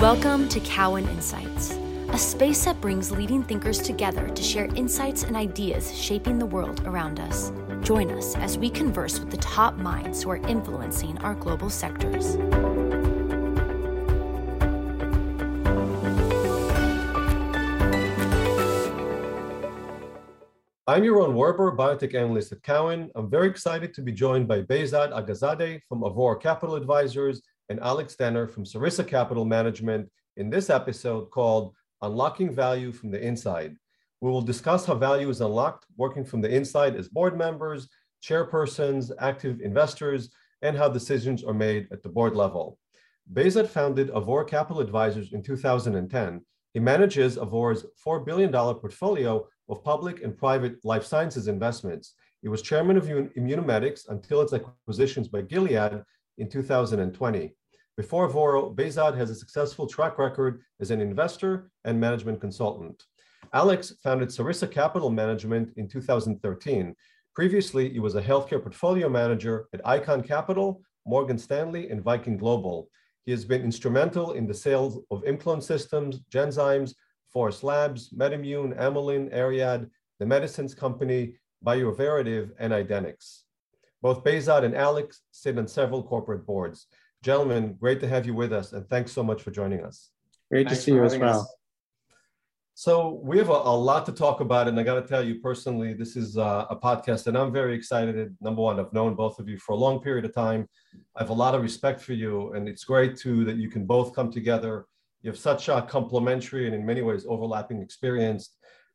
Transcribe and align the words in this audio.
Welcome 0.00 0.48
to 0.50 0.60
Cowen 0.60 1.08
Insights, 1.08 1.72
a 2.10 2.18
space 2.18 2.64
that 2.66 2.80
brings 2.80 3.10
leading 3.10 3.42
thinkers 3.42 3.80
together 3.80 4.28
to 4.28 4.42
share 4.44 4.66
insights 4.76 5.24
and 5.24 5.36
ideas 5.36 5.92
shaping 5.92 6.38
the 6.38 6.46
world 6.46 6.86
around 6.86 7.18
us. 7.18 7.50
Join 7.82 8.12
us 8.12 8.36
as 8.36 8.56
we 8.56 8.70
converse 8.70 9.18
with 9.18 9.32
the 9.32 9.38
top 9.38 9.74
minds 9.74 10.22
who 10.22 10.30
are 10.30 10.36
influencing 10.36 11.18
our 11.18 11.34
global 11.34 11.68
sectors. 11.68 12.36
I'm 20.86 21.02
Yaron 21.02 21.34
Werber, 21.34 21.76
biotech 21.76 22.14
analyst 22.14 22.52
at 22.52 22.62
Cowen. 22.62 23.10
I'm 23.16 23.28
very 23.28 23.48
excited 23.48 23.92
to 23.94 24.02
be 24.02 24.12
joined 24.12 24.46
by 24.46 24.62
Behzad 24.62 25.10
Aghazadeh 25.10 25.80
from 25.88 26.02
Avoro 26.02 26.40
Capital 26.40 26.76
Advisors 26.76 27.42
and 27.68 27.80
Alex 27.80 28.14
Denner 28.16 28.46
from 28.46 28.64
Sarissa 28.64 29.06
Capital 29.06 29.44
Management 29.44 30.08
in 30.36 30.50
this 30.50 30.70
episode 30.70 31.30
called 31.30 31.74
Unlocking 32.02 32.54
Value 32.54 32.92
from 32.92 33.10
the 33.10 33.20
Inside. 33.20 33.76
We 34.20 34.30
will 34.30 34.42
discuss 34.42 34.86
how 34.86 34.94
value 34.94 35.28
is 35.28 35.40
unlocked 35.40 35.86
working 35.96 36.24
from 36.24 36.40
the 36.40 36.54
inside 36.54 36.96
as 36.96 37.08
board 37.08 37.36
members, 37.36 37.88
chairpersons, 38.22 39.12
active 39.20 39.60
investors, 39.60 40.30
and 40.62 40.76
how 40.76 40.88
decisions 40.88 41.44
are 41.44 41.54
made 41.54 41.86
at 41.92 42.02
the 42.02 42.08
board 42.08 42.34
level. 42.34 42.78
Behzad 43.32 43.68
founded 43.68 44.10
Avoro 44.10 44.46
Capital 44.46 44.80
Advisors 44.80 45.32
in 45.32 45.42
2010. 45.42 46.40
He 46.74 46.80
manages 46.80 47.36
Avoro's 47.36 47.86
$4 48.04 48.24
billion 48.24 48.50
portfolio 48.50 49.46
of 49.68 49.84
public 49.84 50.22
and 50.22 50.36
private 50.36 50.76
life 50.84 51.04
sciences 51.04 51.46
investments. 51.46 52.14
He 52.42 52.48
was 52.48 52.62
chairman 52.62 52.96
of 52.96 53.04
Immunomedics 53.04 54.08
until 54.08 54.40
its 54.40 54.52
acquisitions 54.52 55.28
by 55.28 55.42
Gilead 55.42 56.02
in 56.38 56.48
2020. 56.48 57.54
Before 57.98 58.28
Avoro, 58.28 58.72
Behzad 58.72 59.16
has 59.16 59.28
a 59.28 59.34
successful 59.34 59.84
track 59.84 60.18
record 60.18 60.62
as 60.78 60.92
an 60.92 61.00
investor 61.00 61.72
and 61.84 61.98
management 61.98 62.40
consultant. 62.40 63.02
Alex 63.52 63.92
founded 64.04 64.28
Sarissa 64.28 64.70
Capital 64.70 65.10
Management 65.10 65.70
in 65.76 65.88
2013. 65.88 66.94
Previously, 67.34 67.90
he 67.90 67.98
was 67.98 68.14
a 68.14 68.22
healthcare 68.22 68.62
portfolio 68.62 69.08
manager 69.08 69.66
at 69.74 69.82
Icahn 69.82 70.24
Capital, 70.24 70.80
Morgan 71.06 71.38
Stanley, 71.38 71.90
and 71.90 72.00
Viking 72.00 72.36
Global. 72.36 72.88
He 73.26 73.32
has 73.32 73.44
been 73.44 73.62
instrumental 73.62 74.34
in 74.34 74.46
the 74.46 74.54
sales 74.54 75.00
of 75.10 75.24
ImClone 75.24 75.60
Systems, 75.60 76.20
Genzymes, 76.30 76.94
Forest 77.32 77.64
Labs, 77.64 78.10
MedImmune, 78.10 78.78
Amylin, 78.78 79.34
Ariad, 79.34 79.90
The 80.20 80.26
Medicines 80.26 80.72
Company, 80.72 81.34
Bioverativ, 81.66 82.52
and 82.60 82.72
Idenix. 82.72 83.42
Both 84.02 84.22
Behzad 84.22 84.62
and 84.62 84.76
Alex 84.76 85.22
sit 85.32 85.58
on 85.58 85.66
several 85.66 86.04
corporate 86.04 86.46
boards. 86.46 86.86
Gentlemen, 87.22 87.76
great 87.80 88.00
to 88.00 88.08
have 88.08 88.26
you 88.26 88.34
with 88.34 88.52
us, 88.52 88.72
and 88.72 88.88
thanks 88.88 89.10
so 89.10 89.22
much 89.22 89.42
for 89.42 89.50
joining 89.50 89.84
us. 89.84 90.10
Great 90.50 90.68
thanks 90.68 90.80
to 90.80 90.84
see 90.84 90.92
you 90.92 91.04
as 91.04 91.16
well. 91.16 91.40
Us. 91.40 91.54
So 92.74 93.20
we 93.24 93.38
have 93.38 93.48
a, 93.48 93.54
a, 93.54 93.76
lot 93.76 94.06
to 94.06 94.12
talk 94.12 94.38
about, 94.38 94.68
and 94.68 94.78
I 94.78 94.84
got 94.84 94.94
to 94.94 95.02
tell 95.02 95.24
you 95.24 95.40
personally, 95.40 95.94
this 95.94 96.14
is 96.14 96.38
uh, 96.38 96.66
a 96.70 96.76
podcast, 96.76 97.26
and 97.26 97.36
I'm 97.36 97.52
very 97.52 97.74
excited. 97.74 98.36
Number 98.40 98.62
one, 98.62 98.78
I've 98.78 98.92
known 98.92 99.16
both 99.16 99.40
of 99.40 99.48
you 99.48 99.58
for 99.58 99.72
a 99.72 99.76
long 99.76 100.00
period 100.00 100.24
of 100.24 100.32
time. 100.32 100.68
I 101.16 101.22
have 101.22 101.30
a 101.30 101.34
lot 101.34 101.56
of 101.56 101.62
respect 101.62 102.00
for 102.00 102.12
you, 102.12 102.52
and 102.52 102.68
it's 102.68 102.84
great 102.84 103.16
too 103.16 103.44
that 103.46 103.56
you 103.56 103.68
can 103.68 103.84
both 103.84 104.14
come 104.14 104.30
together. 104.30 104.86
You 105.22 105.30
have 105.30 105.38
such 105.40 105.68
a 105.68 105.82
complementary 105.82 106.66
and 106.66 106.74
in 106.74 106.86
many 106.86 107.02
ways 107.02 107.26
overlapping 107.28 107.82
experience. 107.82 108.50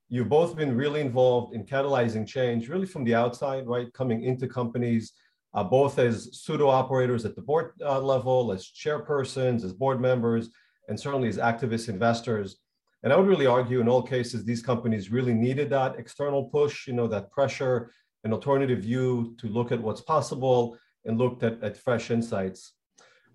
You've 0.08 0.30
both 0.30 0.56
been 0.56 0.78
really 0.78 1.02
involved 1.02 1.54
in 1.54 1.66
catalyzing 1.66 2.26
change, 2.26 2.70
really 2.70 2.88
from 2.88 3.04
the 3.04 3.16
outside, 3.16 3.68
right? 3.68 3.92
Coming 3.94 4.24
into 4.24 4.48
companies, 4.48 5.12
uh, 5.54 5.64
both 5.64 6.00
as 6.00 6.30
pseudo 6.34 6.68
operators 6.68 7.26
at 7.26 7.36
the 7.36 7.42
board 7.42 7.74
uh, 7.82 8.00
level, 8.00 8.52
as 8.52 8.66
chairpersons, 8.66 9.64
as 9.64 9.74
board 9.74 10.02
members, 10.02 10.50
and 10.90 11.00
certainly 11.00 11.28
as 11.28 11.38
activist 11.38 11.90
investors. 11.90 12.58
And 13.04 13.12
I 13.12 13.18
would 13.18 13.28
really 13.28 13.46
argue 13.46 13.82
in 13.82 13.90
all 13.90 14.02
cases, 14.02 14.46
these 14.46 14.62
companies 14.62 15.12
really 15.12 15.34
needed 15.34 15.70
that 15.70 16.00
external 16.00 16.46
push, 16.46 16.88
you 16.88 16.94
know, 16.94 17.08
that 17.08 17.32
pressure, 17.32 17.92
an 18.24 18.32
alternative 18.32 18.80
view 18.80 19.36
to 19.40 19.48
look 19.48 19.72
at 19.72 19.82
what's 19.82 20.02
possible 20.02 20.78
and 21.06 21.18
looked 21.18 21.44
at, 21.44 21.62
at 21.62 21.78
fresh 21.78 22.12
insights. 22.12 22.74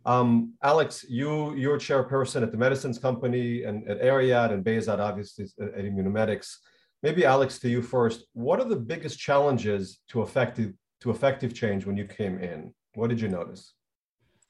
Um, 0.07 0.55
Alex, 0.63 1.05
you, 1.09 1.55
you're 1.55 1.79
chairperson 1.79 2.43
at 2.43 2.51
the 2.51 2.57
Medicines 2.57 2.99
Company 2.99 3.65
and 3.65 3.87
at 3.89 4.01
Ariad 4.01 4.53
and 4.53 4.65
Behzad, 4.65 5.01
obviously, 5.01 5.47
at, 5.61 5.75
at 5.75 5.85
Immunomedics. 5.85 6.57
Maybe 7.03 7.27
Alex, 7.27 7.59
to 7.61 7.69
you 7.69 7.83
first, 7.83 8.25
what 8.33 8.59
are 8.59 8.69
the 8.69 8.77
biggest 8.77 9.19
challenges 9.19 10.01
to 10.09 10.23
effective, 10.23 10.73
to 11.01 11.11
effective 11.11 11.55
change 11.55 11.87
when 11.87 11.97
you 11.97 12.05
came 12.05 12.39
in? 12.39 12.73
What 12.95 13.11
did 13.11 13.21
you 13.21 13.29
notice? 13.29 13.75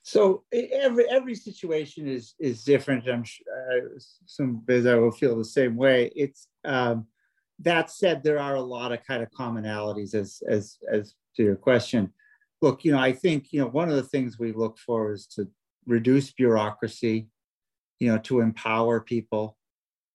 So 0.03 0.44
every 0.53 1.09
every 1.10 1.34
situation 1.34 2.09
is 2.09 2.34
is 2.38 2.64
different. 2.64 3.09
I'm 3.09 3.25
sure 3.25 3.47
uh, 3.70 3.98
some 4.26 4.62
Behzad 4.64 5.00
will 5.00 5.10
feel 5.10 5.36
the 5.36 5.44
same 5.44 5.76
way. 5.76 6.10
It's 6.16 6.48
um, 6.64 7.06
that 7.60 7.91
said, 7.91 8.22
there 8.22 8.38
are 8.38 8.54
a 8.54 8.60
lot 8.60 8.92
of 8.92 9.04
kind 9.04 9.22
of 9.22 9.31
commonalities 9.31 10.14
as 10.14 10.42
as 10.48 10.78
as 10.91 11.14
to 11.36 11.42
your 11.42 11.56
question 11.56 12.12
look, 12.60 12.84
you 12.84 12.92
know, 12.92 12.98
I 12.98 13.12
think, 13.12 13.53
you 13.53 13.60
know, 13.60 13.69
one 13.69 13.88
of 13.88 13.97
the 13.97 14.03
things 14.03 14.38
we 14.38 14.53
look 14.53 14.78
for 14.78 15.12
is 15.12 15.26
to 15.28 15.48
reduce 15.86 16.32
bureaucracy, 16.32 17.28
you 17.98 18.10
know, 18.10 18.19
to 18.19 18.41
empower 18.41 19.00
people, 19.00 19.56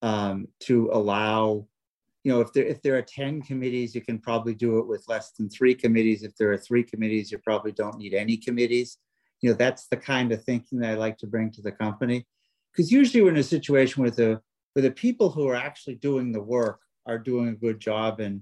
um, 0.01 0.47
to 0.61 0.89
allow, 0.91 1.67
you 2.23 2.31
know, 2.31 2.39
if 2.39 2.53
there 2.53 2.65
if 2.65 2.81
there 2.81 2.97
are 2.97 3.01
10 3.01 3.41
committees, 3.41 3.93
you 3.93 4.01
can 4.01 4.17
probably 4.17 4.53
do 4.53 4.79
it 4.79 4.87
with 4.87 5.07
less 5.07 5.31
than 5.31 5.49
three 5.49 5.75
committees. 5.75 6.23
If 6.23 6.35
there 6.37 6.51
are 6.51 6.57
three 6.57 6.83
committees, 6.83 7.31
you 7.31 7.37
probably 7.37 7.73
don't 7.73 7.97
need 7.97 8.13
any 8.13 8.37
committees. 8.37 8.97
You 9.41 9.49
know, 9.49 9.55
that's 9.57 9.87
the 9.87 9.97
kind 9.97 10.31
of 10.31 10.43
thinking 10.43 10.79
that 10.79 10.91
I 10.91 10.93
like 10.95 11.17
to 11.19 11.27
bring 11.27 11.51
to 11.51 11.61
the 11.61 11.71
company. 11.71 12.25
Because 12.71 12.91
usually 12.91 13.21
we're 13.21 13.31
in 13.31 13.37
a 13.37 13.43
situation 13.43 14.01
where 14.01 14.11
the 14.11 14.41
where 14.73 14.83
the 14.83 14.91
people 14.91 15.29
who 15.29 15.47
are 15.47 15.55
actually 15.55 15.95
doing 15.95 16.31
the 16.31 16.41
work 16.41 16.79
are 17.05 17.19
doing 17.19 17.49
a 17.49 17.53
good 17.53 17.79
job 17.79 18.19
and 18.19 18.41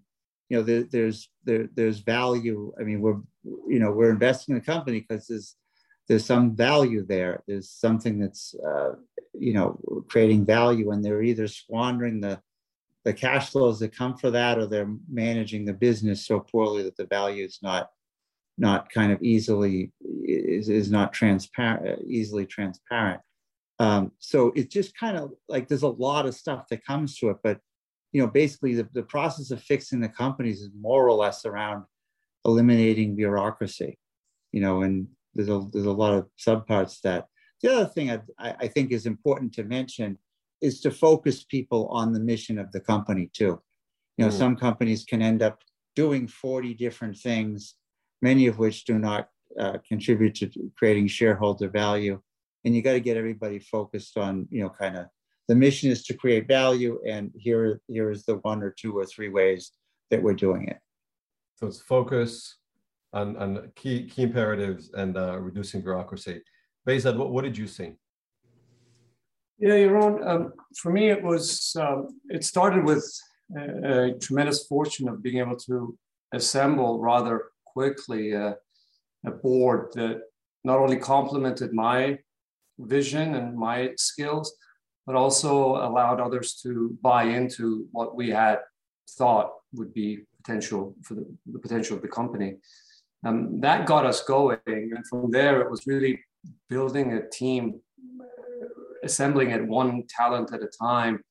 you 0.50 0.58
know 0.58 0.64
there, 0.64 0.84
there's 0.84 1.30
there, 1.44 1.68
there's 1.74 2.00
value 2.00 2.74
i 2.80 2.84
mean 2.84 3.02
we're 3.02 3.20
you 3.68 3.80
know 3.80 3.92
we're 3.92 4.12
investing 4.12 4.54
in 4.54 4.60
the 4.60 4.66
company 4.66 5.00
because 5.00 5.28
there's 5.28 5.56
there's 6.08 6.26
some 6.26 6.56
value 6.56 7.06
there 7.06 7.42
there's 7.48 7.70
something 7.70 8.20
that's 8.20 8.54
uh, 8.66 8.92
you 9.34 9.54
know 9.54 9.80
creating 10.10 10.46
value 10.46 10.92
and 10.92 11.04
they're 11.04 11.24
either 11.24 11.48
squandering 11.48 12.22
the 12.22 12.40
the 13.04 13.14
cash 13.14 13.50
flows 13.50 13.80
that 13.80 13.96
come 13.96 14.16
for 14.16 14.32
that 14.32 14.58
or 14.58 14.68
they're 14.68 14.94
managing 15.12 15.66
the 15.66 15.74
business 15.74 16.26
so 16.26 16.40
poorly 16.40 16.84
that 16.84 16.98
the 16.98 17.06
value 17.06 17.46
is 17.46 17.60
not 17.62 17.90
not 18.58 18.92
kind 18.92 19.12
of 19.12 19.22
easily 19.24 19.92
is, 20.24 20.70
is 20.70 20.92
not 20.92 21.14
transparent 21.14 22.02
easily 22.08 22.46
transparent 22.46 23.22
um, 23.80 24.12
so 24.20 24.52
it's 24.56 24.72
just 24.72 24.96
kind 24.96 25.18
of 25.18 25.32
like 25.50 25.68
there's 25.68 25.82
a 25.82 25.88
lot 25.88 26.26
of 26.26 26.36
stuff 26.36 26.68
that 26.70 26.86
comes 26.86 27.18
to 27.18 27.30
it 27.30 27.38
but 27.44 27.60
you 28.12 28.22
know, 28.22 28.28
basically 28.28 28.76
the, 28.76 28.88
the 28.94 29.04
process 29.04 29.52
of 29.52 29.62
fixing 29.62 30.02
the 30.02 30.10
companies 30.10 30.62
is 30.62 30.70
more 30.80 31.08
or 31.08 31.14
less 31.14 31.46
around 31.46 31.86
eliminating 32.46 33.16
bureaucracy, 33.16 33.98
you 34.52 34.62
know, 34.62 34.82
and 34.82 35.08
there's 35.34 35.50
a, 35.50 35.66
there's 35.72 35.86
a 35.86 35.92
lot 35.92 36.14
of 36.14 36.28
subparts 36.38 37.02
that. 37.02 37.28
The 37.62 37.72
other 37.72 37.86
thing 37.86 38.10
I, 38.10 38.20
I 38.40 38.68
think 38.68 38.92
is 38.92 39.06
important 39.06 39.54
to 39.54 39.64
mention 39.64 40.18
is 40.62 40.80
to 40.82 40.92
focus 40.92 41.44
people 41.44 41.88
on 41.88 42.14
the 42.14 42.20
mission 42.20 42.58
of 42.58 42.72
the 42.72 42.80
company 42.80 43.30
too. 43.34 43.60
You 44.18 44.26
know, 44.26 44.32
mm. 44.32 44.38
some 44.38 44.56
companies 44.56 45.04
can 45.04 45.22
end 45.22 45.42
up 45.42 45.62
doing 45.96 46.28
40 46.28 46.74
different 46.76 47.18
things, 47.18 47.76
many 48.22 48.48
of 48.48 48.60
which 48.60 48.86
do 48.86 49.00
not 49.00 49.30
uh, 49.60 49.78
contribute 49.88 50.36
to 50.36 50.50
creating 50.78 51.08
shareholder 51.08 51.70
value. 51.70 52.22
And 52.64 52.76
you 52.76 52.82
got 52.82 52.94
to 52.94 53.00
get 53.00 53.18
everybody 53.18 53.60
focused 53.60 54.18
on, 54.18 54.48
you 54.52 54.62
know, 54.62 54.70
kind 54.70 54.98
of 54.98 55.08
the 55.52 55.56
mission 55.56 55.92
is 55.92 56.04
to 56.04 56.14
create 56.14 56.48
value 56.48 56.98
and 57.06 57.30
here 57.36 57.82
here 57.88 58.10
is 58.10 58.24
the 58.24 58.38
one 58.38 58.64
or 58.64 58.72
two 58.72 58.98
or 58.98 59.06
three 59.06 59.28
ways 59.28 59.74
that 60.10 60.24
we're 60.24 60.34
doing 60.34 60.66
it 60.70 60.78
so 61.56 61.68
it's 61.68 61.82
focus 61.82 62.58
on, 63.12 63.36
on 63.36 63.70
key 63.76 64.08
key 64.08 64.24
imperatives 64.24 64.92
and 64.94 65.18
uh, 65.18 65.38
reducing 65.38 65.82
bureaucracy 65.82 66.42
Behzad, 66.88 67.18
what, 67.18 67.32
what 67.32 67.44
did 67.44 67.58
you 67.58 67.68
see 67.68 67.92
yeah 69.62 69.78
Yaron, 69.84 70.28
um, 70.28 70.54
for 70.78 70.92
me 70.92 71.10
it 71.10 71.22
was 71.24 71.76
um, 71.80 72.08
it 72.30 72.44
started 72.44 72.84
with 72.84 73.06
a, 73.58 74.10
a, 74.10 74.20
tremendous 74.20 74.68
fortune 74.68 75.08
of 75.08 75.24
being 75.24 75.40
able 75.40 75.58
to 75.58 75.98
assemble 76.34 77.00
rather 77.00 77.36
quickly 77.66 78.32
a, 78.32 78.56
a 79.26 79.32
board 79.32 79.92
that 79.94 80.22
not 80.64 80.80
only 80.80 80.98
complemented 80.98 81.74
my 81.74 82.18
vision 82.80 83.36
and 83.36 83.56
my 83.56 83.92
skills 83.98 84.54
but 85.06 85.16
also 85.16 85.76
allowed 85.88 86.20
others 86.20 86.56
to 86.64 86.98
buy 87.02 87.24
into 87.24 87.88
what 87.92 88.16
we 88.16 88.30
had 88.30 88.60
thought 89.18 89.52
would 89.74 89.94
be 89.94 90.20
potential 90.38 90.96
for 91.04 91.16
the, 91.16 91.26
the 91.52 91.60
potential 91.60 91.96
of 91.96 92.02
the 92.02 92.08
company. 92.08 92.58
Um, 93.26 93.60
that 93.62 93.86
got 93.86 94.06
us 94.06 94.24
going. 94.24 94.60
And 94.66 95.06
from 95.08 95.32
there, 95.32 95.62
it 95.62 95.70
was 95.70 95.86
really 95.86 96.20
building 96.70 97.14
a 97.14 97.30
team, 97.30 97.80
assembling 99.04 99.52
it 99.52 99.66
one 99.68 100.04
talent 100.08 100.54
at 100.54 100.62
a 100.62 100.68
time, 100.68 101.24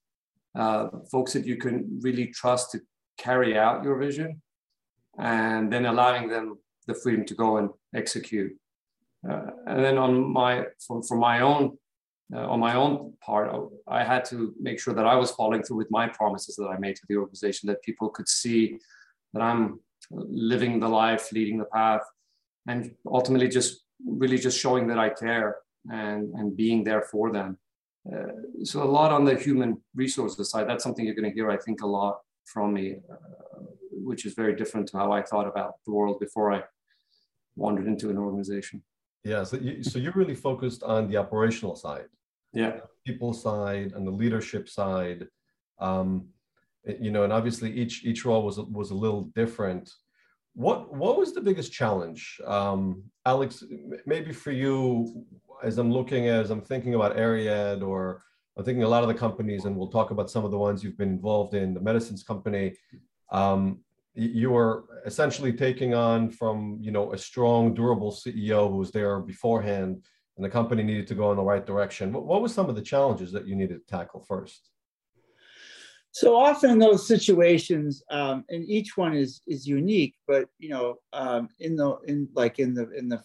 uh, 0.58 0.88
folks 1.10 1.32
that 1.32 1.46
you 1.46 1.56
can 1.56 1.98
really 2.02 2.26
trust 2.28 2.72
to 2.72 2.80
carry 3.18 3.56
out 3.56 3.84
your 3.84 3.98
vision, 3.98 4.40
and 5.18 5.72
then 5.72 5.86
allowing 5.86 6.28
them 6.28 6.58
the 6.86 6.94
freedom 6.94 7.24
to 7.26 7.34
go 7.34 7.58
and 7.58 7.70
execute. 7.94 8.52
Uh, 9.28 9.50
and 9.66 9.84
then 9.84 9.98
on 9.98 10.32
my, 10.32 10.64
for, 10.86 11.02
for 11.02 11.16
my 11.16 11.40
own 11.40 11.76
uh, 12.32 12.46
on 12.46 12.60
my 12.60 12.74
own 12.76 13.12
part, 13.20 13.50
I 13.88 14.04
had 14.04 14.24
to 14.26 14.54
make 14.60 14.78
sure 14.78 14.94
that 14.94 15.06
I 15.06 15.16
was 15.16 15.32
following 15.32 15.62
through 15.62 15.78
with 15.78 15.90
my 15.90 16.06
promises 16.06 16.54
that 16.56 16.68
I 16.68 16.78
made 16.78 16.94
to 16.96 17.02
the 17.08 17.16
organization, 17.16 17.66
that 17.66 17.82
people 17.82 18.08
could 18.08 18.28
see 18.28 18.78
that 19.32 19.42
I'm 19.42 19.80
living 20.10 20.78
the 20.78 20.88
life, 20.88 21.32
leading 21.32 21.58
the 21.58 21.64
path, 21.64 22.02
and 22.68 22.94
ultimately 23.06 23.48
just 23.48 23.84
really 24.06 24.38
just 24.38 24.60
showing 24.60 24.86
that 24.88 24.98
I 24.98 25.08
care 25.08 25.56
and, 25.90 26.32
and 26.34 26.56
being 26.56 26.84
there 26.84 27.02
for 27.02 27.32
them. 27.32 27.58
Uh, 28.10 28.64
so 28.64 28.82
a 28.82 28.84
lot 28.84 29.12
on 29.12 29.24
the 29.24 29.36
human 29.36 29.80
resources 29.94 30.50
side, 30.50 30.68
that's 30.68 30.82
something 30.82 31.04
you're 31.04 31.14
going 31.14 31.28
to 31.28 31.34
hear, 31.34 31.50
I 31.50 31.56
think, 31.56 31.82
a 31.82 31.86
lot 31.86 32.20
from 32.46 32.72
me, 32.72 32.96
uh, 33.10 33.62
which 33.90 34.24
is 34.24 34.34
very 34.34 34.56
different 34.56 34.88
to 34.88 34.98
how 34.98 35.12
I 35.12 35.22
thought 35.22 35.46
about 35.46 35.74
the 35.86 35.92
world 35.92 36.18
before 36.18 36.52
I 36.52 36.62
wandered 37.56 37.86
into 37.86 38.10
an 38.10 38.18
organization. 38.18 38.82
Yeah, 39.24 39.44
so, 39.44 39.58
you, 39.58 39.82
so 39.82 39.98
you're 39.98 40.14
really 40.14 40.34
focused 40.34 40.82
on 40.82 41.08
the 41.08 41.18
operational 41.18 41.76
side. 41.76 42.06
Yeah. 42.52 42.80
People 43.06 43.32
side 43.32 43.92
and 43.92 44.06
the 44.06 44.10
leadership 44.10 44.68
side. 44.68 45.26
Um, 45.78 46.28
you 46.84 47.10
know 47.10 47.24
and 47.24 47.32
obviously 47.32 47.70
each 47.70 48.04
each 48.04 48.24
role 48.24 48.42
was 48.42 48.58
was 48.58 48.90
a 48.90 48.94
little 48.94 49.24
different. 49.34 49.92
What 50.54 50.94
what 50.94 51.18
was 51.18 51.32
the 51.32 51.40
biggest 51.40 51.72
challenge? 51.72 52.40
Um, 52.46 53.04
alex 53.26 53.62
maybe 54.06 54.32
for 54.32 54.50
you 54.50 55.24
as 55.62 55.78
i'm 55.78 55.92
looking 55.92 56.28
as 56.28 56.50
i'm 56.50 56.60
thinking 56.60 56.94
about 56.94 57.16
ariad 57.16 57.86
or 57.86 58.22
i'm 58.56 58.64
thinking 58.64 58.82
a 58.82 58.88
lot 58.88 59.02
of 59.02 59.08
the 59.08 59.14
companies 59.14 59.64
and 59.64 59.76
we'll 59.76 59.88
talk 59.88 60.10
about 60.10 60.30
some 60.30 60.44
of 60.44 60.50
the 60.50 60.58
ones 60.58 60.82
you've 60.82 60.98
been 60.98 61.10
involved 61.10 61.54
in 61.54 61.74
the 61.74 61.80
medicines 61.80 62.22
company 62.22 62.74
um, 63.32 63.78
you 64.14 64.50
were 64.50 64.84
essentially 65.06 65.52
taking 65.52 65.94
on 65.94 66.30
from 66.30 66.78
you 66.80 66.90
know 66.90 67.12
a 67.12 67.18
strong 67.18 67.74
durable 67.74 68.12
ceo 68.12 68.68
who 68.68 68.76
was 68.76 68.90
there 68.90 69.20
beforehand 69.20 70.02
and 70.40 70.44
the 70.46 70.50
company 70.50 70.82
needed 70.82 71.06
to 71.06 71.14
go 71.14 71.30
in 71.30 71.36
the 71.36 71.42
right 71.42 71.66
direction. 71.66 72.14
What, 72.14 72.24
what 72.24 72.40
were 72.40 72.48
some 72.48 72.70
of 72.70 72.74
the 72.74 72.80
challenges 72.80 73.30
that 73.32 73.46
you 73.46 73.54
needed 73.54 73.86
to 73.86 73.94
tackle 73.94 74.24
first? 74.26 74.70
So 76.12 76.34
often 76.34 76.70
in 76.70 76.78
those 76.78 77.06
situations, 77.06 78.02
um, 78.10 78.46
and 78.48 78.64
each 78.66 78.96
one 78.96 79.14
is 79.14 79.42
is 79.46 79.66
unique, 79.66 80.14
but 80.26 80.48
you 80.58 80.70
know, 80.70 80.96
um, 81.12 81.50
in 81.60 81.76
the 81.76 81.98
in 82.06 82.26
like 82.34 82.58
in 82.58 82.72
the 82.72 82.90
in 82.92 83.10
the 83.10 83.22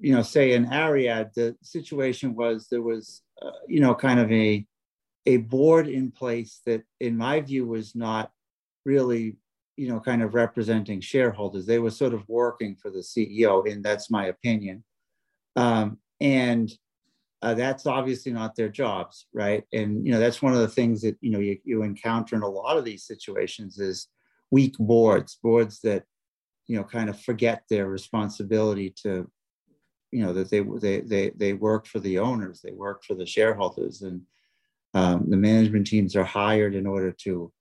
you 0.00 0.14
know, 0.14 0.22
say 0.22 0.52
in 0.52 0.66
Ariad, 0.66 1.32
the 1.34 1.56
situation 1.62 2.34
was 2.34 2.68
there 2.70 2.82
was 2.82 3.22
uh, 3.42 3.50
you 3.68 3.80
know 3.80 3.94
kind 3.94 4.20
of 4.20 4.30
a 4.30 4.66
a 5.26 5.38
board 5.38 5.88
in 5.88 6.10
place 6.10 6.60
that, 6.66 6.82
in 7.00 7.16
my 7.16 7.40
view, 7.40 7.66
was 7.66 7.94
not 7.94 8.30
really 8.84 9.36
you 9.76 9.88
know 9.88 10.00
kind 10.00 10.22
of 10.22 10.34
representing 10.34 11.00
shareholders. 11.00 11.66
They 11.66 11.78
were 11.78 11.90
sort 11.90 12.14
of 12.14 12.28
working 12.28 12.76
for 12.76 12.90
the 12.90 13.00
CEO, 13.00 13.70
and 13.70 13.84
that's 13.84 14.10
my 14.10 14.26
opinion. 14.26 14.84
Um, 15.56 15.98
and 16.20 16.72
uh, 17.42 17.52
that's 17.52 17.86
obviously 17.86 18.32
not 18.32 18.56
their 18.56 18.70
jobs 18.70 19.26
right 19.34 19.64
and 19.74 20.04
you 20.06 20.10
know 20.10 20.18
that's 20.18 20.40
one 20.40 20.54
of 20.54 20.60
the 20.60 20.68
things 20.68 21.02
that 21.02 21.14
you 21.20 21.30
know 21.30 21.38
you, 21.38 21.58
you 21.62 21.82
encounter 21.82 22.34
in 22.34 22.42
a 22.42 22.48
lot 22.48 22.78
of 22.78 22.86
these 22.86 23.04
situations 23.04 23.78
is 23.78 24.08
weak 24.50 24.74
boards 24.78 25.38
boards 25.42 25.80
that 25.80 26.04
you 26.66 26.76
know 26.76 26.82
kind 26.82 27.10
of 27.10 27.20
forget 27.20 27.62
their 27.68 27.86
responsibility 27.86 28.94
to 29.02 29.30
you 30.14 30.24
know 30.24 30.32
that 30.32 30.50
they 30.50 30.60
they 30.60 31.00
they, 31.00 31.30
they 31.30 31.52
work 31.52 31.86
for 31.86 32.00
the 32.00 32.18
owners 32.18 32.60
they 32.60 32.72
work 32.72 33.02
for 33.04 33.14
the 33.14 33.26
shareholders 33.26 34.02
and 34.02 34.22
um, 34.94 35.28
the 35.28 35.36
management 35.36 35.86
teams 35.86 36.14
are 36.14 36.24
hired 36.24 36.74
in 36.74 36.86
order 36.86 37.10
to 37.10 37.52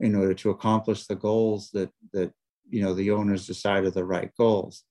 in 0.00 0.14
order 0.14 0.34
to 0.34 0.50
accomplish 0.50 1.06
the 1.06 1.16
goals 1.16 1.70
that 1.72 1.90
that 2.12 2.30
you 2.68 2.80
know 2.82 2.94
the 2.94 3.10
owners 3.10 3.46
decide 3.46 3.84
are 3.84 3.90
the 3.90 4.04
right 4.04 4.30
goals 4.38 4.84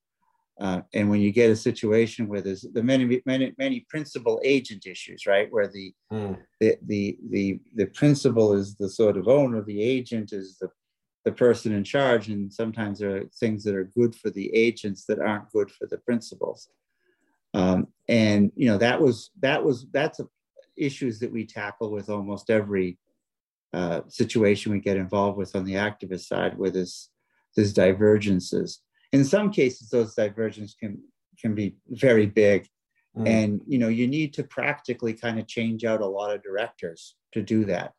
uh, 0.60 0.82
and 0.94 1.10
when 1.10 1.20
you 1.20 1.32
get 1.32 1.50
a 1.50 1.56
situation 1.56 2.28
where 2.28 2.42
there's 2.42 2.66
the 2.74 2.84
many 2.84 3.22
many 3.26 3.54
many 3.58 3.86
principal 3.90 4.40
agent 4.44 4.86
issues, 4.86 5.26
right, 5.26 5.52
where 5.52 5.68
the, 5.68 5.94
mm. 6.14 6.38
the 6.62 6.78
the 6.86 7.18
the 7.30 7.60
the 7.76 7.88
principal 7.88 8.54
is 8.54 8.76
the 8.76 8.90
sort 8.90 9.18
of 9.18 9.28
owner, 9.28 9.62
the 9.62 9.82
agent 9.82 10.32
is 10.32 10.58
the 10.58 10.70
the 11.26 11.32
person 11.34 11.74
in 11.74 11.84
charge, 11.84 12.30
and 12.30 12.54
sometimes 12.54 13.00
there 13.00 13.18
are 13.18 13.24
things 13.38 13.66
that 13.66 13.76
are 13.76 13.92
good 14.00 14.16
for 14.16 14.30
the 14.30 14.54
agents 14.56 15.06
that 15.08 15.20
aren't 15.20 15.52
good 15.52 15.70
for 15.72 15.88
the 15.88 15.98
principals. 15.98 16.70
And 18.08 18.52
you 18.56 18.68
know 18.68 18.78
that 18.78 19.02
was 19.02 19.32
that 19.42 19.64
was 19.64 19.88
that's 19.92 20.20
a, 20.20 20.28
issues 20.78 21.20
that 21.20 21.32
we 21.32 21.46
tackle 21.46 21.92
with 21.92 22.10
almost 22.10 22.50
every 22.50 22.98
uh, 23.74 24.02
situation 24.08 24.72
we 24.72 24.80
get 24.80 24.98
involved 24.98 25.38
with 25.38 25.56
on 25.56 25.66
the 25.66 25.74
activist 25.74 26.28
side, 26.28 26.58
where 26.58 26.70
there's 26.70 27.10
there's 27.56 27.74
divergences. 27.74 28.82
In 29.12 29.24
some 29.24 29.52
cases 29.52 29.90
those 29.90 30.14
divergences 30.14 30.76
can 30.80 31.02
can 31.40 31.56
be 31.56 31.78
very 31.90 32.26
big. 32.26 32.68
Mm. 33.18 33.30
and 33.30 33.62
you 33.66 33.78
know 33.78 33.88
you 33.88 34.08
need 34.08 34.34
to 34.34 34.44
practically 34.44 35.14
kind 35.14 35.40
of 35.40 35.48
change 35.48 35.86
out 35.86 36.02
a 36.02 36.06
lot 36.06 36.36
of 36.36 36.44
directors 36.44 37.16
to 37.32 37.42
do 37.42 37.64
that. 37.66 37.94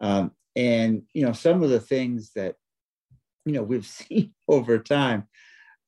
Um, 0.00 0.32
and 0.54 1.02
you 1.14 1.24
know 1.24 1.32
some 1.32 1.62
of 1.62 1.70
the 1.70 1.80
things 1.80 2.32
that 2.34 2.56
you 3.46 3.52
know 3.52 3.62
we've 3.62 3.86
seen 3.98 4.34
over 4.48 4.78
time 4.78 5.26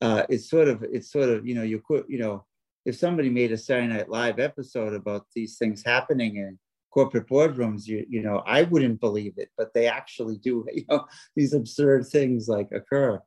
uh, 0.01 0.25
it's 0.29 0.49
sort 0.51 0.69
of 0.69 0.83
it's 0.83 1.11
sort 1.11 1.29
of 1.29 1.47
you 1.47 1.55
know 1.55 1.63
you 1.63 1.81
could 1.87 2.05
you 2.09 2.19
know 2.19 2.45
if 2.85 2.97
somebody 2.97 3.31
made 3.31 3.53
a 3.53 3.59
Saturday 3.59 3.89
Night 3.89 4.09
Live 4.09 4.39
episode 4.39 4.95
about 4.95 5.27
these 5.35 5.57
things 5.57 5.83
happening 5.85 6.37
in 6.37 6.59
corporate 6.91 7.29
boardrooms, 7.29 7.87
you 7.87 8.05
you 8.09 8.23
know 8.23 8.43
I 8.47 8.63
wouldn't 8.63 9.01
believe 9.01 9.35
it, 9.37 9.51
but 9.57 9.73
they 9.75 9.87
actually 9.87 10.39
do. 10.39 10.67
You 10.75 10.85
know 10.89 11.07
these 11.37 11.55
absurd 11.55 12.07
things 12.07 12.49
like 12.49 12.69
occur 12.73 13.21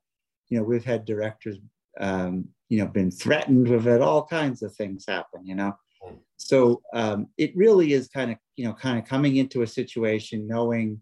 you 0.50 0.57
know, 0.57 0.63
we've 0.63 0.86
had 0.86 1.06
directors, 1.06 1.57
um, 2.00 2.48
you 2.69 2.80
know, 2.80 2.88
been 2.88 3.12
threatened. 3.12 3.68
We've 3.68 3.83
had 3.83 4.01
all 4.01 4.25
kinds 4.25 4.62
of 4.62 4.75
things 4.75 5.06
happen, 5.07 5.45
you 5.45 5.56
know. 5.56 5.74
Hmm. 6.01 6.15
So 6.38 6.81
um, 6.94 7.27
it 7.38 7.56
really 7.56 7.94
is 7.94 8.07
kind 8.07 8.31
of, 8.31 8.38
you 8.56 8.65
know, 8.65 8.74
kind 8.74 8.98
of 8.98 9.06
coming 9.06 9.38
into 9.38 9.62
a 9.62 9.68
situation 9.68 10.48
knowing, 10.48 11.01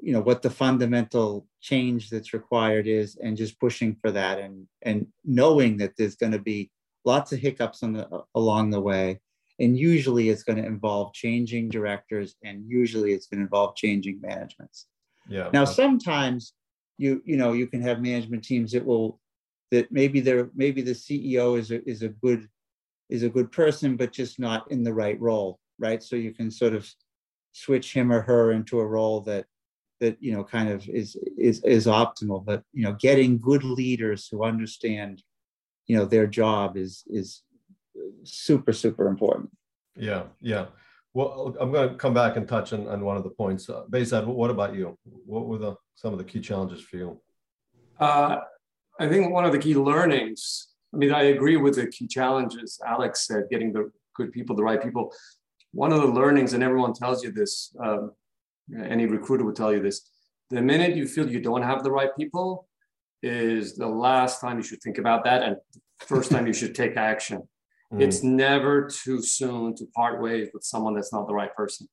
you 0.00 0.12
know, 0.12 0.20
what 0.20 0.42
the 0.42 0.50
fundamental 0.50 1.46
change 1.60 2.10
that's 2.10 2.32
required 2.32 2.86
is, 2.86 3.16
and 3.22 3.36
just 3.36 3.60
pushing 3.60 3.96
for 4.00 4.10
that, 4.10 4.38
and 4.38 4.66
and 4.82 5.06
knowing 5.24 5.76
that 5.78 5.92
there's 5.96 6.16
going 6.16 6.32
to 6.32 6.40
be 6.40 6.70
lots 7.04 7.32
of 7.32 7.38
hiccups 7.38 7.82
on 7.82 7.92
the 7.92 8.22
along 8.34 8.70
the 8.70 8.80
way, 8.80 9.20
and 9.58 9.76
usually 9.76 10.28
it's 10.28 10.42
going 10.42 10.60
to 10.60 10.66
involve 10.66 11.12
changing 11.14 11.68
directors, 11.68 12.36
and 12.44 12.64
usually 12.68 13.12
it's 13.12 13.26
going 13.26 13.40
to 13.40 13.44
involve 13.44 13.76
changing 13.76 14.20
managements. 14.20 14.86
Yeah. 15.28 15.50
Now 15.52 15.64
sometimes 15.64 16.54
you 16.98 17.22
you 17.24 17.36
know 17.36 17.52
you 17.52 17.66
can 17.66 17.82
have 17.82 18.00
management 18.00 18.44
teams 18.44 18.72
that 18.72 18.84
will 18.84 19.20
that 19.70 19.90
maybe 19.90 20.20
they're 20.20 20.50
maybe 20.54 20.82
the 20.82 20.92
CEO 20.92 21.58
is 21.58 21.70
a 21.70 21.86
is 21.88 22.02
a 22.02 22.08
good 22.08 22.48
is 23.08 23.22
a 23.22 23.28
good 23.28 23.52
person, 23.52 23.96
but 23.96 24.12
just 24.12 24.38
not 24.38 24.70
in 24.70 24.82
the 24.82 24.94
right 24.94 25.20
role, 25.20 25.58
right? 25.78 26.02
So 26.02 26.16
you 26.16 26.32
can 26.32 26.50
sort 26.50 26.74
of 26.74 26.88
switch 27.52 27.92
him 27.92 28.10
or 28.10 28.22
her 28.22 28.52
into 28.52 28.80
a 28.80 28.86
role 28.86 29.20
that 29.22 29.46
that 30.00 30.16
you 30.20 30.32
know 30.32 30.44
kind 30.44 30.68
of 30.68 30.88
is 30.88 31.16
is 31.38 31.62
is 31.64 31.86
optimal. 31.86 32.44
But 32.44 32.62
you 32.72 32.84
know, 32.84 32.96
getting 32.98 33.38
good 33.38 33.64
leaders 33.64 34.28
who 34.28 34.44
understand, 34.44 35.22
you 35.92 35.98
know, 35.98 36.06
their 36.06 36.26
job 36.26 36.78
is 36.78 37.04
is 37.18 37.42
super 38.24 38.72
super 38.72 39.06
important. 39.14 39.50
Yeah, 39.94 40.22
yeah. 40.40 40.66
Well, 41.12 41.54
I'm 41.60 41.70
going 41.70 41.90
to 41.90 41.94
come 41.96 42.14
back 42.14 42.38
and 42.38 42.48
touch 42.48 42.72
on, 42.72 42.88
on 42.88 43.04
one 43.04 43.18
of 43.18 43.24
the 43.24 43.34
points. 43.42 43.68
Uh, 43.68 43.82
Behzad, 43.90 44.24
what 44.26 44.50
about 44.50 44.74
you? 44.74 44.96
What 45.32 45.44
were 45.48 45.58
the 45.58 45.74
some 45.94 46.14
of 46.14 46.18
the 46.18 46.24
key 46.24 46.40
challenges 46.40 46.80
for 46.80 46.96
you? 46.96 47.20
Uh, 48.00 48.38
I 48.98 49.06
think 49.10 49.30
one 49.30 49.44
of 49.44 49.52
the 49.52 49.58
key 49.58 49.74
learnings. 49.74 50.68
I 50.94 50.96
mean, 50.96 51.12
I 51.12 51.24
agree 51.34 51.58
with 51.58 51.74
the 51.74 51.88
key 51.88 52.06
challenges. 52.06 52.80
Alex 52.94 53.26
said, 53.26 53.42
getting 53.50 53.70
the 53.74 53.92
good 54.16 54.32
people, 54.32 54.56
the 54.56 54.68
right 54.70 54.82
people. 54.82 55.12
One 55.72 55.92
of 55.92 56.00
the 56.00 56.12
learnings, 56.20 56.54
and 56.54 56.62
everyone 56.62 56.94
tells 56.94 57.22
you 57.22 57.32
this. 57.32 57.52
Um, 57.84 58.12
any 58.94 59.04
recruiter 59.04 59.44
would 59.44 59.56
tell 59.56 59.74
you 59.74 59.82
this. 59.82 59.98
The 60.48 60.62
minute 60.62 60.96
you 60.96 61.06
feel 61.06 61.30
you 61.30 61.40
don't 61.40 61.66
have 61.70 61.82
the 61.82 61.90
right 61.98 62.12
people, 62.16 62.66
is 63.22 63.76
the 63.76 63.86
last 63.86 64.40
time 64.40 64.56
you 64.56 64.62
should 64.62 64.82
think 64.82 64.98
about 64.98 65.24
that, 65.24 65.42
and 65.42 65.56
first 66.00 66.30
time 66.30 66.46
you 66.46 66.52
should 66.52 66.74
take 66.74 66.96
action. 66.96 67.42
Mm. 67.92 68.00
It's 68.00 68.22
never 68.22 68.88
too 68.88 69.20
soon 69.20 69.74
to 69.76 69.84
part 69.94 70.22
ways 70.22 70.48
with 70.54 70.64
someone 70.64 70.94
that's 70.94 71.12
not 71.12 71.26
the 71.26 71.34
right 71.34 71.54
person. 71.54 71.86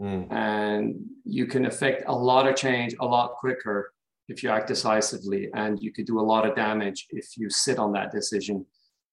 Mm. 0.00 0.32
And 0.32 0.96
you 1.24 1.46
can 1.46 1.66
affect 1.66 2.02
a 2.06 2.12
lot 2.12 2.48
of 2.48 2.56
change 2.56 2.94
a 3.00 3.06
lot 3.06 3.34
quicker 3.34 3.92
if 4.28 4.42
you 4.42 4.50
act 4.50 4.66
decisively. 4.66 5.48
And 5.54 5.80
you 5.80 5.92
could 5.92 6.06
do 6.06 6.18
a 6.18 6.22
lot 6.22 6.46
of 6.46 6.56
damage 6.56 7.06
if 7.10 7.36
you 7.36 7.48
sit 7.48 7.78
on 7.78 7.92
that 7.92 8.10
decision. 8.10 8.66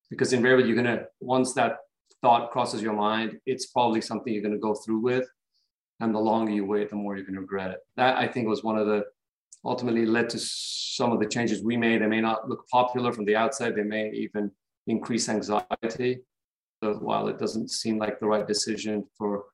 Because 0.10 0.34
invariably, 0.34 0.68
you're 0.68 0.84
going 0.84 0.98
to, 0.98 1.06
once 1.20 1.54
that 1.54 1.78
thought 2.22 2.52
crosses 2.52 2.82
your 2.82 2.94
mind, 2.94 3.40
it's 3.46 3.68
probably 3.68 4.02
something 4.02 4.34
you're 4.34 4.42
going 4.42 4.54
to 4.54 4.60
go 4.60 4.74
through 4.74 5.00
with. 5.00 5.28
And 6.00 6.14
the 6.14 6.20
longer 6.20 6.52
you 6.52 6.66
wait, 6.66 6.90
the 6.90 6.96
more 6.96 7.16
you're 7.16 7.26
going 7.26 7.36
to 7.36 7.42
regret 7.42 7.72
it. 7.72 7.78
That 7.96 8.18
I 8.18 8.28
think 8.28 8.48
was 8.48 8.64
one 8.64 8.78
of 8.78 8.88
the 8.88 9.04
ultimately 9.66 10.06
led 10.06 10.30
to 10.30 10.40
some 10.40 11.12
of 11.12 11.20
the 11.20 11.26
changes 11.26 11.64
we 11.64 11.78
made. 11.78 12.02
They 12.02 12.08
may 12.08 12.22
not 12.22 12.50
look 12.50 12.68
popular 12.70 13.12
from 13.12 13.26
the 13.26 13.36
outside, 13.36 13.76
they 13.76 13.84
may 13.84 14.12
even 14.12 14.52
increase 14.88 15.30
anxiety. 15.30 16.22
So 16.84 16.96
while 16.96 17.28
it 17.30 17.40
doesn't 17.40 17.72
seem 17.72 17.98
like 17.98 18.20
the 18.20 18.28
right 18.28 18.46
decision 18.46 19.06
for 19.18 19.46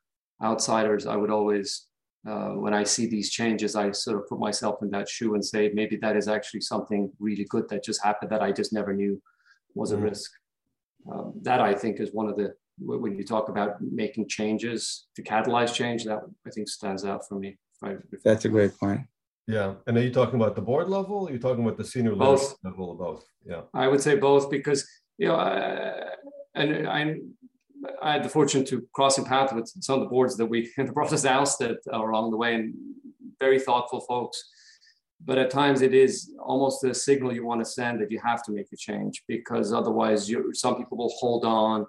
outsiders, 0.44 1.06
I 1.06 1.16
would 1.16 1.30
always, 1.30 1.86
uh, 2.28 2.50
when 2.50 2.74
I 2.74 2.84
see 2.84 3.06
these 3.06 3.30
changes, 3.30 3.75
I 3.75 3.92
sort 3.92 4.18
of 4.18 4.28
put 4.28 4.39
myself 4.39 4.82
in 4.82 4.89
that 4.92 5.08
shoe 5.08 5.36
and 5.36 5.46
say, 5.46 5.72
maybe 5.74 5.96
that 5.98 6.18
is 6.18 6.28
actually 6.28 6.62
something 6.62 7.12
really 7.20 7.46
good 7.46 7.70
that 7.70 7.84
just 7.84 8.04
happened 8.04 8.32
that 8.32 8.42
I 8.42 8.51
just 8.51 8.74
never 8.74 8.94
knew 8.94 9.22
was 9.75 9.92
a 9.92 9.98
mm. 9.98 10.04
risk. 10.04 10.32
Um, 11.12 11.34
that 11.44 11.62
I 11.62 11.74
think 11.74 12.00
is 12.00 12.10
one 12.12 12.28
of 12.28 12.36
the 12.36 12.54
when 12.82 13.18
you 13.18 13.24
talk 13.24 13.50
about 13.50 13.82
making 13.82 14.28
changes 14.28 15.08
to 15.16 15.22
catalyze 15.22 15.74
change, 15.74 16.06
that 16.06 16.22
I 16.48 16.50
think 16.50 16.70
stands 16.70 17.06
out 17.06 17.28
for 17.28 17.38
me. 17.38 17.58
That's 18.24 18.46
a 18.46 18.50
great 18.50 18.78
point. 18.78 19.01
Yeah, 19.50 19.74
and 19.88 19.98
are 19.98 20.03
you 20.03 20.12
talking 20.12 20.36
about 20.36 20.56
the 20.56 20.62
board 20.62 20.89
level? 20.89 21.27
Are 21.27 21.32
you 21.32 21.39
talking 21.39 21.63
about 21.63 21.75
the 21.75 21.84
senior 21.84 22.13
both. 22.13 22.56
level 22.63 22.91
of 22.91 23.00
both? 23.00 23.25
Yeah, 23.44 23.62
I 23.74 23.88
would 23.88 24.00
say 24.00 24.15
both 24.15 24.51
because 24.51 24.88
you 25.18 25.27
know, 25.27 25.38
uh, 25.38 26.12
and 26.53 26.88
I, 26.88 27.15
I 28.00 28.13
had 28.13 28.24
the 28.24 28.29
fortune 28.29 28.63
to 28.65 28.88
crossing 28.94 29.25
paths 29.25 29.51
with 29.51 29.68
some 29.82 29.96
of 29.96 30.01
the 30.01 30.10
boards 30.10 30.38
that 30.38 30.46
we 30.46 30.72
in 30.77 30.86
the 30.86 30.94
process 30.94 31.25
ousted 31.25 31.77
along 31.91 32.29
the 32.29 32.38
way, 32.38 32.53
and 32.53 32.75
very 33.39 33.60
thoughtful 33.60 34.01
folks. 34.01 34.38
But 35.25 35.39
at 35.39 35.50
times, 35.50 35.82
it 35.82 35.96
is 35.96 36.32
almost 36.39 36.84
a 36.84 36.94
signal 36.94 37.34
you 37.34 37.44
want 37.44 37.62
to 37.62 37.65
send 37.65 38.01
that 38.01 38.12
you 38.12 38.22
have 38.24 38.44
to 38.44 38.51
make 38.51 38.68
a 38.72 38.77
change 38.77 39.24
because 39.27 39.74
otherwise, 39.74 40.29
you, 40.29 40.53
some 40.53 40.75
people 40.77 41.00
will 41.00 41.15
hold 41.18 41.44
on 41.44 41.88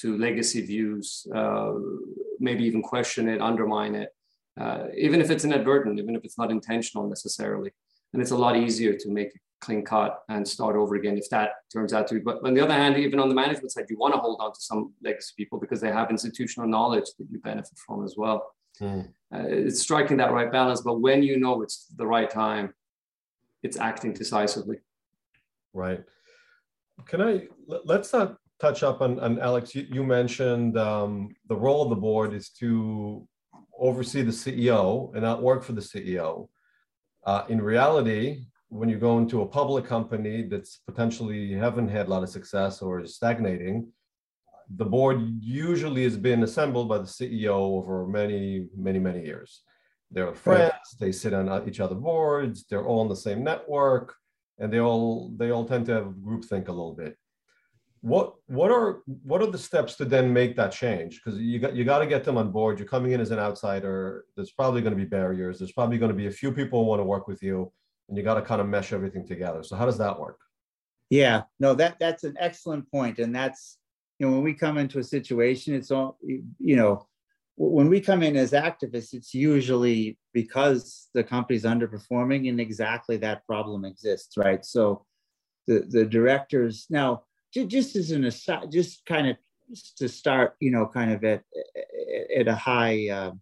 to 0.00 0.18
legacy 0.18 0.60
views, 0.60 1.26
uh, 1.34 1.72
maybe 2.38 2.64
even 2.64 2.82
question 2.82 3.30
it, 3.30 3.40
undermine 3.40 3.94
it, 3.94 4.10
uh, 4.58 4.86
even 4.96 5.20
if 5.20 5.30
it's 5.30 5.44
inadvertent, 5.44 5.98
even 5.98 6.16
if 6.16 6.24
it's 6.24 6.38
not 6.38 6.50
intentional 6.50 7.08
necessarily. 7.08 7.70
And 8.12 8.22
it's 8.22 8.30
a 8.30 8.36
lot 8.36 8.56
easier 8.56 8.94
to 8.94 9.10
make 9.10 9.28
a 9.28 9.38
clean 9.60 9.84
cut 9.84 10.22
and 10.28 10.46
start 10.46 10.76
over 10.76 10.94
again 10.94 11.18
if 11.18 11.28
that 11.30 11.50
turns 11.72 11.92
out 11.92 12.06
to 12.08 12.14
be. 12.14 12.20
But 12.20 12.38
on 12.44 12.54
the 12.54 12.62
other 12.62 12.74
hand, 12.74 12.96
even 12.96 13.20
on 13.20 13.28
the 13.28 13.34
management 13.34 13.72
side, 13.72 13.84
you 13.90 13.98
want 13.98 14.14
to 14.14 14.20
hold 14.20 14.40
on 14.40 14.52
to 14.52 14.60
some 14.60 14.92
legacy 15.02 15.34
people 15.36 15.58
because 15.58 15.80
they 15.80 15.92
have 15.92 16.10
institutional 16.10 16.68
knowledge 16.68 17.06
that 17.18 17.26
you 17.30 17.38
benefit 17.38 17.78
from 17.78 18.04
as 18.04 18.14
well. 18.16 18.54
Mm. 18.80 19.08
Uh, 19.34 19.44
it's 19.46 19.80
striking 19.80 20.16
that 20.18 20.32
right 20.32 20.50
balance. 20.50 20.80
But 20.80 21.00
when 21.00 21.22
you 21.22 21.38
know 21.38 21.62
it's 21.62 21.86
the 21.96 22.06
right 22.06 22.30
time, 22.30 22.72
it's 23.62 23.76
acting 23.76 24.12
decisively. 24.12 24.78
Right. 25.74 26.02
Can 27.06 27.20
I 27.20 27.46
let's 27.66 28.12
not 28.12 28.36
touch 28.60 28.82
up 28.82 29.00
on, 29.02 29.20
on 29.20 29.38
Alex? 29.38 29.74
You, 29.74 29.86
you 29.90 30.04
mentioned 30.04 30.78
um, 30.78 31.34
the 31.48 31.56
role 31.56 31.82
of 31.82 31.90
the 31.90 31.96
board 31.96 32.32
is 32.34 32.50
to 32.60 33.26
oversee 33.78 34.22
the 34.22 34.32
CEO 34.32 35.12
and 35.14 35.22
not 35.22 35.42
work 35.42 35.62
for 35.62 35.72
the 35.72 35.80
CEO. 35.80 36.48
Uh, 37.24 37.44
in 37.48 37.60
reality, 37.60 38.46
when 38.68 38.88
you 38.88 38.98
go 38.98 39.18
into 39.18 39.42
a 39.42 39.46
public 39.46 39.84
company 39.84 40.42
that's 40.42 40.80
potentially 40.86 41.52
haven't 41.52 41.88
had 41.88 42.06
a 42.06 42.10
lot 42.10 42.22
of 42.22 42.28
success 42.28 42.82
or 42.82 43.00
is 43.00 43.16
stagnating, 43.16 43.90
the 44.76 44.84
board 44.84 45.20
usually 45.40 46.04
has 46.04 46.16
been 46.16 46.42
assembled 46.42 46.88
by 46.88 46.98
the 46.98 47.04
CEO 47.04 47.54
over 47.54 48.06
many, 48.06 48.66
many, 48.76 48.98
many 48.98 49.24
years. 49.24 49.62
They're 50.10 50.34
friends. 50.34 50.72
Right. 50.72 51.00
They 51.00 51.12
sit 51.12 51.34
on 51.34 51.68
each 51.68 51.80
other 51.80 51.94
boards. 51.94 52.66
They're 52.68 52.84
all 52.84 53.00
on 53.00 53.08
the 53.08 53.16
same 53.16 53.42
network, 53.42 54.14
and 54.58 54.72
they 54.72 54.80
all 54.80 55.32
they 55.36 55.50
all 55.50 55.66
tend 55.66 55.86
to 55.86 55.92
have 55.92 56.14
groupthink 56.26 56.68
a 56.68 56.72
little 56.72 56.94
bit 56.94 57.16
what 58.08 58.34
what 58.46 58.70
are 58.70 59.02
what 59.22 59.42
are 59.42 59.50
the 59.50 59.58
steps 59.58 59.94
to 59.96 60.04
then 60.04 60.32
make 60.32 60.56
that 60.56 60.72
change? 60.72 61.20
Because 61.22 61.38
you 61.38 61.58
got 61.58 61.74
you 61.74 61.84
got 61.84 61.98
to 61.98 62.06
get 62.06 62.24
them 62.24 62.38
on 62.38 62.50
board. 62.50 62.78
You're 62.78 62.88
coming 62.88 63.12
in 63.12 63.20
as 63.20 63.30
an 63.30 63.38
outsider. 63.38 64.24
There's 64.34 64.50
probably 64.50 64.80
going 64.80 64.96
to 64.96 64.96
be 64.96 65.04
barriers. 65.04 65.58
There's 65.58 65.72
probably 65.72 65.98
going 65.98 66.10
to 66.10 66.16
be 66.16 66.26
a 66.26 66.30
few 66.30 66.50
people 66.52 66.82
who 66.82 66.88
want 66.88 67.00
to 67.00 67.04
work 67.04 67.28
with 67.28 67.42
you 67.42 67.70
and 68.08 68.16
you 68.16 68.24
got 68.24 68.34
to 68.34 68.42
kind 68.42 68.60
of 68.60 68.66
mesh 68.66 68.92
everything 68.92 69.26
together. 69.26 69.62
So 69.62 69.76
how 69.76 69.84
does 69.84 69.98
that 69.98 70.18
work? 70.18 70.38
Yeah. 71.10 71.42
No 71.60 71.74
that 71.74 71.98
that's 71.98 72.24
an 72.24 72.36
excellent 72.38 72.90
point 72.90 73.18
and 73.18 73.34
that's 73.34 73.78
you 74.18 74.26
know 74.26 74.32
when 74.32 74.42
we 74.42 74.54
come 74.54 74.78
into 74.78 74.98
a 74.98 75.04
situation 75.04 75.74
it's 75.74 75.90
all 75.90 76.18
you 76.22 76.76
know 76.76 77.06
when 77.56 77.88
we 77.88 78.00
come 78.00 78.22
in 78.22 78.36
as 78.36 78.52
activists 78.52 79.14
it's 79.14 79.34
usually 79.34 80.16
because 80.32 81.08
the 81.14 81.24
company's 81.24 81.64
underperforming 81.64 82.48
and 82.48 82.60
exactly 82.60 83.16
that 83.18 83.44
problem 83.46 83.84
exists 83.84 84.36
right? 84.36 84.64
So 84.64 85.04
the 85.66 85.86
the 85.88 86.04
directors 86.04 86.86
now 86.88 87.24
just 87.66 87.96
as 87.96 88.10
an 88.10 88.24
aside, 88.24 88.70
just 88.70 89.04
kind 89.06 89.28
of 89.28 89.36
to 89.96 90.08
start, 90.08 90.54
you 90.60 90.70
know, 90.70 90.86
kind 90.86 91.12
of 91.12 91.24
at 91.24 91.42
at 92.36 92.48
a 92.48 92.54
high, 92.54 93.08
uh, 93.08 93.32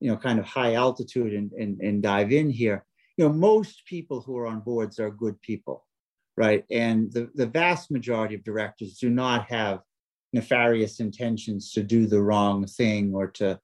you 0.00 0.10
know, 0.10 0.16
kind 0.16 0.38
of 0.38 0.44
high 0.44 0.74
altitude 0.74 1.32
and, 1.32 1.52
and 1.52 1.80
and 1.80 2.02
dive 2.02 2.32
in 2.32 2.50
here. 2.50 2.84
You 3.16 3.26
know, 3.26 3.32
most 3.32 3.86
people 3.86 4.20
who 4.20 4.36
are 4.36 4.46
on 4.46 4.60
boards 4.60 4.98
are 4.98 5.10
good 5.10 5.40
people, 5.40 5.86
right? 6.36 6.64
And 6.70 7.12
the 7.12 7.30
the 7.34 7.46
vast 7.46 7.90
majority 7.90 8.34
of 8.34 8.44
directors 8.44 8.98
do 8.98 9.10
not 9.10 9.50
have 9.50 9.80
nefarious 10.32 11.00
intentions 11.00 11.72
to 11.72 11.82
do 11.82 12.06
the 12.06 12.20
wrong 12.20 12.66
thing 12.66 13.14
or 13.14 13.28
to 13.28 13.58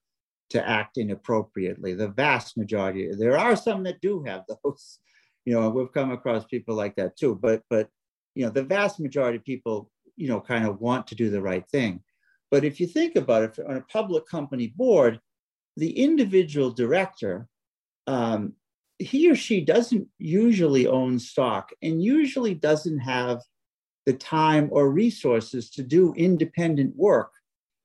to 0.49 0.69
act 0.69 0.97
inappropriately. 0.97 1.93
The 1.93 2.09
vast 2.09 2.57
majority. 2.57 3.09
There 3.17 3.37
are 3.37 3.55
some 3.55 3.83
that 3.83 4.01
do 4.01 4.23
have 4.23 4.43
those. 4.47 4.99
You 5.45 5.55
know, 5.55 5.69
we've 5.69 5.91
come 5.91 6.09
across 6.13 6.45
people 6.45 6.73
like 6.73 6.95
that 6.95 7.17
too. 7.17 7.35
But 7.35 7.63
but 7.69 7.89
you 8.35 8.45
know, 8.45 8.51
the 8.51 8.63
vast 8.63 8.99
majority 8.99 9.37
of 9.37 9.45
people, 9.45 9.89
you 10.15 10.27
know, 10.27 10.41
kind 10.41 10.65
of 10.65 10.81
want 10.81 11.07
to 11.07 11.15
do 11.15 11.29
the 11.29 11.41
right 11.41 11.67
thing. 11.69 12.01
But 12.51 12.63
if 12.63 12.79
you 12.79 12.87
think 12.87 13.15
about 13.15 13.43
it, 13.43 13.59
on 13.67 13.77
a 13.77 13.81
public 13.81 14.27
company 14.27 14.67
board, 14.67 15.19
the 15.75 15.91
individual 15.91 16.71
director, 16.71 17.47
um, 18.07 18.53
he 18.99 19.29
or 19.29 19.35
she 19.35 19.61
doesn't 19.61 20.07
usually 20.19 20.87
own 20.87 21.19
stock 21.19 21.71
and 21.81 22.03
usually 22.03 22.53
doesn't 22.53 22.99
have 22.99 23.41
the 24.05 24.13
time 24.13 24.69
or 24.71 24.89
resources 24.89 25.69
to 25.71 25.83
do 25.83 26.13
independent 26.15 26.95
work 26.95 27.31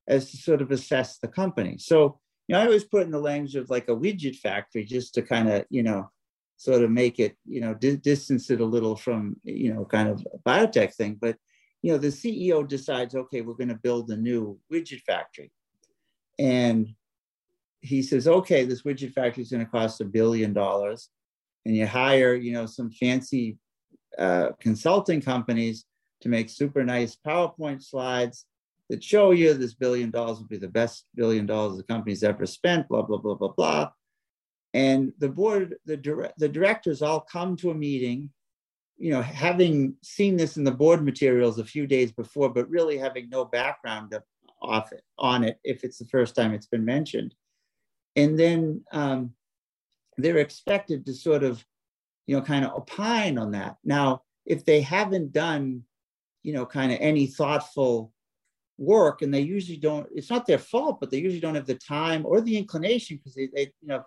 as 0.06 0.30
to 0.30 0.36
sort 0.36 0.60
of 0.60 0.70
assess 0.70 1.18
the 1.18 1.28
company. 1.28 1.76
So, 1.78 2.18
you 2.46 2.54
know, 2.54 2.60
I 2.60 2.64
always 2.66 2.84
put 2.84 3.02
in 3.02 3.10
the 3.10 3.20
language 3.20 3.56
of 3.56 3.70
like 3.70 3.88
a 3.88 3.96
widget 3.96 4.36
factory 4.36 4.84
just 4.84 5.14
to 5.14 5.22
kind 5.22 5.48
of, 5.48 5.64
you 5.70 5.82
know, 5.82 6.10
sort 6.58 6.82
of 6.82 6.90
make 6.90 7.20
it, 7.20 7.36
you 7.46 7.60
know, 7.60 7.72
di- 7.72 7.96
distance 7.96 8.50
it 8.50 8.60
a 8.60 8.64
little 8.64 8.96
from, 8.96 9.36
you 9.44 9.72
know, 9.72 9.84
kind 9.84 10.08
of 10.08 10.26
biotech 10.44 10.92
thing. 10.94 11.16
But, 11.18 11.36
you 11.82 11.92
know, 11.92 11.98
the 11.98 12.08
CEO 12.08 12.66
decides, 12.66 13.14
okay, 13.14 13.40
we're 13.40 13.54
going 13.54 13.68
to 13.68 13.76
build 13.76 14.10
a 14.10 14.16
new 14.16 14.58
widget 14.70 15.02
factory. 15.02 15.52
And 16.38 16.88
he 17.80 18.02
says, 18.02 18.26
okay, 18.26 18.64
this 18.64 18.82
widget 18.82 19.12
factory 19.12 19.44
is 19.44 19.50
going 19.50 19.64
to 19.64 19.70
cost 19.70 20.00
a 20.00 20.04
billion 20.04 20.52
dollars. 20.52 21.08
And 21.64 21.76
you 21.76 21.86
hire, 21.86 22.34
you 22.34 22.52
know, 22.52 22.66
some 22.66 22.90
fancy 22.90 23.56
uh, 24.18 24.50
consulting 24.60 25.20
companies 25.20 25.84
to 26.22 26.28
make 26.28 26.50
super 26.50 26.82
nice 26.82 27.16
PowerPoint 27.24 27.84
slides 27.84 28.46
that 28.90 29.04
show 29.04 29.30
you 29.30 29.54
this 29.54 29.74
billion 29.74 30.10
dollars 30.10 30.38
will 30.38 30.48
be 30.48 30.58
the 30.58 30.66
best 30.66 31.06
billion 31.14 31.46
dollars 31.46 31.76
the 31.76 31.84
company's 31.84 32.24
ever 32.24 32.46
spent, 32.46 32.88
blah, 32.88 33.02
blah, 33.02 33.18
blah, 33.18 33.34
blah, 33.34 33.52
blah. 33.56 33.90
And 34.74 35.12
the 35.18 35.28
board, 35.28 35.76
the, 35.86 35.96
dire- 35.96 36.32
the 36.38 36.48
directors 36.48 37.02
all 37.02 37.20
come 37.20 37.56
to 37.56 37.70
a 37.70 37.74
meeting, 37.74 38.30
you 38.96 39.10
know, 39.10 39.22
having 39.22 39.94
seen 40.02 40.36
this 40.36 40.56
in 40.56 40.64
the 40.64 40.70
board 40.70 41.04
materials 41.04 41.58
a 41.58 41.64
few 41.64 41.86
days 41.86 42.12
before, 42.12 42.50
but 42.50 42.68
really 42.68 42.98
having 42.98 43.28
no 43.28 43.44
background 43.44 44.12
of, 44.12 44.22
off 44.60 44.92
it, 44.92 45.02
on 45.18 45.44
it 45.44 45.58
if 45.62 45.84
it's 45.84 45.98
the 45.98 46.04
first 46.06 46.34
time 46.34 46.52
it's 46.52 46.66
been 46.66 46.84
mentioned. 46.84 47.34
And 48.16 48.38
then 48.38 48.82
um, 48.92 49.32
they're 50.16 50.38
expected 50.38 51.06
to 51.06 51.14
sort 51.14 51.44
of, 51.44 51.64
you 52.26 52.36
know, 52.36 52.42
kind 52.42 52.64
of 52.64 52.72
opine 52.72 53.38
on 53.38 53.52
that. 53.52 53.76
Now, 53.84 54.22
if 54.44 54.64
they 54.64 54.80
haven't 54.80 55.32
done, 55.32 55.84
you 56.42 56.52
know, 56.52 56.66
kind 56.66 56.92
of 56.92 56.98
any 57.00 57.26
thoughtful 57.26 58.12
work 58.78 59.22
and 59.22 59.34
they 59.34 59.40
usually 59.40 59.76
don't 59.76 60.06
it's 60.14 60.30
not 60.30 60.46
their 60.46 60.58
fault 60.58 61.00
but 61.00 61.10
they 61.10 61.18
usually 61.18 61.40
don't 61.40 61.56
have 61.56 61.66
the 61.66 61.74
time 61.74 62.24
or 62.24 62.40
the 62.40 62.56
inclination 62.56 63.16
because 63.16 63.34
they, 63.34 63.48
they 63.52 63.62
you 63.82 63.88
know 63.88 64.02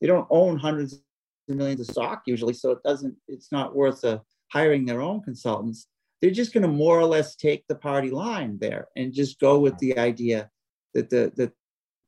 they 0.00 0.06
don't 0.06 0.26
own 0.30 0.58
hundreds 0.58 0.94
of 0.94 1.56
millions 1.56 1.80
of 1.80 1.86
stock 1.86 2.22
usually, 2.26 2.54
so 2.54 2.70
it 2.70 2.82
doesn't. 2.84 3.16
It's 3.26 3.50
not 3.50 3.74
worth 3.74 4.04
uh, 4.04 4.18
hiring 4.52 4.84
their 4.84 5.00
own 5.00 5.22
consultants. 5.22 5.86
They're 6.20 6.30
just 6.30 6.52
going 6.52 6.62
to 6.62 6.68
more 6.68 6.98
or 6.98 7.06
less 7.06 7.36
take 7.36 7.64
the 7.68 7.74
party 7.74 8.10
line 8.10 8.58
there 8.60 8.88
and 8.96 9.14
just 9.14 9.38
go 9.38 9.58
with 9.58 9.78
the 9.78 9.98
idea 9.98 10.50
that 10.94 11.10
the 11.10 11.32
that 11.36 11.52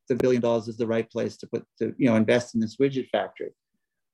the 0.08 0.16
billion 0.16 0.42
dollars 0.42 0.68
is 0.68 0.76
the 0.76 0.86
right 0.86 1.08
place 1.10 1.36
to 1.38 1.46
put 1.46 1.64
to 1.78 1.94
you 1.96 2.08
know 2.08 2.16
invest 2.16 2.54
in 2.54 2.60
this 2.60 2.76
widget 2.76 3.08
factory. 3.10 3.50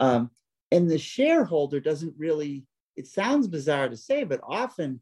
Um, 0.00 0.30
and 0.72 0.90
the 0.90 0.98
shareholder 0.98 1.80
doesn't 1.80 2.14
really. 2.18 2.64
It 2.96 3.06
sounds 3.06 3.46
bizarre 3.46 3.90
to 3.90 3.96
say, 3.96 4.24
but 4.24 4.40
often 4.42 5.00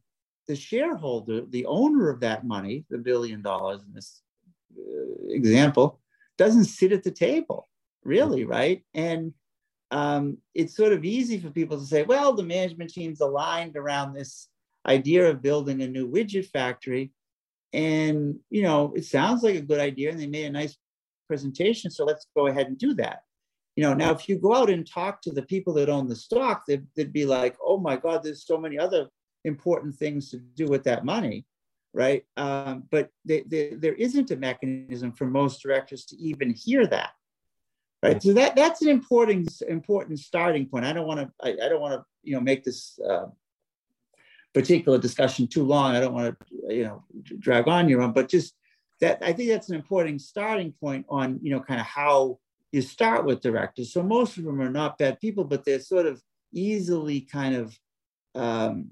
the 0.49 0.57
shareholder, 0.57 1.43
the 1.49 1.65
owner 1.67 2.11
of 2.11 2.21
that 2.21 2.45
money, 2.45 2.85
the 2.91 2.99
billion 2.99 3.41
dollars 3.41 3.83
in 3.87 3.95
this 3.95 4.21
uh, 4.77 5.29
example, 5.29 6.01
doesn't 6.37 6.65
sit 6.65 6.91
at 6.91 7.05
the 7.05 7.11
table 7.13 7.69
really, 8.05 8.45
right? 8.45 8.83
And 8.95 9.33
um, 9.91 10.39
it's 10.55 10.77
sort 10.77 10.93
of 10.93 11.05
easy 11.05 11.39
for 11.39 11.51
people 11.51 11.79
to 11.79 11.87
say, 11.87 12.03
well, 12.03 12.33
the 12.33 12.43
management 12.43 12.91
team's 12.91 13.21
aligned 13.21 13.77
around 13.77 14.13
this 14.13 14.49
idea 14.87 15.31
of 15.31 15.43
building 15.43 15.83
a 15.83 15.89
new 15.89 16.11
widget 16.11 16.47
factory. 16.47 17.13
And, 17.73 18.37
you 18.51 18.63
know, 18.63 18.93
it 18.95 19.05
sounds 19.05 19.43
like 19.43 19.57
a 19.57 19.61
good 19.61 19.81
idea 19.81 20.11
and 20.11 20.21
they 20.21 20.27
made 20.27 20.47
a 20.47 20.51
nice 20.51 20.77
presentation. 21.29 21.91
So 21.91 22.05
let's 22.05 22.27
go 22.37 22.47
ahead 22.47 22.67
and 22.67 22.79
do 22.79 22.95
that. 22.95 23.21
You 23.77 23.83
know, 23.83 23.95
now 23.95 24.13
if 24.13 24.29
you 24.29 24.39
go 24.39 24.55
out 24.55 24.71
and 24.71 24.89
talk 24.89 25.21
to 25.23 25.33
the 25.33 25.43
people 25.43 25.75
that 25.75 25.89
own 25.89 26.09
the 26.09 26.15
stock, 26.15 26.65
they'd, 26.67 26.87
they'd 26.95 27.13
be 27.13 27.27
like, 27.27 27.57
oh 27.65 27.79
my 27.79 27.97
God, 27.97 28.23
there's 28.23 28.47
so 28.47 28.57
many 28.57 28.79
other 28.79 29.09
important 29.45 29.97
things 29.97 30.31
to 30.31 30.39
do 30.39 30.67
with 30.67 30.85
that 30.85 31.05
money 31.05 31.45
right? 31.95 32.25
Um, 32.37 32.83
but 32.91 33.11
they, 33.25 33.45
they, 33.47 33.75
there 33.75 33.95
isn't 33.95 34.33
a 34.33 34.37
mechanism 34.37 35.13
for 35.13 35.27
most 35.27 35.63
directors 35.63 36.05
to 36.07 36.17
even 36.17 36.53
hear 36.53 36.87
that 36.89 37.11
right. 38.05 38.23
So 38.23 38.33
that 38.35 38.57
that's 38.57 38.83
an 38.83 38.89
important 38.89 39.51
important 39.69 40.19
starting 40.21 40.67
point. 40.67 40.85
I 40.85 40.93
don't 40.93 41.07
want 41.07 41.21
to 41.21 41.31
I, 41.43 41.65
I, 41.65 41.69
don't 41.69 41.81
want 41.81 41.95
to 41.95 42.05
you 42.23 42.35
know 42.35 42.41
make 42.41 42.65
this 42.65 42.99
uh, 43.09 43.27
particular 44.53 44.99
discussion 44.99 45.47
too 45.47 45.65
long. 45.65 45.97
I 45.97 46.01
don't 46.01 46.15
want 46.15 46.37
to 46.39 46.75
you 46.75 46.85
know 46.85 47.05
drag 47.39 47.69
on 47.69 47.89
your 47.89 48.03
own 48.03 48.13
but 48.13 48.29
just 48.29 48.55
that 49.01 49.19
I 49.23 49.33
think 49.33 49.51
that's 49.51 49.69
an 49.69 49.75
important 49.75 50.23
starting 50.23 50.73
point 50.73 51.07
on, 51.09 51.39
you 51.43 51.51
know, 51.51 51.61
kind 51.61 51.81
of 51.81 51.87
how 51.87 52.39
you 52.73 52.83
start 52.83 53.25
with 53.25 53.41
directors. 53.41 53.93
So 53.93 54.03
most 54.03 54.39
of 54.39 54.45
them 54.45 54.61
are 54.61 54.71
not 54.71 54.99
bad 54.99 55.21
people, 55.21 55.45
but 55.45 55.65
they're 55.65 55.81
sort 55.81 56.07
of 56.07 56.23
easily 56.53 57.21
kind 57.21 57.55
of, 57.55 57.79
um, 58.35 58.89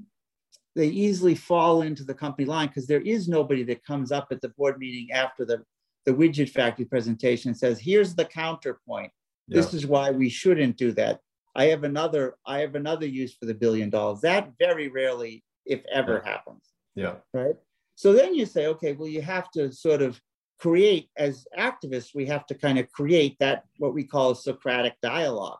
they 0.75 0.89
easily 0.89 1.35
fall 1.35 1.83
into 1.83 2.05
the 2.05 2.15
company 2.15 2.47
line 2.47 2.69
because 2.69 2.87
there 2.87 3.01
is 3.01 3.29
nobody 3.29 3.63
that 3.65 3.85
comes 3.85 4.11
up 4.11 4.29
at 4.31 4.41
the 4.41 4.49
board 4.51 4.79
meeting 4.79 5.13
after 5.13 5.45
the, 5.45 5.63
the 6.07 6.13
widget 6.13 6.51
factory 6.51 6.85
presentation 6.85 7.55
says, 7.55 7.79
here's 7.79 8.15
the 8.15 8.25
counterpoint. 8.25 9.13
Yeah. 9.49 9.57
This 9.57 9.75
is 9.75 9.87
why 9.87 10.11
we 10.11 10.29
shouldn't 10.29 10.77
do 10.77 10.93
that. 10.93 11.21
I 11.55 11.67
have 11.67 11.85
another, 11.85 12.37
I 12.47 12.61
have 12.61 12.75
another 12.75 13.07
use 13.07 13.35
for 13.35 13.47
the 13.47 13.55
billion 13.55 13.91
dollars. 13.91 14.21
That 14.23 14.53
very 14.59 14.89
rarely, 14.89 15.45
if 15.67 15.83
ever, 15.93 16.23
yeah. 16.25 16.33
happens. 16.33 16.65
Yeah. 16.95 17.15
Right. 17.33 17.57
So 17.95 18.13
then 18.13 18.35
you 18.35 18.47
say, 18.47 18.67
okay, 18.69 18.93
well, 18.95 19.09
you 19.09 19.23
have 19.23 19.51
to 19.53 19.71
sort 19.71 20.03
of 20.03 20.21
create, 20.59 21.11
as 21.17 21.47
activists, 21.59 22.15
we 22.15 22.27
have 22.27 22.47
to 22.47 22.55
kind 22.55 22.79
of 22.79 22.91
create 22.91 23.37
that, 23.41 23.65
what 23.79 23.95
we 23.95 24.05
call 24.05 24.31
a 24.31 24.37
Socratic 24.37 24.95
dialogue, 25.03 25.59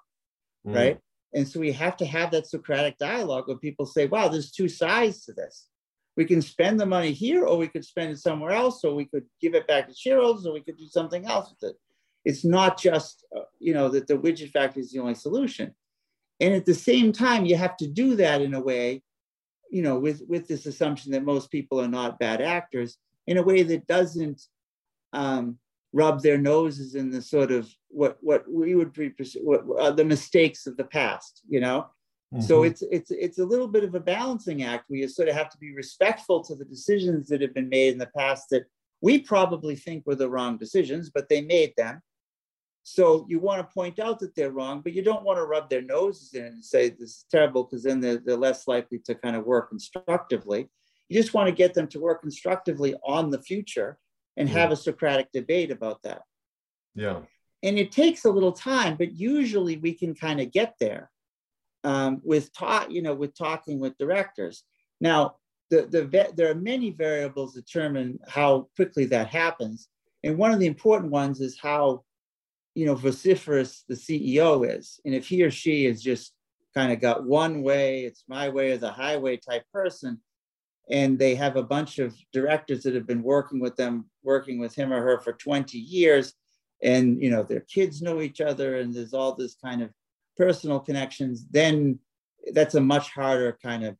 mm. 0.67 0.75
right? 0.75 0.99
And 1.35 1.47
so 1.47 1.61
we 1.61 1.73
have 1.73 1.97
to 1.99 2.07
have 2.07 2.31
that 2.31 2.47
Socratic 2.47 2.99
dialogue 2.99 3.49
where 3.49 3.57
people 3.57 3.87
say, 3.87 4.07
wow, 4.07 4.29
there's 4.29 4.51
two 4.51 4.69
sides 4.69 5.25
to 5.25 5.33
this. 5.33 5.69
We 6.17 6.25
can 6.25 6.43
spend 6.43 6.79
the 6.79 6.87
money 6.87 7.13
here, 7.13 7.45
or 7.45 7.57
we 7.57 7.69
could 7.69 7.85
spend 7.85 8.13
it 8.13 8.19
somewhere 8.19 8.53
else, 8.53 8.85
or 8.85 8.95
we 8.95 9.07
could 9.07 9.25
give 9.41 9.55
it 9.55 9.67
back 9.67 9.89
to 9.89 9.95
shareholders, 9.95 10.47
or 10.47 10.53
we 10.53 10.61
could 10.61 10.77
do 10.77 10.87
something 10.87 11.25
else 11.27 11.51
with 11.51 11.71
it. 11.71 11.77
It's 12.25 12.45
not 12.45 12.79
just, 12.79 13.25
uh, 13.37 13.43
you 13.59 13.75
know, 13.75 13.89
that 13.89 14.07
the 14.07 14.19
widget 14.19 14.51
factory 14.51 14.83
is 14.83 14.93
the 14.93 15.01
only 15.01 15.15
solution. 15.15 15.75
And 16.41 16.55
at 16.55 16.67
the 16.67 16.75
same 16.75 17.13
time, 17.13 17.47
you 17.47 17.57
have 17.57 17.77
to 17.79 17.87
do 17.87 18.17
that 18.17 18.43
in 18.43 18.55
a 18.55 18.61
way 18.61 19.03
you 19.73 19.81
know, 19.81 19.99
with, 19.99 20.23
with 20.29 20.47
this 20.47 20.67
assumption 20.67 21.11
that 21.13 21.25
most 21.25 21.51
people 21.51 21.81
are 21.81 21.89
not 21.89 22.19
bad 22.19 22.43
actors 22.43 22.99
in 23.27 23.39
a 23.39 23.43
way 23.43 23.63
that 23.63 23.87
doesn't 23.87 24.43
um, 25.15 25.59
rub 25.95 26.23
their 26.23 26.37
noses 26.37 26.95
in 26.95 27.11
the 27.11 27.23
sort 27.23 27.51
of 27.51 27.69
what, 27.89 28.19
what 28.21 28.45
we 28.49 28.75
would 28.75 28.93
be, 28.93 29.11
what, 29.41 29.65
uh, 29.81 29.91
the 29.91 30.05
mistakes 30.05 30.67
of 30.67 30.77
the 30.77 30.85
past, 30.85 31.41
you 31.49 31.59
know? 31.59 31.87
Mm-hmm. 32.33 32.43
So 32.43 32.63
it's, 32.63 32.83
it's, 32.91 33.11
it's 33.11 33.39
a 33.39 33.45
little 33.45 33.69
bit 33.69 33.85
of 33.85 33.95
a 33.95 34.01
balancing 34.01 34.63
act 34.63 34.85
where 34.89 35.01
you 35.01 35.09
sort 35.09 35.29
of 35.29 35.35
have 35.35 35.51
to 35.51 35.59
be 35.59 35.75
respectful 35.75 36.43
to 36.45 36.55
the 36.55 36.65
decisions 36.65 37.29
that 37.29 37.43
have 37.43 37.53
been 37.53 37.69
made 37.69 37.93
in 37.93 37.99
the 37.99 38.11
past 38.17 38.47
that 38.51 38.65
we 39.03 39.19
probably 39.19 39.77
think 39.77 40.07
were 40.07 40.15
the 40.15 40.31
wrong 40.31 40.57
decisions, 40.57 41.11
but 41.11 41.29
they 41.29 41.43
made 41.43 41.75
them. 41.77 42.01
So 42.85 43.27
you 43.29 43.39
want 43.39 43.61
to 43.61 43.75
point 43.75 43.99
out 43.99 44.19
that 44.21 44.35
they're 44.35 44.51
wrong, 44.51 44.81
but 44.81 44.93
you 44.93 45.03
don't 45.03 45.25
want 45.25 45.39
to 45.39 45.45
rub 45.45 45.69
their 45.69 45.83
noses 45.83 46.33
in 46.35 46.47
and 46.47 46.65
say 46.65 46.89
this 46.89 47.11
is 47.11 47.25
terrible 47.31 47.65
because 47.65 47.85
then 47.85 48.01
they're, 48.01 48.19
they're 48.19 48.37
less 48.37 48.67
likely 48.67 48.99
to 49.01 49.15
kind 49.15 49.37
of 49.37 49.45
work 49.45 49.69
constructively. 49.69 50.69
You 51.09 51.21
just 51.21 51.35
want 51.35 51.49
to 51.49 51.55
get 51.55 51.75
them 51.75 51.87
to 51.89 52.01
work 52.01 52.23
constructively 52.23 52.95
on 53.05 53.31
the 53.31 53.43
future 53.43 53.99
and 54.37 54.49
yeah. 54.49 54.55
have 54.55 54.73
a 54.73 54.77
Socratic 54.77 55.31
debate 55.33 55.71
about 55.71 56.03
that. 56.03 56.23
Yeah. 56.95 57.21
And 57.63 57.79
it 57.79 57.93
takes 57.93 58.25
a 58.25 58.31
little 58.31 58.53
time, 58.53 58.97
but 58.97 59.13
usually 59.13 59.77
we 59.77 59.95
can 59.95 60.15
kind 60.15 60.41
of 60.41 60.51
get 60.51 60.75
there 60.81 61.12
um, 61.85 62.21
with 62.25 62.53
talk, 62.55 62.91
you 62.91 63.03
know, 63.03 63.15
with 63.15 63.37
talking 63.37 63.79
with 63.79 63.99
directors. 63.99 64.65
Now, 65.01 65.37
the, 65.71 65.87
the 65.87 66.33
there 66.37 66.51
are 66.51 66.55
many 66.55 66.91
variables 66.91 67.55
determine 67.55 68.19
how 68.29 68.69
quickly 68.77 69.07
that 69.07 69.29
happens. 69.29 69.89
And 70.23 70.39
one 70.39 70.53
of 70.53 70.61
the 70.61 70.67
important 70.67 71.11
ones 71.11 71.41
is 71.41 71.59
how 71.59 72.05
you 72.75 72.87
know, 72.87 72.95
vociferous 72.95 73.85
the 73.89 73.95
CEO 73.95 74.69
is. 74.69 75.01
And 75.05 75.15
if 75.15 75.29
he 75.29 75.43
or 75.43 75.51
she 75.51 75.87
is 75.87 76.03
just 76.03 76.33
kind 76.75 76.93
of 76.93 77.01
got 77.01 77.25
one 77.25 77.63
way, 77.63 78.05
it's 78.05 78.25
my 78.29 78.49
way 78.49 78.73
or 78.73 78.79
the 78.79 78.91
highway 78.91 79.37
type 79.37 79.65
person, 79.73 80.21
and 80.91 81.19
they 81.19 81.35
have 81.35 81.57
a 81.57 81.63
bunch 81.63 81.99
of 81.99 82.15
directors 82.33 82.83
that 82.83 82.95
have 82.95 83.07
been 83.07 83.23
working 83.23 83.61
with 83.61 83.77
them, 83.77 84.07
working 84.23 84.59
with 84.59 84.75
him 84.75 84.93
or 84.93 85.03
her 85.03 85.21
for 85.21 85.33
20 85.35 85.79
years, 85.79 86.35
and 86.83 87.23
you 87.23 87.31
know, 87.31 87.43
their 87.43 87.61
kids 87.61 88.03
know 88.03 88.21
each 88.21 88.41
other, 88.41 88.79
and 88.79 88.95
there's 88.95 89.15
all 89.15 89.35
this 89.35 89.55
kind 89.55 89.83
of 89.83 89.91
personal 90.37 90.81
connections, 90.81 91.47
then 91.51 91.99
that's 92.53 92.75
a 92.75 92.81
much 92.81 93.11
harder 93.11 93.59
kind 93.63 93.85
of 93.85 93.97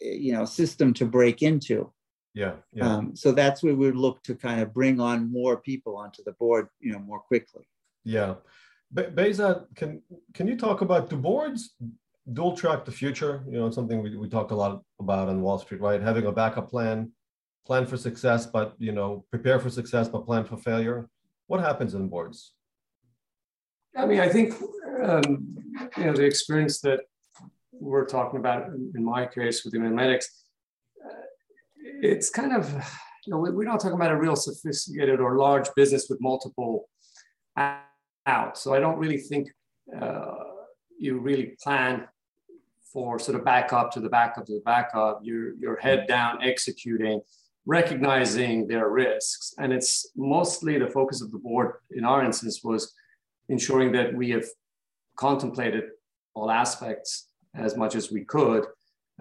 you 0.00 0.32
know 0.32 0.44
system 0.44 0.92
to 0.94 1.04
break 1.06 1.42
into. 1.42 1.92
Yeah. 2.34 2.56
yeah. 2.72 2.86
Um, 2.86 3.16
so 3.16 3.32
that's 3.32 3.62
where 3.62 3.74
we 3.74 3.90
look 3.92 4.22
to 4.24 4.34
kind 4.34 4.60
of 4.60 4.74
bring 4.74 5.00
on 5.00 5.32
more 5.32 5.56
people 5.56 5.96
onto 5.96 6.22
the 6.22 6.32
board, 6.32 6.68
you 6.80 6.92
know, 6.92 6.98
more 6.98 7.20
quickly. 7.20 7.66
Yeah. 8.04 8.34
Be- 8.92 9.04
Behzad, 9.04 9.74
can 9.74 10.02
can 10.34 10.46
you 10.46 10.56
talk 10.56 10.82
about 10.82 11.08
do 11.08 11.16
boards 11.16 11.74
dual 12.32 12.54
track 12.54 12.84
the 12.84 12.92
future? 12.92 13.42
You 13.48 13.58
know, 13.58 13.70
something 13.70 14.02
we, 14.02 14.16
we 14.16 14.28
talked 14.28 14.50
a 14.50 14.54
lot 14.54 14.82
about 15.00 15.28
on 15.28 15.40
Wall 15.40 15.58
Street, 15.58 15.80
right? 15.80 16.00
Having 16.00 16.26
a 16.26 16.32
backup 16.32 16.68
plan, 16.70 17.10
plan 17.66 17.86
for 17.86 17.96
success, 17.96 18.44
but 18.44 18.74
you 18.78 18.92
know, 18.92 19.24
prepare 19.30 19.58
for 19.58 19.70
success, 19.70 20.06
but 20.08 20.26
plan 20.26 20.44
for 20.44 20.58
failure. 20.58 21.08
What 21.46 21.60
happens 21.60 21.94
in 21.94 22.08
boards? 22.08 22.52
I 23.96 24.04
mean, 24.04 24.20
I 24.20 24.28
think 24.28 24.54
um, 25.02 25.56
you 25.96 26.04
know 26.04 26.12
the 26.12 26.24
experience 26.24 26.80
that 26.80 27.00
we're 27.72 28.06
talking 28.06 28.38
about 28.38 28.68
in 28.68 29.04
my 29.04 29.26
case 29.26 29.64
with 29.64 29.72
the 29.72 29.78
Immunomedics, 29.78 30.26
uh, 31.04 31.26
it's 32.02 32.30
kind 32.30 32.52
of 32.52 32.72
you 33.26 33.32
know 33.32 33.38
we're 33.38 33.64
not 33.64 33.80
talking 33.80 33.96
about 33.96 34.12
a 34.12 34.16
real 34.16 34.36
sophisticated 34.36 35.20
or 35.20 35.36
large 35.36 35.68
business 35.74 36.08
with 36.08 36.20
multiple 36.20 36.88
out. 37.56 38.58
So 38.58 38.74
I 38.74 38.80
don't 38.80 38.98
really 38.98 39.18
think 39.18 39.48
uh, 40.00 40.34
you 40.98 41.18
really 41.18 41.56
plan 41.62 42.06
for 42.92 43.18
sort 43.18 43.38
of 43.38 43.44
backup 43.44 43.90
to 43.92 44.00
the 44.00 44.08
backup 44.08 44.46
to 44.46 44.54
the 44.54 44.62
backup. 44.64 45.20
You're, 45.22 45.54
you're 45.56 45.76
head 45.76 46.06
down 46.08 46.42
executing, 46.42 47.20
recognizing 47.66 48.66
their 48.66 48.88
risks. 48.88 49.54
And 49.58 49.72
it's 49.72 50.10
mostly 50.16 50.78
the 50.78 50.88
focus 50.88 51.20
of 51.22 51.30
the 51.30 51.38
board 51.38 51.74
in 51.90 52.04
our 52.04 52.24
instance 52.24 52.60
was 52.64 52.94
ensuring 53.48 53.92
that 53.92 54.14
we 54.14 54.30
have 54.30 54.46
contemplated 55.16 55.84
all 56.34 56.50
aspects 56.50 57.28
as 57.54 57.76
much 57.76 57.94
as 57.94 58.10
we 58.10 58.24
could, 58.24 58.66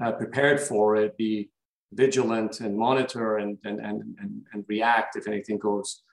uh, 0.03 0.11
prepared 0.11 0.59
for 0.59 0.95
it, 0.95 1.17
be 1.17 1.49
vigilant 1.93 2.59
and 2.59 2.77
monitor 2.77 3.37
and, 3.37 3.57
and, 3.63 3.79
and, 3.79 4.01
and, 4.19 4.41
and 4.51 4.65
react 4.67 5.15
if 5.15 5.27
anything 5.27 5.57
goes 5.57 6.03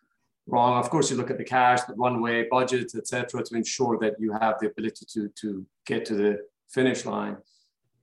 wrong. 0.47 0.79
Of 0.79 0.91
course, 0.91 1.11
you 1.11 1.17
look 1.17 1.31
at 1.31 1.39
the 1.39 1.45
cash, 1.45 1.83
the 1.83 1.95
runway, 1.95 2.47
budgets, 2.49 2.95
etc., 2.95 3.43
to 3.45 3.55
ensure 3.57 3.99
that 4.01 4.15
you 4.19 4.33
have 4.33 4.57
the 4.61 4.69
ability 4.69 5.07
to 5.15 5.29
to 5.41 5.67
get 5.87 6.05
to 6.07 6.15
the 6.15 6.39
finish 6.71 7.05
line. 7.05 7.37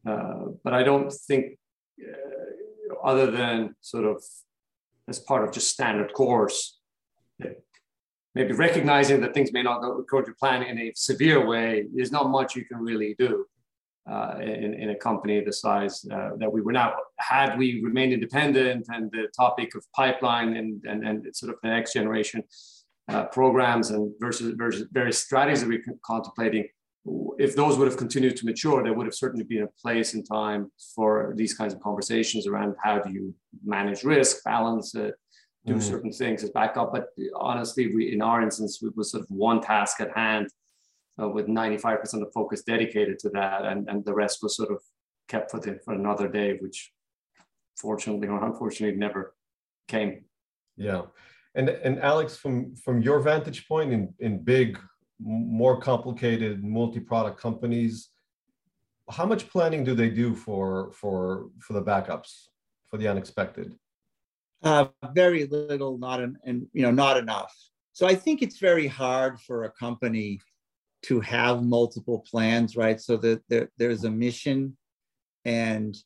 Uh, 0.06 0.46
but 0.64 0.74
I 0.74 0.84
don't 0.84 1.12
think, 1.12 1.58
uh, 2.02 2.96
other 3.04 3.32
than 3.32 3.76
sort 3.82 4.06
of 4.06 4.24
as 5.08 5.20
part 5.20 5.44
of 5.44 5.54
just 5.54 5.70
standard 5.70 6.14
course, 6.14 6.80
maybe 8.36 8.54
recognizing 8.54 9.22
that 9.22 9.34
things 9.34 9.52
may 9.52 9.64
not 9.64 9.82
go 9.82 9.98
according 9.98 10.32
to 10.34 10.38
plan 10.38 10.64
in 10.64 10.78
a 10.80 10.92
severe 10.96 11.46
way, 11.46 11.86
there's 11.94 12.12
not 12.12 12.30
much 12.30 12.56
you 12.56 12.66
can 12.66 12.78
really 12.78 13.16
do 13.18 13.46
uh, 14.10 14.36
in, 14.42 14.74
in 14.74 14.90
a 14.92 14.96
company 14.96 15.44
the 15.44 15.54
size 15.54 16.06
uh, 16.12 16.32
that 16.38 16.52
we 16.52 16.62
were 16.62 16.72
now. 16.72 16.94
Had 17.18 17.58
we 17.58 17.82
remained 17.84 18.14
independent 18.14 18.88
and 18.90 19.12
the 19.12 19.28
topic 19.36 19.76
of 19.76 19.86
pipeline 19.96 20.56
and, 20.58 20.84
and, 20.86 21.08
and 21.08 21.36
sort 21.36 21.54
of 21.54 21.60
the 21.64 21.70
next 21.70 21.94
generation 21.94 22.44
uh, 23.08 23.26
programs 23.26 23.90
and 23.90 24.14
versus, 24.20 24.54
versus 24.56 24.88
various 24.92 25.20
strategies 25.20 25.62
that 25.62 25.70
we're 25.70 25.84
contemplating, 26.04 26.68
if 27.40 27.56
those 27.56 27.78
would 27.78 27.88
have 27.88 27.98
continued 27.98 28.36
to 28.38 28.46
mature, 28.46 28.84
there 28.84 28.94
would 28.94 29.06
have 29.06 29.16
certainly 29.16 29.46
been 29.46 29.64
a 29.64 29.82
place 29.82 30.14
and 30.14 30.28
time 30.28 30.72
for 30.96 31.34
these 31.36 31.54
kinds 31.54 31.74
of 31.74 31.80
conversations 31.80 32.46
around 32.46 32.76
how 32.84 33.00
do 33.00 33.12
you 33.12 33.34
manage 33.66 34.04
risk, 34.04 34.44
balance 34.44 34.94
it, 34.96 35.16
do 35.66 35.76
mm. 35.76 35.82
certain 35.82 36.12
things 36.12 36.44
as 36.44 36.50
backup. 36.52 36.94
But 36.94 37.10
honestly, 37.36 37.94
we 37.94 38.14
in 38.14 38.22
our 38.22 38.42
instance, 38.42 38.82
it 38.82 38.96
was 38.96 39.12
sort 39.12 39.24
of 39.24 39.30
one 39.30 39.62
task 39.62 40.00
at 40.00 40.16
hand 40.16 40.50
uh, 41.22 41.30
with 41.30 41.48
95% 41.48 42.22
of 42.22 42.32
focus 42.34 42.64
dedicated 42.64 43.20
to 43.20 43.30
that, 43.30 43.66
and, 43.66 43.90
and 43.90 44.06
the 44.06 44.14
rest 44.14 44.40
was 44.42 44.56
sort 44.56 44.72
of 44.72 44.80
kept 45.28 45.52
for, 45.52 45.60
the, 45.60 45.80
for 45.84 45.94
another 45.94 46.28
day, 46.28 46.58
which 46.60 46.92
fortunately 47.78 48.28
or 48.28 48.44
unfortunately 48.44 48.98
never 48.98 49.36
came. 49.88 50.26
Yeah. 50.78 51.04
And, 51.56 51.70
and 51.70 52.00
Alex, 52.00 52.38
from, 52.38 52.76
from 52.76 53.02
your 53.02 53.20
vantage 53.20 53.68
point 53.68 53.92
in, 53.92 54.14
in 54.20 54.44
big, 54.44 54.80
more 55.20 55.80
complicated 55.80 56.64
multi-product 56.64 57.40
companies, 57.40 58.10
how 59.10 59.26
much 59.26 59.50
planning 59.50 59.84
do 59.84 59.96
they 59.96 60.10
do 60.10 60.36
for, 60.36 60.92
for, 60.94 61.50
for 61.60 61.74
the 61.74 61.82
backups, 61.82 62.48
for 62.88 62.98
the 62.98 63.08
unexpected? 63.08 63.76
Uh, 64.62 64.88
very 65.14 65.46
little, 65.46 65.98
not 65.98 66.20
and 66.20 66.68
you 66.74 66.82
know, 66.82 66.92
not 66.92 67.16
enough. 67.18 67.56
So 67.94 68.06
I 68.06 68.16
think 68.16 68.42
it's 68.42 68.60
very 68.60 68.88
hard 68.88 69.40
for 69.40 69.64
a 69.64 69.72
company 69.72 70.40
to 71.04 71.22
have 71.22 71.64
multiple 71.64 72.26
plans, 72.30 72.76
right? 72.76 73.00
So 73.00 73.16
that 73.18 73.42
there, 73.48 73.70
there's 73.78 74.04
a 74.04 74.12
mission 74.12 74.76
and, 75.46 75.98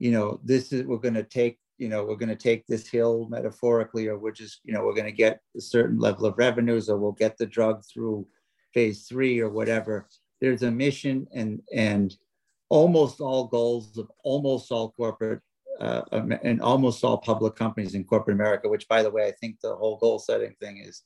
you 0.00 0.10
know, 0.10 0.40
this 0.42 0.72
is, 0.72 0.84
we're 0.84 0.98
going 0.98 1.14
to 1.14 1.22
take, 1.22 1.58
you 1.78 1.88
know, 1.88 2.04
we're 2.04 2.16
going 2.16 2.28
to 2.28 2.36
take 2.36 2.66
this 2.66 2.88
hill 2.88 3.28
metaphorically, 3.30 4.08
or 4.08 4.18
we're 4.18 4.32
just, 4.32 4.60
you 4.64 4.72
know, 4.72 4.84
we're 4.84 4.94
going 4.94 5.04
to 5.04 5.12
get 5.12 5.40
a 5.56 5.60
certain 5.60 5.98
level 5.98 6.26
of 6.26 6.36
revenues, 6.36 6.88
or 6.88 6.98
we'll 6.98 7.12
get 7.12 7.36
the 7.38 7.46
drug 7.46 7.84
through 7.84 8.26
phase 8.72 9.06
three 9.06 9.38
or 9.38 9.50
whatever. 9.50 10.08
There's 10.40 10.64
a 10.64 10.70
mission 10.70 11.28
and, 11.32 11.62
and 11.72 12.14
almost 12.68 13.20
all 13.20 13.46
goals 13.46 13.96
of 13.98 14.10
almost 14.24 14.72
all 14.72 14.90
corporate 14.90 15.40
uh, 15.80 16.02
and 16.42 16.60
almost 16.60 17.02
all 17.04 17.18
public 17.18 17.56
companies 17.56 17.94
in 17.94 18.04
corporate 18.04 18.34
America, 18.34 18.68
which 18.68 18.88
by 18.88 19.02
the 19.02 19.10
way, 19.10 19.26
I 19.26 19.32
think 19.32 19.60
the 19.60 19.74
whole 19.74 19.96
goal 19.96 20.18
setting 20.18 20.54
thing 20.60 20.78
is 20.78 21.02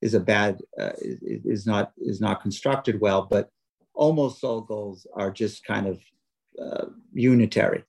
is 0.00 0.14
a 0.14 0.20
bad 0.20 0.60
uh, 0.80 0.92
is, 0.98 1.18
is 1.44 1.66
not 1.66 1.92
is 1.98 2.20
not 2.20 2.42
constructed 2.42 3.00
well. 3.00 3.26
But 3.30 3.50
almost 3.94 4.42
all 4.44 4.60
goals 4.60 5.06
are 5.14 5.30
just 5.30 5.64
kind 5.64 5.86
of 5.86 6.00
uh, 6.60 6.86
unitary. 7.12 7.84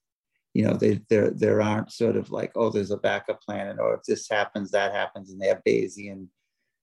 You 0.53 0.67
know, 0.67 0.73
they 0.73 1.01
there 1.09 1.31
there 1.31 1.61
aren't 1.61 1.91
sort 1.91 2.15
of 2.15 2.31
like 2.31 2.51
oh, 2.55 2.69
there's 2.69 2.91
a 2.91 2.97
backup 2.97 3.41
plan, 3.41 3.67
and 3.67 3.79
or 3.79 3.93
oh, 3.93 3.95
if 3.95 4.03
this 4.03 4.29
happens, 4.29 4.71
that 4.71 4.93
happens, 4.93 5.31
and 5.31 5.41
they 5.41 5.47
have 5.47 5.63
Bayesian, 5.67 6.27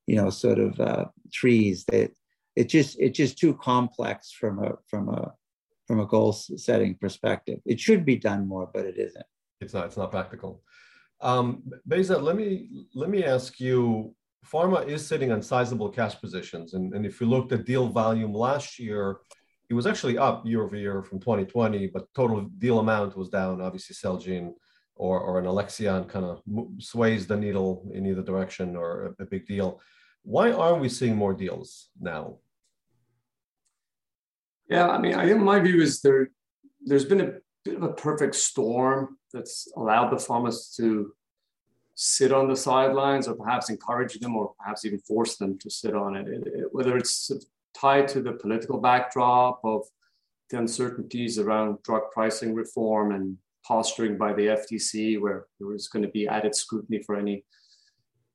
you 0.07 0.17
know, 0.17 0.31
sort 0.31 0.59
of 0.59 0.81
uh, 0.81 1.07
trees. 1.33 1.85
That 1.89 2.13
it 2.57 2.69
just 2.69 2.97
it's 2.99 3.17
just 3.17 3.39
too 3.39 3.55
complex 3.55 4.33
from 4.33 4.63
a 4.63 4.73
from 4.89 5.09
a 5.09 5.35
from 5.87 6.01
a 6.01 6.07
goal 6.07 6.33
setting 6.33 6.97
perspective. 6.97 7.61
It 7.65 7.79
should 7.79 8.05
be 8.05 8.17
done 8.17 8.49
more, 8.49 8.69
but 8.73 8.87
it 8.87 8.99
isn't. 8.99 9.27
It's 9.61 9.75
not. 9.75 9.87
It's 9.87 9.97
not 9.97 10.11
practical. 10.11 10.63
Um, 11.21 11.63
Behzad, 11.89 12.23
let 12.23 12.37
me 12.37 12.87
let 12.95 13.11
me 13.11 13.25
ask 13.25 13.61
you. 13.61 14.15
Pharma 14.45 14.87
is 14.87 15.05
sitting 15.05 15.33
on 15.33 15.43
sizable 15.43 15.89
cash 15.89 16.21
positions, 16.21 16.75
and, 16.75 16.95
and 16.95 17.05
if 17.05 17.21
you 17.21 17.27
looked 17.27 17.51
at 17.51 17.65
deal 17.65 17.89
volume 17.89 18.33
last 18.33 18.79
year, 18.79 19.17
it 19.69 19.75
was 19.75 19.89
actually 19.89 20.19
up 20.19 20.47
year 20.47 20.63
over 20.63 20.77
year 20.77 21.03
from 21.03 21.19
2020, 21.19 21.89
but 21.89 22.07
total 22.15 22.43
deal 22.59 22.79
amount 22.79 23.17
was 23.17 23.29
down. 23.29 23.61
Obviously, 23.61 23.95
Celgene 23.97 24.53
or, 24.95 25.21
or 25.21 25.39
an 25.39 25.47
Alexion 25.47 26.09
kind 26.09 26.25
of 26.25 26.43
sways 26.79 27.27
the 27.27 27.37
needle 27.37 27.91
in 27.93 28.07
either 28.07 28.23
direction 28.23 28.77
or 28.77 29.15
a, 29.19 29.23
a 29.23 29.27
big 29.27 29.47
deal. 29.47 29.81
Why 30.23 30.53
aren't 30.53 30.81
we 30.81 30.89
seeing 30.89 31.17
more 31.17 31.35
deals 31.35 31.89
now? 32.01 32.39
Yeah, 34.69 34.89
I 34.89 34.99
mean, 34.99 35.15
I 35.15 35.27
think 35.27 35.41
my 35.41 35.61
view 35.61 35.81
is 35.81 36.01
there. 36.01 36.31
There's 36.85 37.05
been 37.05 37.21
a 37.21 37.33
bit 37.65 37.77
of 37.77 37.83
a 37.83 37.93
perfect 37.93 38.35
storm 38.35 39.16
that's 39.33 39.69
allowed 39.77 40.11
the 40.11 40.17
pharmas 40.17 40.75
to 40.77 41.13
sit 41.95 42.33
on 42.33 42.49
the 42.49 42.57
sidelines, 42.57 43.27
or 43.27 43.35
perhaps 43.35 43.71
encourage 43.71 44.19
them, 44.21 44.37
or 44.37 44.53
perhaps 44.59 44.85
even 44.85 44.99
force 45.01 45.37
them 45.37 45.59
to 45.59 45.71
sit 45.71 45.95
on 45.95 46.15
it. 46.15 46.29
it, 46.29 46.47
it 46.47 46.67
whether 46.73 46.97
it's 46.97 47.33
tied 47.75 48.09
to 48.09 48.21
the 48.21 48.33
political 48.33 48.79
backdrop 48.79 49.61
of 49.65 49.83
the 50.51 50.59
uncertainties 50.59 51.39
around 51.39 51.83
drug 51.83 52.03
pricing 52.13 52.55
reform 52.55 53.13
and 53.13 53.37
posturing 53.67 54.17
by 54.17 54.33
the 54.33 54.47
FTC, 54.47 55.21
where 55.21 55.47
there 55.59 55.69
was 55.69 55.89
going 55.89 56.05
to 56.05 56.11
be 56.11 56.29
added 56.29 56.55
scrutiny 56.55 57.03
for 57.03 57.17
any 57.17 57.45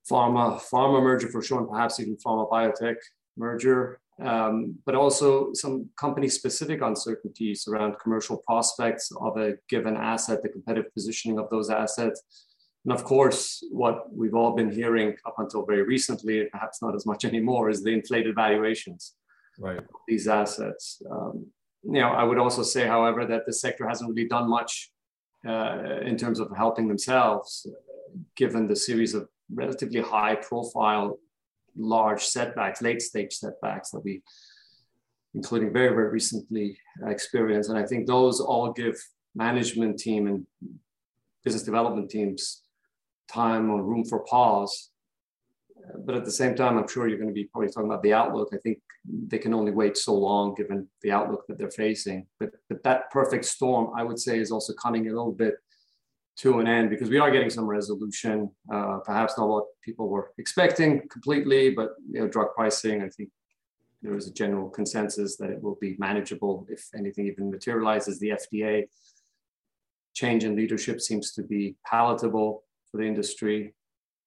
pharma 0.09 0.59
pharma 0.59 1.01
merger 1.01 1.29
for 1.29 1.41
sure, 1.41 1.59
and 1.59 1.69
perhaps 1.69 1.99
even 1.99 2.17
pharma 2.17 2.49
biotech 2.49 2.97
merger 3.37 4.00
um, 4.19 4.75
but 4.85 4.95
also 4.95 5.51
some 5.53 5.89
company 5.99 6.27
specific 6.27 6.81
uncertainties 6.81 7.67
around 7.67 7.99
commercial 7.99 8.37
prospects 8.37 9.11
of 9.19 9.37
a 9.37 9.53
given 9.69 9.97
asset, 9.97 10.43
the 10.43 10.49
competitive 10.49 10.93
positioning 10.93 11.39
of 11.39 11.49
those 11.49 11.69
assets. 11.69 12.21
And 12.85 12.93
of 12.93 13.03
course, 13.03 13.63
what 13.71 14.13
we've 14.13 14.33
all 14.33 14.55
been 14.55 14.71
hearing 14.71 15.15
up 15.25 15.35
until 15.37 15.65
very 15.65 15.83
recently, 15.83 16.45
perhaps 16.51 16.81
not 16.81 16.95
as 16.95 17.05
much 17.05 17.25
anymore, 17.31 17.69
is 17.69 17.83
the 17.83 17.91
inflated 17.91 18.35
valuations 18.35 19.13
right. 19.59 19.77
of 19.77 19.85
these 20.07 20.27
assets. 20.27 21.01
Um, 21.09 21.47
you 21.83 21.99
know, 21.99 22.09
I 22.09 22.23
would 22.23 22.37
also 22.37 22.63
say, 22.63 22.85
however, 22.85 23.25
that 23.25 23.45
the 23.45 23.53
sector 23.53 23.87
hasn't 23.87 24.09
really 24.09 24.27
done 24.27 24.49
much 24.49 24.91
uh, 25.47 25.99
in 26.05 26.17
terms 26.17 26.39
of 26.39 26.49
helping 26.55 26.87
themselves, 26.87 27.65
given 28.35 28.67
the 28.67 28.75
series 28.75 29.15
of 29.15 29.27
relatively 29.53 30.01
high 30.01 30.35
profile 30.35 31.17
large 31.77 32.23
setbacks, 32.23 32.81
late 32.81 33.01
stage 33.01 33.33
setbacks 33.33 33.91
that 33.91 33.99
we, 34.03 34.21
including 35.33 35.73
very, 35.73 35.89
very 35.89 36.09
recently 36.09 36.77
experienced. 37.05 37.69
And 37.69 37.79
I 37.79 37.85
think 37.85 38.07
those 38.07 38.39
all 38.39 38.71
give 38.71 38.95
management 39.35 39.99
team 39.99 40.27
and 40.27 40.45
business 41.43 41.63
development 41.63 42.09
teams 42.09 42.63
time 43.29 43.69
or 43.69 43.83
room 43.83 44.03
for 44.05 44.19
pause. 44.19 44.89
But 46.05 46.15
at 46.15 46.25
the 46.25 46.31
same 46.31 46.55
time, 46.55 46.77
I'm 46.77 46.87
sure 46.87 47.07
you're 47.07 47.17
going 47.17 47.29
to 47.29 47.33
be 47.33 47.45
probably 47.45 47.69
talking 47.69 47.89
about 47.89 48.03
the 48.03 48.13
outlook. 48.13 48.49
I 48.53 48.57
think 48.57 48.79
they 49.05 49.39
can 49.39 49.53
only 49.53 49.71
wait 49.71 49.97
so 49.97 50.13
long 50.13 50.53
given 50.53 50.87
the 51.01 51.11
outlook 51.11 51.47
that 51.47 51.57
they're 51.57 51.71
facing. 51.71 52.27
But, 52.39 52.51
but 52.69 52.83
that 52.83 53.09
perfect 53.09 53.45
storm, 53.45 53.91
I 53.97 54.03
would 54.03 54.19
say, 54.19 54.39
is 54.39 54.51
also 54.51 54.73
coming 54.73 55.07
a 55.07 55.09
little 55.09 55.31
bit 55.31 55.55
to 56.37 56.59
an 56.59 56.67
end 56.67 56.89
because 56.89 57.09
we 57.09 57.19
are 57.19 57.31
getting 57.31 57.49
some 57.49 57.65
resolution, 57.65 58.49
uh, 58.71 58.99
perhaps 59.05 59.37
not 59.37 59.49
what 59.49 59.65
people 59.83 60.07
were 60.07 60.31
expecting 60.37 61.07
completely, 61.09 61.71
but 61.71 61.91
you 62.09 62.21
know, 62.21 62.27
drug 62.27 62.47
pricing, 62.55 63.01
I 63.01 63.09
think 63.09 63.29
there 64.01 64.15
is 64.15 64.27
a 64.27 64.33
general 64.33 64.69
consensus 64.69 65.37
that 65.37 65.49
it 65.49 65.61
will 65.61 65.77
be 65.79 65.95
manageable 65.99 66.65
if 66.69 66.87
anything 66.95 67.27
even 67.27 67.51
materializes. 67.51 68.19
The 68.19 68.29
FDA 68.29 68.87
change 70.13 70.43
in 70.43 70.55
leadership 70.55 71.01
seems 71.01 71.31
to 71.33 71.43
be 71.43 71.75
palatable 71.85 72.63
for 72.89 72.97
the 72.97 73.05
industry. 73.05 73.73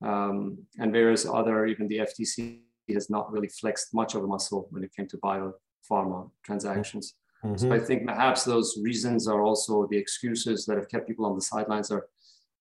Um, 0.02 0.58
and 0.78 0.92
various 0.92 1.26
other, 1.26 1.66
even 1.66 1.88
the 1.88 1.98
FTC 1.98 2.60
has 2.92 3.10
not 3.10 3.32
really 3.32 3.48
flexed 3.48 3.94
much 3.94 4.14
of 4.14 4.22
a 4.22 4.26
muscle 4.26 4.68
when 4.70 4.84
it 4.84 4.94
came 4.94 5.08
to 5.08 5.18
biopharma 5.18 6.30
transactions. 6.44 7.14
Mm-hmm. 7.44 7.56
So 7.56 7.72
I 7.72 7.78
think 7.78 8.06
perhaps 8.06 8.44
those 8.44 8.78
reasons 8.82 9.28
are 9.28 9.42
also 9.42 9.86
the 9.90 9.98
excuses 9.98 10.64
that 10.66 10.76
have 10.76 10.88
kept 10.88 11.06
people 11.06 11.26
on 11.26 11.34
the 11.34 11.42
sidelines 11.42 11.90
are 11.90 12.06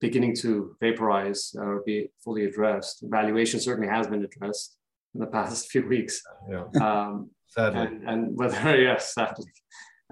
beginning 0.02 0.36
to 0.36 0.76
vaporize 0.82 1.56
or 1.58 1.82
be 1.86 2.12
fully 2.24 2.46
addressed. 2.46 3.04
Valuation 3.04 3.60
certainly 3.60 3.88
has 3.88 4.08
been 4.08 4.24
addressed 4.24 4.78
in 5.14 5.22
the 5.22 5.28
past 5.28 5.68
few 5.72 5.88
weeks. 5.88 6.22
Yeah. 6.50 6.66
Um, 6.82 7.30
sadly. 7.48 7.82
And, 7.82 8.10
and, 8.10 8.38
whether, 8.38 8.82
yes, 8.82 9.14
sadly. 9.14 9.52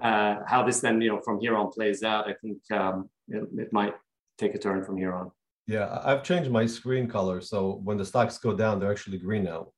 Uh, 0.02 0.36
how 0.46 0.64
this 0.64 0.80
then, 0.80 1.00
you 1.00 1.10
know, 1.10 1.20
from 1.20 1.38
here 1.38 1.56
on 1.56 1.70
plays 1.70 2.02
out, 2.02 2.26
I 2.28 2.34
think 2.40 2.58
um, 2.72 3.10
it, 3.28 3.44
it 3.58 3.72
might 3.72 3.94
take 4.38 4.54
a 4.54 4.58
turn 4.58 4.82
from 4.82 4.96
here 4.96 5.12
on. 5.12 5.30
Yeah, 5.66 6.00
I've 6.02 6.24
changed 6.24 6.50
my 6.50 6.66
screen 6.66 7.06
color. 7.06 7.40
So 7.40 7.80
when 7.84 7.96
the 7.96 8.04
stocks 8.04 8.38
go 8.38 8.56
down, 8.56 8.80
they're 8.80 8.90
actually 8.90 9.18
green 9.18 9.44
now. 9.44 9.68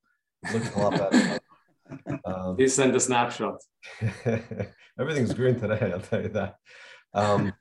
Looks 0.53 0.75
a 0.75 0.79
lot 0.79 0.93
better. 0.93 1.39
Um, 2.25 2.57
Please 2.57 2.75
send 2.75 2.95
a 2.95 3.01
snapshot. 3.01 3.61
everything's 4.99 5.35
green 5.35 5.59
today, 5.59 5.93
I'll 5.93 6.01
tell 6.01 6.23
you 6.23 6.29
that. 6.31 6.57
Um, 7.13 7.53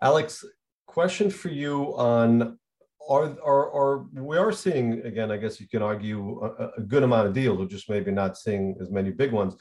Alex, 0.00 0.44
question 0.86 1.30
for 1.30 1.48
you 1.48 1.96
on 1.96 2.58
are, 3.08 3.36
are, 3.42 3.74
are 3.74 4.06
we 4.12 4.36
are 4.36 4.52
seeing 4.52 5.00
again 5.04 5.32
i 5.32 5.36
guess 5.36 5.58
you 5.58 5.66
can 5.66 5.82
argue 5.82 6.40
a, 6.40 6.68
a, 6.78 6.82
good 6.82 7.02
amount 7.02 7.26
of 7.26 7.32
deals 7.32 7.58
we're 7.58 7.66
just 7.66 7.90
maybe 7.90 8.12
not 8.12 8.36
seeing 8.38 8.76
as 8.80 8.90
many 8.90 9.10
big 9.10 9.32
ones 9.32 9.56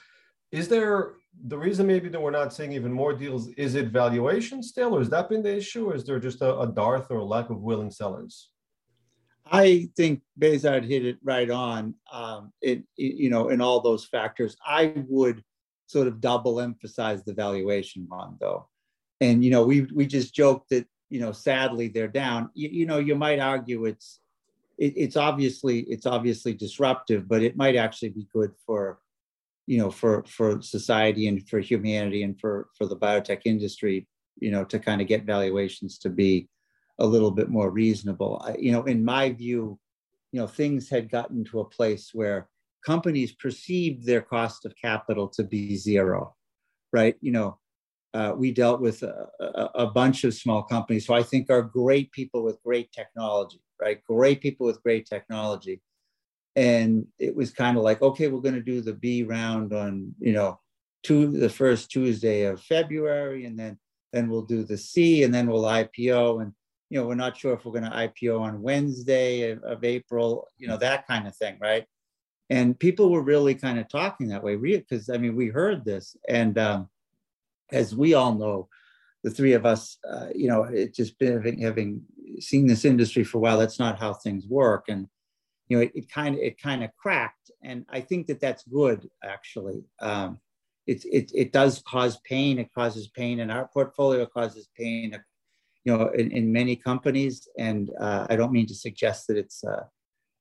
is 0.51 0.67
there 0.67 1.13
the 1.47 1.57
reason 1.57 1.87
maybe 1.87 2.09
that 2.09 2.21
we're 2.21 2.29
not 2.29 2.53
seeing 2.53 2.71
even 2.73 2.91
more 2.91 3.13
deals 3.13 3.47
is 3.53 3.73
it 3.73 3.87
valuation 3.87 4.61
still 4.61 4.93
or 4.95 4.99
has 4.99 5.09
that 5.09 5.29
been 5.29 5.41
the 5.41 5.57
issue 5.57 5.89
or 5.89 5.95
is 5.95 6.03
there 6.03 6.19
just 6.19 6.41
a, 6.41 6.59
a 6.59 6.67
dearth 6.67 7.07
or 7.09 7.17
a 7.17 7.25
lack 7.25 7.49
of 7.49 7.61
willing 7.61 7.89
sellers 7.89 8.50
I 9.51 9.89
think 9.97 10.21
Behzad 10.39 10.87
hit 10.87 11.05
it 11.05 11.17
right 11.23 11.49
on. 11.49 11.93
Um, 12.11 12.53
it, 12.61 12.83
it, 12.97 13.15
you 13.15 13.29
know, 13.29 13.49
in 13.49 13.59
all 13.59 13.81
those 13.81 14.05
factors, 14.05 14.55
I 14.65 14.93
would 15.07 15.43
sort 15.87 16.07
of 16.07 16.21
double 16.21 16.61
emphasize 16.61 17.23
the 17.23 17.33
valuation 17.33 18.05
one 18.07 18.37
though. 18.39 18.67
And 19.19 19.43
you 19.43 19.51
know, 19.51 19.65
we 19.65 19.81
we 19.93 20.07
just 20.07 20.33
joked 20.33 20.69
that 20.69 20.87
you 21.09 21.19
know, 21.19 21.33
sadly 21.33 21.89
they're 21.89 22.07
down. 22.07 22.49
You, 22.53 22.69
you 22.69 22.85
know, 22.85 22.97
you 22.97 23.15
might 23.15 23.39
argue 23.39 23.85
it's 23.85 24.21
it, 24.77 24.93
it's 24.95 25.17
obviously 25.17 25.81
it's 25.81 26.05
obviously 26.05 26.53
disruptive, 26.53 27.27
but 27.27 27.43
it 27.43 27.57
might 27.57 27.75
actually 27.75 28.09
be 28.09 28.27
good 28.33 28.53
for 28.65 28.99
you 29.67 29.77
know 29.77 29.91
for 29.91 30.23
for 30.23 30.61
society 30.61 31.27
and 31.27 31.47
for 31.47 31.59
humanity 31.59 32.23
and 32.23 32.39
for 32.39 32.69
for 32.77 32.87
the 32.87 32.95
biotech 32.95 33.41
industry. 33.43 34.07
You 34.39 34.51
know, 34.51 34.63
to 34.63 34.79
kind 34.79 35.01
of 35.01 35.07
get 35.07 35.25
valuations 35.25 35.99
to 35.99 36.09
be 36.09 36.47
a 37.01 37.05
little 37.05 37.31
bit 37.31 37.49
more 37.49 37.69
reasonable. 37.71 38.41
I, 38.45 38.55
you 38.57 38.71
know, 38.71 38.83
in 38.83 39.03
my 39.03 39.31
view, 39.31 39.79
you 40.31 40.39
know, 40.39 40.47
things 40.47 40.87
had 40.87 41.09
gotten 41.09 41.43
to 41.45 41.59
a 41.59 41.65
place 41.65 42.11
where 42.13 42.47
companies 42.85 43.33
perceived 43.33 44.05
their 44.05 44.21
cost 44.21 44.65
of 44.65 44.75
capital 44.81 45.27
to 45.29 45.43
be 45.43 45.75
zero, 45.75 46.35
right? 46.93 47.15
You 47.21 47.31
know, 47.31 47.59
uh, 48.13 48.33
we 48.37 48.51
dealt 48.51 48.81
with 48.81 49.03
a, 49.03 49.27
a, 49.39 49.69
a, 49.75 49.87
bunch 49.87 50.23
of 50.25 50.33
small 50.33 50.63
companies 50.63 51.05
who 51.05 51.13
I 51.13 51.23
think 51.23 51.49
are 51.49 51.61
great 51.61 52.11
people 52.11 52.43
with 52.43 52.61
great 52.61 52.91
technology, 52.91 53.61
right? 53.81 54.03
Great 54.03 54.41
people 54.41 54.67
with 54.67 54.83
great 54.83 55.05
technology. 55.05 55.81
And 56.55 57.07
it 57.17 57.33
was 57.33 57.51
kind 57.51 57.77
of 57.77 57.83
like, 57.83 58.01
okay, 58.01 58.27
we're 58.27 58.41
going 58.41 58.55
to 58.55 58.61
do 58.61 58.81
the 58.81 58.93
B 58.93 59.23
round 59.23 59.73
on, 59.73 60.13
you 60.19 60.33
know, 60.33 60.59
to 61.03 61.31
the 61.31 61.49
first 61.49 61.89
Tuesday 61.89 62.43
of 62.43 62.61
February, 62.61 63.45
and 63.45 63.57
then 63.57 63.79
then 64.13 64.27
we'll 64.29 64.41
do 64.41 64.63
the 64.63 64.77
C, 64.77 65.23
and 65.23 65.33
then 65.33 65.47
we'll 65.47 65.63
IPO. 65.63 66.41
And 66.41 66.53
you 66.91 66.99
know, 66.99 67.07
we're 67.07 67.15
not 67.15 67.37
sure 67.37 67.53
if 67.53 67.63
we're 67.63 67.71
going 67.71 67.89
to 67.89 67.89
IPO 67.89 68.41
on 68.41 68.61
Wednesday 68.61 69.51
of, 69.51 69.63
of 69.63 69.81
April, 69.85 70.49
you 70.57 70.67
know, 70.67 70.75
that 70.75 71.07
kind 71.07 71.25
of 71.25 71.33
thing, 71.33 71.55
right? 71.61 71.85
And 72.49 72.77
people 72.77 73.09
were 73.09 73.23
really 73.23 73.55
kind 73.55 73.79
of 73.79 73.87
talking 73.87 74.27
that 74.27 74.43
way, 74.43 74.57
because 74.57 75.09
I 75.09 75.17
mean, 75.17 75.37
we 75.37 75.47
heard 75.47 75.85
this, 75.85 76.17
and 76.27 76.57
um, 76.57 76.89
as 77.71 77.95
we 77.95 78.13
all 78.13 78.35
know, 78.35 78.67
the 79.23 79.31
three 79.31 79.53
of 79.53 79.65
us, 79.65 79.99
uh, 80.05 80.27
you 80.35 80.49
know, 80.49 80.63
it 80.63 80.93
just 80.93 81.17
been 81.17 81.37
having, 81.37 81.61
having, 81.61 82.01
seen 82.39 82.67
this 82.67 82.83
industry 82.83 83.23
for 83.23 83.37
a 83.37 83.41
while. 83.41 83.57
That's 83.57 83.79
not 83.79 83.97
how 83.97 84.13
things 84.13 84.45
work, 84.45 84.85
and 84.89 85.07
you 85.69 85.77
know, 85.77 85.89
it 85.95 86.11
kind 86.11 86.35
of 86.35 86.41
it 86.41 86.61
kind 86.61 86.83
of 86.83 86.89
cracked, 86.97 87.51
and 87.63 87.85
I 87.89 88.01
think 88.01 88.27
that 88.27 88.41
that's 88.41 88.63
good 88.63 89.09
actually. 89.23 89.85
Um, 90.01 90.39
it, 90.87 91.05
it, 91.05 91.31
it 91.33 91.53
does 91.53 91.81
cause 91.87 92.19
pain. 92.25 92.59
It 92.59 92.73
causes 92.73 93.07
pain 93.07 93.39
in 93.39 93.49
our 93.49 93.69
portfolio. 93.71 94.25
Causes 94.25 94.67
pain 94.75 95.17
you 95.83 95.95
know, 95.95 96.09
in, 96.09 96.31
in 96.31 96.51
many 96.51 96.75
companies. 96.75 97.47
And 97.57 97.91
uh, 97.99 98.27
I 98.29 98.35
don't 98.35 98.51
mean 98.51 98.67
to 98.67 98.75
suggest 98.75 99.27
that 99.27 99.37
it's 99.37 99.63
a, 99.63 99.87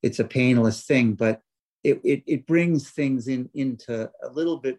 it's 0.03 0.18
a 0.18 0.24
painless 0.24 0.85
thing, 0.85 1.14
but 1.14 1.40
it, 1.83 2.00
it, 2.05 2.22
it 2.26 2.46
brings 2.46 2.90
things 2.90 3.29
in 3.29 3.48
into 3.55 4.11
a 4.22 4.29
little 4.33 4.59
bit 4.59 4.79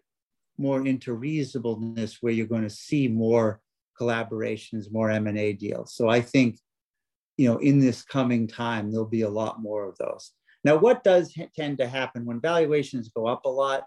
more 0.58 0.86
into 0.86 1.14
reasonableness 1.14 2.18
where 2.20 2.32
you're 2.32 2.46
going 2.46 2.62
to 2.62 2.70
see 2.70 3.08
more 3.08 3.60
collaborations, 4.00 4.92
more 4.92 5.10
M&A 5.10 5.52
deals. 5.52 5.94
So 5.94 6.08
I 6.08 6.20
think, 6.20 6.58
you 7.36 7.48
know, 7.48 7.58
in 7.58 7.80
this 7.80 8.02
coming 8.02 8.46
time, 8.46 8.90
there'll 8.90 9.06
be 9.06 9.22
a 9.22 9.28
lot 9.28 9.60
more 9.60 9.84
of 9.84 9.96
those. 9.98 10.32
Now, 10.64 10.76
what 10.76 11.02
does 11.02 11.34
tend 11.56 11.78
to 11.78 11.88
happen 11.88 12.24
when 12.24 12.40
valuations 12.40 13.08
go 13.08 13.26
up 13.26 13.44
a 13.44 13.48
lot? 13.48 13.84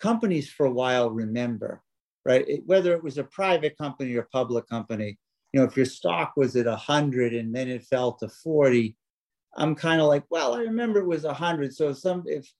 Companies 0.00 0.50
for 0.50 0.66
a 0.66 0.70
while 0.70 1.10
remember, 1.10 1.82
right? 2.26 2.46
It, 2.46 2.62
whether 2.66 2.92
it 2.92 3.02
was 3.02 3.16
a 3.18 3.24
private 3.24 3.76
company 3.78 4.14
or 4.14 4.28
public 4.30 4.68
company, 4.68 5.18
you 5.52 5.60
know, 5.60 5.66
if 5.66 5.76
your 5.76 5.86
stock 5.86 6.34
was 6.36 6.56
at 6.56 6.66
100 6.66 7.34
and 7.34 7.54
then 7.54 7.68
it 7.68 7.84
fell 7.84 8.12
to 8.14 8.28
40, 8.28 8.96
I'm 9.56 9.74
kind 9.74 10.00
of 10.00 10.06
like, 10.06 10.24
well, 10.30 10.54
I 10.54 10.60
remember 10.60 11.00
it 11.00 11.06
was 11.06 11.24
100. 11.24 11.74
So 11.74 11.90
if 11.90 11.98
some 11.98 12.22
if 12.26 12.52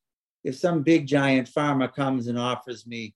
if 0.43 0.57
some 0.57 0.83
big 0.83 1.07
giant 1.07 1.51
pharma 1.51 1.93
comes 1.93 2.27
and 2.27 2.39
offers 2.39 2.87
me, 2.87 3.15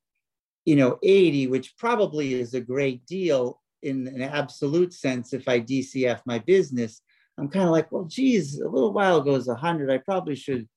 you 0.65 0.77
know, 0.77 0.99
80, 1.03 1.49
which 1.49 1.77
probably 1.79 2.35
is 2.35 2.55
a 2.55 2.61
great 2.61 3.05
deal 3.07 3.61
in 3.83 4.07
an 4.07 4.23
absolute 4.23 4.93
sense 4.93 5.33
if 5.33 5.49
I 5.49 5.61
DCF 5.61 6.21
my 6.27 6.39
business, 6.39 7.01
I'm 7.39 7.49
kind 7.49 7.65
of 7.65 7.71
like, 7.71 7.91
well, 7.91 8.05
geez, 8.05 8.61
a 8.61 8.69
little 8.69 8.93
while 8.93 9.19
ago 9.19 9.33
was 9.33 9.49
100. 9.49 9.91
I 9.91 9.99
probably 9.99 10.37
should 10.37 10.69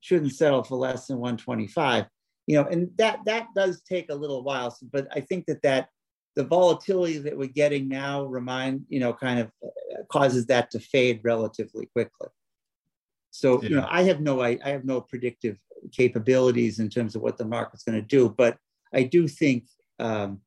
shouldn't 0.00 0.32
settle 0.32 0.62
for 0.62 0.76
less 0.76 1.06
than 1.06 1.18
125. 1.18 2.06
You 2.46 2.56
know, 2.56 2.68
and 2.68 2.90
that 2.96 3.20
that 3.26 3.48
does 3.54 3.82
take 3.82 4.10
a 4.10 4.14
little 4.14 4.44
while. 4.44 4.70
So, 4.70 4.86
but 4.90 5.08
I 5.12 5.20
think 5.20 5.46
that 5.46 5.62
that 5.62 5.88
the 6.36 6.44
volatility 6.44 7.18
that 7.18 7.36
we're 7.36 7.46
getting 7.46 7.88
now 7.88 8.24
remind 8.24 8.84
you 8.88 9.00
know 9.00 9.12
kind 9.12 9.40
of 9.40 9.50
uh, 9.64 10.02
causes 10.10 10.46
that 10.46 10.70
to 10.70 10.80
fade 10.80 11.20
relatively 11.24 11.86
quickly. 11.86 12.28
So 13.30 13.62
yeah. 13.62 13.68
you 13.68 13.76
know, 13.76 13.86
I 13.90 14.02
have 14.04 14.20
no 14.20 14.40
I, 14.40 14.58
I 14.64 14.70
have 14.70 14.84
no 14.84 15.00
predictive 15.00 15.58
capabilities 15.92 16.78
in 16.78 16.88
terms 16.88 17.14
of 17.14 17.22
what 17.22 17.38
the 17.38 17.44
market's 17.44 17.84
going 17.84 18.00
to 18.00 18.06
do, 18.06 18.28
but 18.28 18.56
I 18.94 19.02
do 19.02 19.28
think 19.28 19.64
um, 19.98 20.40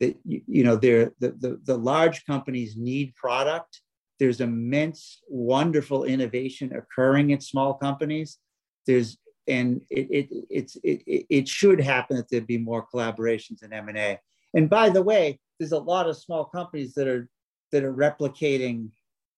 that 0.00 0.16
you 0.24 0.64
know 0.64 0.76
there 0.76 1.12
the, 1.20 1.32
the 1.32 1.60
the 1.64 1.76
large 1.76 2.24
companies 2.24 2.76
need 2.76 3.14
product 3.14 3.80
there's 4.18 4.40
immense, 4.40 5.20
wonderful 5.28 6.04
innovation 6.04 6.74
occurring 6.74 7.32
at 7.32 7.42
small 7.42 7.74
companies. 7.74 8.38
There's 8.86 9.18
and 9.48 9.80
it 9.90 10.08
it 10.10 10.46
it's 10.50 10.76
it, 10.82 11.02
it 11.06 11.48
should 11.48 11.80
happen 11.80 12.16
that 12.16 12.28
there'd 12.30 12.46
be 12.46 12.58
more 12.58 12.86
collaborations 12.92 13.62
in 13.62 13.72
M&A. 13.72 14.18
And 14.56 14.68
by 14.68 14.88
the 14.88 15.02
way, 15.02 15.38
there's 15.58 15.72
a 15.72 15.78
lot 15.78 16.08
of 16.08 16.16
small 16.16 16.46
companies 16.46 16.94
that 16.94 17.06
are 17.06 17.28
that 17.72 17.84
are 17.84 17.92
replicating, 17.92 18.88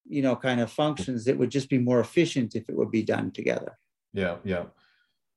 you 0.09 0.23
know, 0.23 0.37
kind 0.37 0.61
of 0.61 0.71
functions 0.71 1.25
that 1.25 1.37
would 1.37 1.51
just 1.51 1.69
be 1.69 1.79
more 1.79 2.01
efficient 2.01 2.55
if 2.55 2.69
it 2.69 2.77
would 2.77 2.91
be 2.91 3.03
done 3.03 3.31
together. 3.33 3.77
Yeah, 4.13 4.37
yeah. 4.45 4.65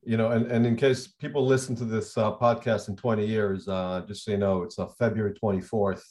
You 0.03 0.17
know, 0.17 0.31
and, 0.31 0.45
and 0.51 0.65
in 0.65 0.75
case 0.75 1.07
people 1.07 1.45
listen 1.45 1.75
to 1.77 1.85
this 1.85 2.17
uh, 2.17 2.35
podcast 2.37 2.89
in 2.89 2.95
20 2.95 3.25
years, 3.25 3.67
uh, 3.67 4.03
just 4.07 4.25
so 4.25 4.31
you 4.31 4.37
know, 4.37 4.63
it's 4.63 4.77
uh, 4.77 4.87
February 4.99 5.33
24th, 5.41 6.03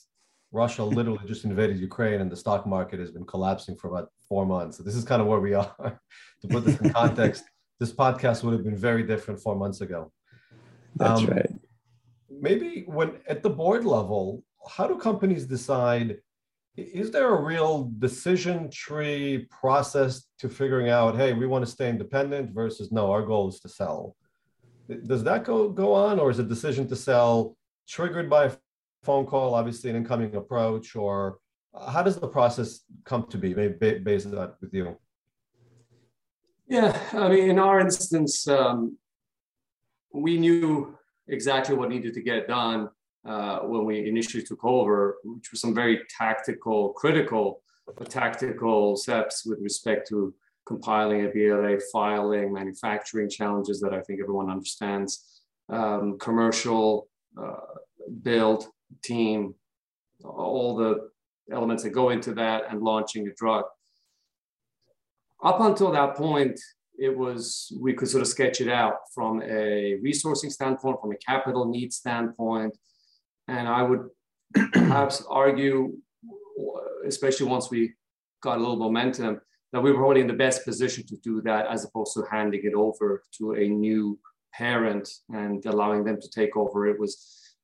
Russia 0.53 0.85
literally 0.99 1.27
just 1.27 1.45
invaded 1.45 1.79
Ukraine 1.79 2.21
and 2.21 2.31
the 2.31 2.37
stock 2.37 2.67
market 2.67 2.99
has 2.99 3.11
been 3.11 3.25
collapsing 3.25 3.77
for 3.77 3.89
about 3.89 4.11
four 4.29 4.47
months. 4.47 4.79
So 4.79 4.83
this 4.83 4.95
is 4.95 5.05
kind 5.05 5.21
of 5.21 5.29
where 5.29 5.41
we 5.41 5.55
are. 5.63 6.01
to 6.41 6.49
put 6.49 6.65
this 6.65 6.81
in 6.81 6.93
context, 6.93 7.45
this 7.79 7.93
podcast 7.93 8.43
would 8.43 8.53
have 8.53 8.65
been 8.65 8.77
very 8.77 9.03
different 9.03 9.41
four 9.41 9.57
months 9.57 9.81
ago. 9.81 10.13
That's 10.97 11.21
um, 11.21 11.27
right. 11.27 11.60
Maybe 12.41 12.85
when 12.87 13.19
at 13.29 13.43
the 13.43 13.51
board 13.51 13.85
level, 13.85 14.43
how 14.69 14.87
do 14.87 14.97
companies 14.97 15.45
decide? 15.47 16.19
Is 16.77 17.11
there 17.11 17.35
a 17.35 17.43
real 17.43 17.93
decision 17.99 18.71
tree 18.71 19.47
process 19.51 20.27
to 20.39 20.49
figuring 20.49 20.89
out, 20.89 21.17
hey, 21.17 21.33
we 21.33 21.47
want 21.47 21.65
to 21.65 21.71
stay 21.71 21.91
independent 21.91 22.53
versus 22.53 22.91
no, 22.91 23.11
our 23.11 23.23
goal 23.23 23.49
is 23.49 23.61
to 23.61 23.69
sell? 23.69 24.17
Does 25.07 25.23
that 25.25 25.45
go 25.45 25.69
go 25.69 25.93
on, 25.93 26.19
or 26.19 26.31
is 26.31 26.39
a 26.39 26.45
decision 26.45 26.89
to 26.89 26.97
sell 26.97 27.57
triggered 27.89 28.31
by 28.31 28.47
a 28.47 28.53
phone 29.03 29.27
call, 29.27 29.55
obviously 29.55 29.91
an 29.91 29.97
incoming 29.97 30.35
approach, 30.35 30.97
or 30.97 31.39
how 31.89 32.03
does 32.03 32.17
the 32.17 32.29
process 32.29 32.81
come 33.05 33.27
to 33.29 33.39
be 33.39 33.55
maybe 33.55 33.99
based 33.99 34.27
on 34.27 34.33
that 34.33 34.57
with 34.61 34.73
you? 34.73 34.97
Yeah, 36.69 36.99
I 37.13 37.29
mean, 37.29 37.51
in 37.51 37.59
our 37.59 37.81
instance, 37.81 38.47
um, 38.49 38.97
we 40.13 40.39
knew 40.39 40.97
exactly 41.31 41.75
what 41.75 41.89
needed 41.89 42.15
to 42.15 42.23
get 42.23 42.49
done 42.49 42.89
uh, 43.27 43.61
when 43.61 43.85
we 43.85 44.09
initially 44.09 44.43
took 44.43 44.65
over, 44.65 45.19
which 45.25 45.51
was 45.51 45.61
some 45.61 45.75
very 45.75 46.01
tactical, 46.17 46.91
critical, 46.91 47.63
but 47.97 48.11
tactical 48.11 48.97
steps 48.97 49.45
with 49.45 49.61
respect 49.61 50.09
to 50.09 50.35
compiling 50.67 51.25
a 51.25 51.29
BLA, 51.29 51.79
filing, 51.93 52.53
manufacturing 52.53 53.29
challenges 53.29 53.81
that 53.81 53.93
I 53.93 54.01
think 54.03 54.21
everyone 54.21 54.51
understands, 54.51 55.43
um, 55.69 56.19
commercial 56.19 57.09
uh, 57.41 57.75
build, 58.23 58.67
team, 59.03 59.55
all 60.25 60.77
the 60.77 61.11
elements 61.53 61.83
that 61.83 61.91
go 61.91 62.11
into 62.11 62.35
that, 62.35 62.65
and 62.71 62.83
launching 62.83 63.27
a 63.27 63.33
drug. 63.35 63.65
Up 65.43 65.61
until 65.61 65.91
that 65.93 66.15
point, 66.17 66.61
it 67.01 67.17
was 67.17 67.73
we 67.81 67.95
could 67.95 68.09
sort 68.09 68.21
of 68.21 68.29
sketch 68.29 68.61
it 68.61 68.69
out 68.69 68.97
from 69.15 69.43
a 69.43 69.99
resourcing 70.05 70.53
standpoint, 70.53 71.01
from 71.01 71.13
a 71.13 71.17
capital 71.17 71.65
need 71.65 71.93
standpoint, 71.93 72.77
and 73.49 73.67
I 73.67 73.83
would 73.83 74.09
perhaps 74.73 75.25
argue, 75.29 75.95
especially 77.07 77.47
once 77.47 77.71
we 77.71 77.95
got 78.43 78.59
a 78.59 78.61
little 78.61 78.77
momentum, 78.77 79.41
that 79.73 79.81
we 79.81 79.91
were 79.91 79.99
probably 79.99 80.21
in 80.21 80.27
the 80.27 80.35
best 80.35 80.65
position 80.65 81.07
to 81.07 81.17
do 81.17 81.41
that 81.43 81.67
as 81.69 81.85
opposed 81.85 82.13
to 82.15 82.25
handing 82.31 82.61
it 82.65 82.75
over 82.75 83.23
to 83.39 83.53
a 83.55 83.67
new 83.67 84.19
parent 84.53 85.09
and 85.31 85.65
allowing 85.65 86.05
them 86.05 86.21
to 86.21 86.29
take 86.29 86.55
over. 86.55 86.87
It 86.87 87.01
was 87.01 87.13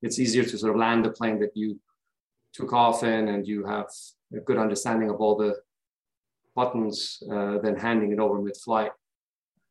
it's 0.02 0.18
easier 0.18 0.44
to 0.44 0.58
sort 0.58 0.72
of 0.72 0.78
land 0.78 1.04
a 1.04 1.10
plane 1.10 1.38
that 1.40 1.54
you 1.54 1.78
took 2.54 2.72
off 2.72 3.02
in 3.02 3.28
and 3.28 3.46
you 3.46 3.66
have 3.66 3.86
a 4.34 4.40
good 4.40 4.58
understanding 4.58 5.10
of 5.10 5.16
all 5.16 5.36
the 5.36 5.56
buttons 6.54 7.22
uh, 7.30 7.58
than 7.58 7.76
handing 7.76 8.12
it 8.12 8.18
over 8.18 8.40
mid-flight. 8.40 8.92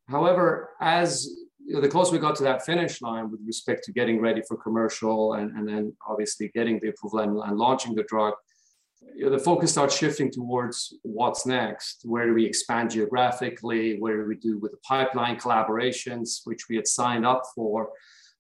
However, 0.08 0.72
as 0.82 1.28
you 1.66 1.76
know, 1.76 1.82
the 1.82 1.90
closer 1.90 2.12
we 2.12 2.20
got 2.20 2.36
to 2.36 2.44
that 2.44 2.66
finish 2.66 3.02
line 3.02 3.32
with 3.32 3.40
respect 3.46 3.84
to 3.86 3.92
getting 3.92 4.22
ready 4.22 4.42
for 4.48 4.56
commercial 4.58 5.34
and, 5.34 5.52
and 5.58 5.68
then 5.68 5.96
obviously 6.08 6.52
getting 6.54 6.80
the 6.80 6.90
approval 6.90 7.20
and, 7.20 7.38
and 7.38 7.58
launching 7.58 7.96
the 7.96 8.04
drug, 8.04 8.34
you 9.16 9.26
know, 9.26 9.32
the 9.32 9.40
focus 9.40 9.72
starts 9.72 9.98
shifting 9.98 10.32
towards 10.32 10.96
what's 11.04 11.46
next. 11.46 12.02
Where 12.04 12.28
do 12.28 12.34
we 12.34 12.46
expand 12.46 12.92
geographically? 12.92 14.00
What 14.00 14.12
do 14.12 14.26
we 14.28 14.36
do 14.36 14.60
with 14.60 14.72
the 14.72 14.78
pipeline 14.88 15.38
collaborations, 15.38 16.42
which 16.46 16.66
we 16.70 16.76
had 16.76 16.88
signed 16.88 17.26
up 17.26 17.44
for? 17.56 17.90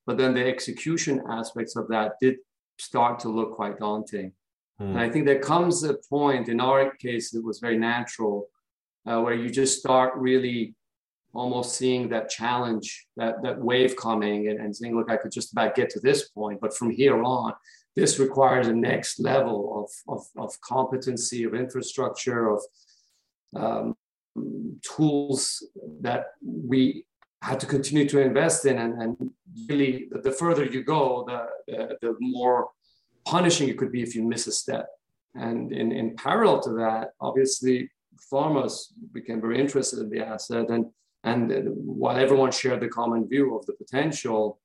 But 0.05 0.17
then 0.17 0.33
the 0.33 0.45
execution 0.45 1.23
aspects 1.29 1.75
of 1.75 1.87
that 1.89 2.13
did 2.21 2.37
start 2.77 3.19
to 3.19 3.29
look 3.29 3.55
quite 3.55 3.79
daunting. 3.79 4.33
Mm. 4.79 4.89
And 4.89 4.99
I 4.99 5.09
think 5.09 5.25
there 5.25 5.39
comes 5.39 5.83
a 5.83 5.95
point, 6.09 6.49
in 6.49 6.59
our 6.59 6.91
case, 6.97 7.33
it 7.33 7.43
was 7.43 7.59
very 7.59 7.77
natural, 7.77 8.47
uh, 9.07 9.19
where 9.21 9.33
you 9.33 9.49
just 9.49 9.79
start 9.79 10.13
really 10.15 10.75
almost 11.35 11.75
seeing 11.75 12.09
that 12.09 12.29
challenge, 12.29 13.07
that, 13.17 13.41
that 13.43 13.59
wave 13.59 13.95
coming 13.95 14.47
and, 14.49 14.59
and 14.59 14.75
saying, 14.75 14.95
look, 14.95 15.09
I 15.09 15.17
could 15.17 15.31
just 15.31 15.51
about 15.51 15.75
get 15.75 15.89
to 15.91 15.99
this 15.99 16.29
point, 16.29 16.61
but 16.61 16.75
from 16.75 16.89
here 16.89 17.23
on, 17.23 17.53
this 17.95 18.19
requires 18.19 18.67
a 18.67 18.73
next 18.73 19.19
level 19.19 19.87
of, 20.07 20.17
of, 20.17 20.25
of 20.37 20.59
competency, 20.61 21.43
of 21.43 21.53
infrastructure, 21.53 22.49
of 22.49 22.61
um, 23.55 23.95
tools 24.83 25.65
that 26.01 26.25
we 26.43 27.05
had 27.41 27.59
to 27.59 27.65
continue 27.65 28.07
to 28.09 28.19
invest 28.19 28.65
in. 28.65 28.77
And, 28.79 29.01
and 29.01 29.31
really, 29.69 30.09
the 30.11 30.31
further 30.31 30.65
you 30.65 30.83
go, 30.83 31.25
the, 31.27 31.47
the, 31.67 31.97
the 32.01 32.15
more 32.19 32.69
punishing 33.25 33.69
it 33.69 33.77
could 33.77 33.91
be 33.91 34.01
if 34.01 34.13
you 34.15 34.23
miss 34.23 34.47
a 34.47 34.51
step. 34.51 34.87
And 35.35 35.71
in, 35.71 35.91
in 35.91 36.15
parallel 36.15 36.59
to 36.61 36.71
that, 36.71 37.11
obviously, 37.21 37.89
pharmas 38.31 38.87
became 39.13 39.41
very 39.41 39.59
interested 39.59 39.99
in 39.99 40.09
the 40.09 40.21
asset. 40.21 40.69
And, 40.69 40.85
and 41.25 41.51
while 41.75 42.17
everyone 42.17 42.51
shared 42.51 42.81
the 42.81 42.87
common 42.87 43.27
view 43.27 43.57
of 43.57 43.65
the 43.65 43.73
potential, 43.73 44.59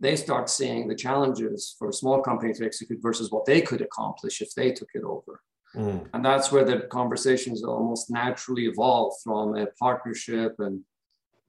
they 0.00 0.16
start 0.16 0.50
seeing 0.50 0.88
the 0.88 0.96
challenges 0.96 1.76
for 1.78 1.90
a 1.90 1.92
small 1.92 2.22
company 2.22 2.52
to 2.54 2.64
execute 2.64 3.00
versus 3.00 3.30
what 3.30 3.44
they 3.44 3.60
could 3.60 3.82
accomplish 3.82 4.40
if 4.40 4.54
they 4.54 4.72
took 4.72 4.88
it 4.94 5.04
over. 5.04 5.40
Mm. 5.76 6.08
And 6.12 6.24
that's 6.24 6.50
where 6.50 6.64
the 6.64 6.80
conversations 6.90 7.62
almost 7.62 8.10
naturally 8.10 8.66
evolve 8.66 9.12
from 9.22 9.56
a 9.56 9.66
partnership 9.78 10.56
and 10.58 10.80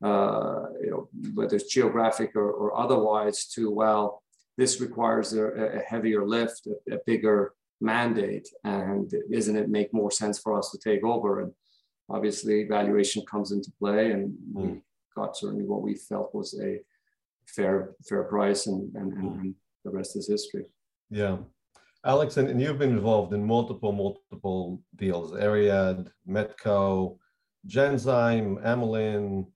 uh, 0.04 0.66
you 0.82 0.92
know, 0.92 1.08
whether 1.34 1.56
it's 1.56 1.72
geographic 1.72 2.36
or, 2.36 2.52
or, 2.52 2.78
otherwise, 2.78 3.46
to 3.46 3.72
well, 3.72 4.22
this 4.58 4.82
requires 4.82 5.32
a, 5.32 5.46
a 5.46 5.80
heavier 5.80 6.28
lift, 6.28 6.68
a, 6.68 6.96
a, 6.96 6.98
bigger 7.06 7.54
mandate, 7.80 8.50
and 8.66 9.14
isn't 9.32 9.56
it 9.56 9.70
make 9.70 9.94
more 9.94 10.12
sense 10.12 10.38
for 10.38 10.58
us 10.58 10.72
to 10.72 10.78
take 10.78 11.06
over? 11.06 11.40
And 11.40 11.54
obviously, 12.10 12.66
valuation 12.66 13.24
comes 13.26 13.52
into 13.52 13.72
play, 13.80 14.12
and 14.12 14.32
mm. 14.32 14.72
we 14.74 14.82
got 15.16 15.38
certainly 15.38 15.66
what 15.66 15.82
we 15.82 15.96
felt 15.96 16.34
was 16.34 16.60
a 16.62 16.80
fair 17.48 17.92
fair 18.08 18.24
price, 18.24 18.68
and 18.68 18.94
and, 18.96 19.14
and, 19.14 19.42
and 19.42 19.56
the 19.84 19.92
rest 19.92 20.16
is 20.16 20.28
history. 20.28 20.66
Yeah. 21.10 21.38
Alex, 22.06 22.36
and, 22.36 22.50
and 22.50 22.62
you've 22.62 22.80
been 22.80 22.90
involved 22.90 23.34
in 23.34 23.46
multiple, 23.46 23.94
multiple 23.94 24.82
deals, 24.98 25.32
Ariad, 25.32 26.10
Metco, 26.28 27.18
Genzyme, 27.68 28.62
Amylin, 28.66 29.48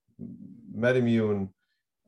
MedImmune. 0.74 1.50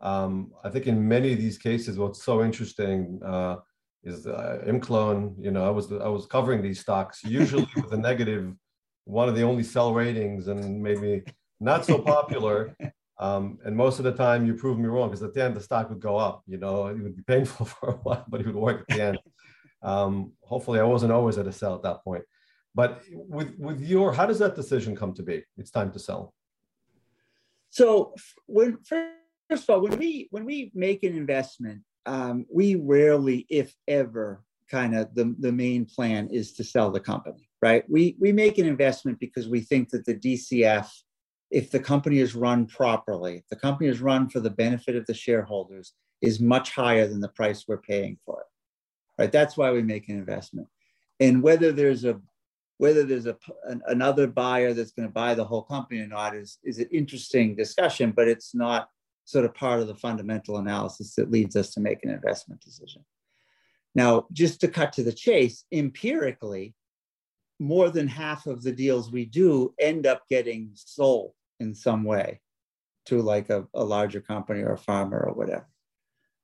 Um, 0.01 0.53
I 0.65 0.71
think 0.71 0.87
in 0.87 1.07
many 1.07 1.33
of 1.33 1.39
these 1.39 1.59
cases, 1.59 1.99
what's 1.99 2.23
so 2.23 2.43
interesting 2.43 3.21
uh, 3.23 3.57
is 4.03 4.27
uh, 4.27 4.63
Imclone. 4.67 5.35
You 5.39 5.51
know, 5.51 5.67
I 5.67 5.71
was 5.71 5.93
I 5.93 6.09
was 6.09 6.25
covering 6.25 6.63
these 6.63 6.81
stocks 6.81 7.23
usually 7.23 7.69
with 7.77 7.93
a 7.93 7.99
negative, 7.99 8.55
one 9.05 9.29
of 9.29 9.35
the 9.35 9.43
only 9.43 9.63
sell 9.63 9.93
ratings, 9.93 10.49
and 10.49 10.83
maybe 10.83 11.23
not 11.61 11.85
so 11.85 11.99
popular. 11.99 12.77
Um, 13.21 13.59
and 13.67 13.77
most 13.77 13.99
of 13.99 14.07
the 14.07 14.13
time, 14.13 14.47
you 14.47 14.55
prove 14.55 14.79
me 14.79 14.87
wrong 14.87 15.11
because 15.11 15.23
at 15.23 15.35
the 15.35 15.45
end 15.45 15.55
the 15.55 15.61
stock 15.61 15.91
would 15.91 16.01
go 16.01 16.17
up. 16.17 16.43
You 16.47 16.57
know, 16.57 16.87
it 16.87 16.99
would 16.99 17.15
be 17.15 17.23
painful 17.23 17.67
for 17.75 17.91
a 17.91 17.97
while, 17.97 18.25
but 18.27 18.41
it 18.41 18.47
would 18.47 18.57
work 18.57 18.87
at 18.89 18.97
the 18.97 19.03
end. 19.03 19.19
Um, 19.83 20.33
hopefully, 20.43 20.79
I 20.79 20.85
wasn't 20.85 21.13
always 21.13 21.39
at 21.39 21.47
a 21.47 21.53
sell 21.53 21.75
at 21.75 21.83
that 21.83 22.03
point. 22.05 22.25
But 22.75 23.03
with 23.11 23.55
with 23.59 23.81
your, 23.81 24.13
how 24.13 24.27
does 24.27 24.39
that 24.39 24.55
decision 24.55 24.97
come 24.97 25.15
to 25.15 25.23
be? 25.23 25.43
It's 25.57 25.71
time 25.71 25.91
to 25.93 25.99
sell. 25.99 26.35
So 27.71 28.15
when 28.47 28.79
first 28.85 29.65
of 29.65 29.71
all, 29.71 29.81
when 29.81 29.99
we 29.99 30.29
when 30.31 30.45
we 30.45 30.71
make 30.75 31.03
an 31.03 31.17
investment, 31.17 31.83
um, 32.07 32.47
we 32.53 32.77
rarely, 32.77 33.47
if 33.49 33.75
ever, 33.89 34.43
kind 34.71 34.97
of 34.97 35.15
the, 35.15 35.35
the 35.39 35.53
main 35.53 35.85
plan 35.85 36.29
is 36.29 36.53
to 36.55 36.65
sell 36.65 36.91
the 36.91 37.01
company, 37.01 37.50
right? 37.63 37.85
We 37.89 38.17
we 38.19 38.33
make 38.33 38.59
an 38.59 38.67
investment 38.67 39.21
because 39.21 39.49
we 39.49 39.61
think 39.61 39.91
that 39.91 40.05
the 40.05 40.15
DCF, 40.15 40.89
if 41.51 41.71
the 41.71 41.81
company 41.81 42.19
is 42.19 42.35
run 42.35 42.67
properly, 42.67 43.37
if 43.37 43.49
the 43.49 43.57
company 43.57 43.89
is 43.89 44.01
run 44.01 44.29
for 44.29 44.41
the 44.41 44.51
benefit 44.51 44.97
of 44.97 45.07
the 45.07 45.15
shareholders, 45.15 45.95
is 46.23 46.41
much 46.41 46.75
higher 46.75 47.07
than 47.07 47.21
the 47.21 47.29
price 47.29 47.65
we're 47.67 47.79
paying 47.79 48.19
for 48.25 48.41
it. 48.41 49.23
Right? 49.23 49.33
That's 49.33 49.57
why 49.57 49.71
we 49.71 49.83
make 49.83 50.09
an 50.09 50.17
investment. 50.17 50.69
And 51.19 51.43
whether 51.43 51.73
there's 51.73 52.05
a 52.05 52.21
whether 52.79 53.05
there's 53.05 53.27
a, 53.27 53.37
an, 53.65 53.83
another 53.89 54.27
buyer 54.27 54.73
that's 54.73 54.93
going 54.93 55.07
to 55.07 55.13
buy 55.13 55.35
the 55.35 55.45
whole 55.45 55.63
company 55.63 56.01
or 56.01 56.07
not 56.07 56.35
is, 56.35 56.57
is 56.65 56.79
an 56.79 56.89
interesting 56.91 57.55
discussion, 57.55 58.11
but 58.11 58.27
it's 58.27 58.55
not 58.55 58.89
sort 59.27 59.45
of 59.45 59.55
part 59.55 59.81
of 59.81 59.87
the 59.87 59.95
fundamental 59.95 60.57
analysis 60.57 61.15
that 61.15 61.31
leads 61.31 61.57
us 61.57 61.75
to 61.75 61.81
make 61.81 62.03
an 62.03 62.11
investment 62.11 62.59
decision. 62.63 63.05
Now, 63.95 64.27
just 64.33 64.63
to 64.63 64.69
cut 64.69 64.95
to 64.95 65.03
the 65.03 65.13
chase, 65.13 65.67
empirically, 65.71 66.75
more 67.61 67.91
than 67.91 68.09
half 68.09 68.47
of 68.47 68.63
the 68.63 68.73
deals 68.73 69.13
we 69.13 69.27
do 69.27 69.73
end 69.79 70.07
up 70.07 70.23
getting 70.29 70.71
sold 70.75 71.33
in 71.61 71.75
some 71.75 72.03
way 72.03 72.41
to 73.05 73.21
like 73.21 73.51
a, 73.51 73.67
a 73.75 73.85
larger 73.85 74.21
company 74.21 74.63
or 74.63 74.73
a 74.73 74.79
pharma 74.79 75.27
or 75.27 75.33
whatever. 75.35 75.69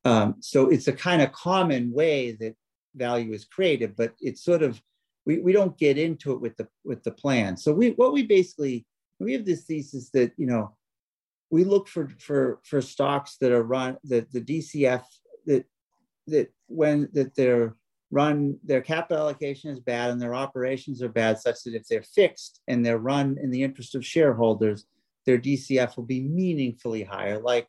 Um, 0.05 0.35
so 0.39 0.69
it's 0.69 0.87
a 0.87 0.93
kind 0.93 1.21
of 1.21 1.31
common 1.31 1.91
way 1.91 2.33
that 2.33 2.55
value 2.95 3.33
is 3.33 3.45
created, 3.45 3.95
but 3.95 4.13
it's 4.21 4.43
sort 4.43 4.61
of 4.61 4.79
we, 5.25 5.39
we 5.39 5.51
don't 5.51 5.77
get 5.77 5.97
into 5.97 6.31
it 6.31 6.39
with 6.39 6.55
the 6.55 6.67
with 6.85 7.03
the 7.03 7.11
plan. 7.11 7.57
So 7.57 7.73
we 7.73 7.89
what 7.91 8.13
we 8.13 8.23
basically 8.23 8.85
we 9.19 9.33
have 9.33 9.45
this 9.45 9.65
thesis 9.65 10.09
that 10.11 10.31
you 10.37 10.45
know 10.45 10.75
we 11.49 11.63
look 11.63 11.87
for 11.87 12.09
for 12.19 12.59
for 12.63 12.81
stocks 12.81 13.37
that 13.41 13.51
are 13.51 13.63
run 13.63 13.97
that 14.05 14.31
the 14.31 14.41
DCF 14.41 15.03
that 15.47 15.65
that 16.27 16.53
when 16.67 17.09
that 17.13 17.35
they're 17.35 17.75
run 18.11 18.57
their 18.63 18.81
capital 18.81 19.23
allocation 19.23 19.69
is 19.69 19.79
bad 19.79 20.09
and 20.09 20.21
their 20.21 20.35
operations 20.35 21.01
are 21.01 21.09
bad 21.09 21.37
such 21.39 21.63
that 21.63 21.75
if 21.75 21.87
they're 21.87 22.03
fixed 22.03 22.61
and 22.67 22.85
they're 22.85 22.97
run 22.97 23.37
in 23.41 23.51
the 23.51 23.63
interest 23.63 23.95
of 23.95 24.05
shareholders 24.05 24.85
their 25.25 25.37
dcf 25.37 25.97
will 25.97 26.05
be 26.05 26.21
meaningfully 26.21 27.03
higher 27.03 27.39
like 27.39 27.67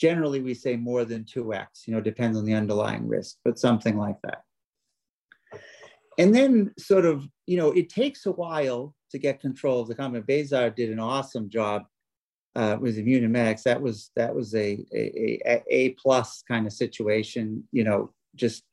generally 0.00 0.40
we 0.40 0.54
say 0.54 0.76
more 0.76 1.04
than 1.04 1.24
2x 1.24 1.86
you 1.86 1.94
know 1.94 2.00
depends 2.00 2.38
on 2.38 2.44
the 2.44 2.54
underlying 2.54 3.08
risk 3.08 3.36
but 3.44 3.58
something 3.58 3.98
like 3.98 4.16
that 4.22 4.42
and 6.18 6.34
then 6.34 6.72
sort 6.78 7.04
of, 7.04 7.26
you 7.46 7.56
know, 7.56 7.72
it 7.72 7.90
takes 7.90 8.26
a 8.26 8.32
while 8.32 8.94
to 9.10 9.18
get 9.18 9.40
control 9.40 9.80
of 9.80 9.88
the 9.88 9.94
company. 9.94 10.22
Behzad 10.22 10.74
did 10.74 10.90
an 10.90 10.98
awesome 10.98 11.50
job 11.50 11.82
uh, 12.54 12.76
with 12.80 12.96
Immunomedics. 12.96 13.64
That 13.64 13.82
was 13.82 14.10
that 14.16 14.34
was 14.34 14.54
a, 14.54 14.84
a, 14.94 15.40
a, 15.46 15.62
a 15.68 15.90
plus 15.90 16.42
kind 16.48 16.66
of 16.66 16.72
situation, 16.72 17.64
you 17.70 17.84
know, 17.84 18.12
just, 18.34 18.64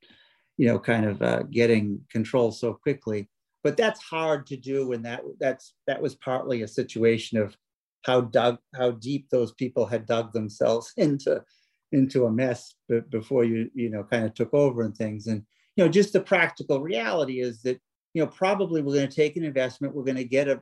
you 0.58 0.68
know, 0.68 0.80
kind 0.80 1.06
of 1.06 1.22
uh, 1.22 1.44
getting 1.44 2.02
control 2.12 2.52
so 2.52 2.74
quickly. 2.74 3.30
But 3.64 3.78
that's 3.78 4.02
hard 4.02 4.46
to 4.48 4.58
do. 4.58 4.92
And 4.92 5.06
that 5.06 5.22
that's 5.40 5.74
that 5.88 6.02
was 6.02 6.16
partly 6.16 6.62
a 6.62 6.68
situation 6.68 7.38
of 7.38 7.56
how 8.04 8.22
dug 8.22 8.58
how 8.76 8.92
deep 8.92 9.30
those 9.30 9.54
people 9.54 9.86
had 9.86 10.06
dug 10.06 10.34
themselves 10.34 10.92
into 10.98 11.44
into 11.92 12.26
a 12.26 12.32
mess 12.32 12.74
before 13.10 13.44
you 13.44 13.70
you 13.76 13.90
know 13.90 14.04
kind 14.04 14.26
of 14.26 14.34
took 14.34 14.54
over 14.54 14.82
and 14.82 14.98
things 14.98 15.28
and 15.28 15.44
you 15.76 15.84
know, 15.84 15.90
just 15.90 16.14
the 16.14 16.22
practical 16.22 16.82
reality 16.82 17.40
is 17.40 17.62
that, 17.64 17.80
you 18.14 18.24
know, 18.24 18.28
probably 18.28 18.82
we're 18.82 18.96
going 18.96 19.10
to 19.10 19.16
take 19.16 19.38
an 19.38 19.44
investment, 19.44 19.96
we're 19.96 20.04
going 20.04 20.18
to 20.18 20.24
get 20.24 20.48
a, 20.48 20.62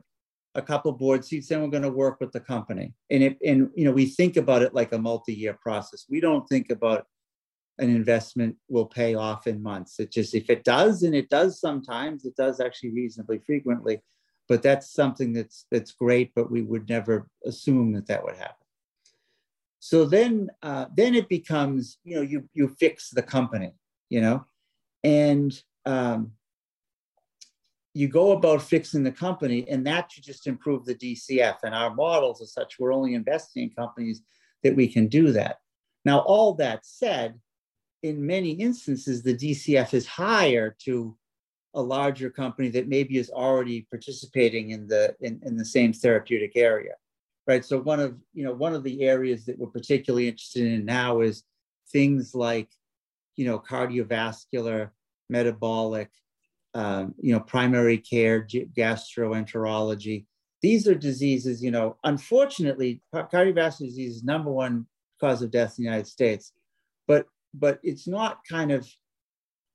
a 0.54 0.62
couple 0.62 0.92
board 0.92 1.24
seats, 1.24 1.48
then 1.48 1.60
we're 1.60 1.68
going 1.68 1.82
to 1.82 1.90
work 1.90 2.18
with 2.20 2.32
the 2.32 2.40
company. 2.40 2.94
And 3.10 3.22
it, 3.22 3.38
and 3.44 3.70
you 3.74 3.84
know, 3.84 3.92
we 3.92 4.06
think 4.06 4.36
about 4.36 4.62
it 4.62 4.74
like 4.74 4.92
a 4.92 4.98
multi-year 4.98 5.58
process. 5.62 6.06
We 6.08 6.20
don't 6.20 6.48
think 6.48 6.70
about 6.70 7.06
an 7.78 7.90
investment 7.90 8.56
will 8.68 8.86
pay 8.86 9.14
off 9.14 9.46
in 9.46 9.62
months. 9.62 9.98
It 9.98 10.12
just 10.12 10.34
if 10.34 10.50
it 10.50 10.64
does, 10.64 11.02
and 11.02 11.14
it 11.14 11.28
does 11.28 11.60
sometimes, 11.60 12.24
it 12.24 12.36
does 12.36 12.60
actually 12.60 12.90
reasonably 12.90 13.38
frequently. 13.38 14.00
But 14.48 14.62
that's 14.62 14.92
something 14.92 15.32
that's 15.32 15.66
that's 15.70 15.92
great. 15.92 16.32
But 16.34 16.50
we 16.50 16.62
would 16.62 16.88
never 16.88 17.28
assume 17.44 17.92
that 17.92 18.06
that 18.08 18.24
would 18.24 18.36
happen. 18.36 18.56
So 19.78 20.04
then, 20.04 20.50
uh, 20.62 20.86
then 20.94 21.14
it 21.14 21.28
becomes 21.28 21.98
you 22.04 22.16
know 22.16 22.22
you 22.22 22.48
you 22.52 22.68
fix 22.68 23.10
the 23.10 23.22
company. 23.22 23.72
You 24.10 24.20
know, 24.20 24.46
and 25.02 25.58
um, 25.86 26.32
you 27.94 28.08
go 28.08 28.32
about 28.32 28.62
fixing 28.62 29.02
the 29.02 29.12
company 29.12 29.66
and 29.68 29.86
that 29.86 30.10
should 30.10 30.24
just 30.24 30.46
improve 30.46 30.84
the 30.84 30.94
dcf 30.94 31.56
and 31.62 31.74
our 31.74 31.94
models 31.94 32.40
as 32.40 32.52
such 32.52 32.78
we're 32.78 32.92
only 32.92 33.14
investing 33.14 33.64
in 33.64 33.70
companies 33.70 34.22
that 34.62 34.74
we 34.74 34.88
can 34.88 35.08
do 35.08 35.32
that 35.32 35.58
now 36.04 36.20
all 36.20 36.54
that 36.54 36.84
said 36.86 37.38
in 38.02 38.24
many 38.24 38.50
instances 38.50 39.22
the 39.22 39.34
dcf 39.34 39.94
is 39.94 40.06
higher 40.06 40.76
to 40.78 41.16
a 41.74 41.82
larger 41.82 42.28
company 42.28 42.68
that 42.68 42.88
maybe 42.88 43.16
is 43.16 43.30
already 43.30 43.86
participating 43.90 44.70
in 44.70 44.86
the 44.86 45.14
in, 45.20 45.40
in 45.44 45.56
the 45.56 45.64
same 45.64 45.92
therapeutic 45.92 46.52
area 46.56 46.92
right 47.46 47.64
so 47.64 47.80
one 47.80 48.00
of 48.00 48.16
you 48.34 48.44
know 48.44 48.52
one 48.52 48.74
of 48.74 48.82
the 48.82 49.02
areas 49.02 49.46
that 49.46 49.58
we're 49.58 49.68
particularly 49.68 50.28
interested 50.28 50.64
in 50.64 50.84
now 50.84 51.20
is 51.20 51.44
things 51.90 52.34
like 52.34 52.68
you 53.36 53.46
know, 53.46 53.58
cardiovascular, 53.58 54.90
metabolic, 55.28 56.10
um, 56.74 57.14
you 57.20 57.32
know, 57.32 57.40
primary 57.40 57.98
care, 57.98 58.46
gastroenterology. 58.46 60.26
These 60.60 60.86
are 60.86 60.94
diseases, 60.94 61.62
you 61.62 61.70
know, 61.70 61.96
unfortunately, 62.04 63.00
cardiovascular 63.14 63.86
disease 63.86 64.16
is 64.16 64.24
number 64.24 64.50
one 64.50 64.86
cause 65.20 65.42
of 65.42 65.50
death 65.50 65.76
in 65.78 65.84
the 65.84 65.90
United 65.90 66.06
States, 66.06 66.52
but 67.06 67.26
but 67.54 67.78
it's 67.82 68.06
not 68.06 68.40
kind 68.48 68.72
of 68.72 68.88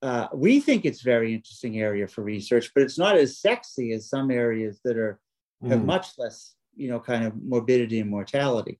uh, 0.04 0.28
we 0.34 0.60
think 0.60 0.86
it's 0.86 1.02
very 1.02 1.34
interesting 1.34 1.80
area 1.80 2.08
for 2.08 2.22
research, 2.22 2.72
but 2.76 2.84
it's 2.84 3.00
not 3.00 3.18
as 3.18 3.40
sexy 3.40 3.94
as 3.94 4.10
some 4.10 4.30
areas 4.30 4.80
that 4.84 4.96
are 4.96 5.20
have 5.68 5.80
mm. 5.80 5.86
much 5.86 6.10
less, 6.20 6.54
you 6.76 6.88
know, 6.88 7.00
kind 7.00 7.24
of 7.26 7.34
morbidity 7.42 8.00
and 8.00 8.10
mortality, 8.10 8.80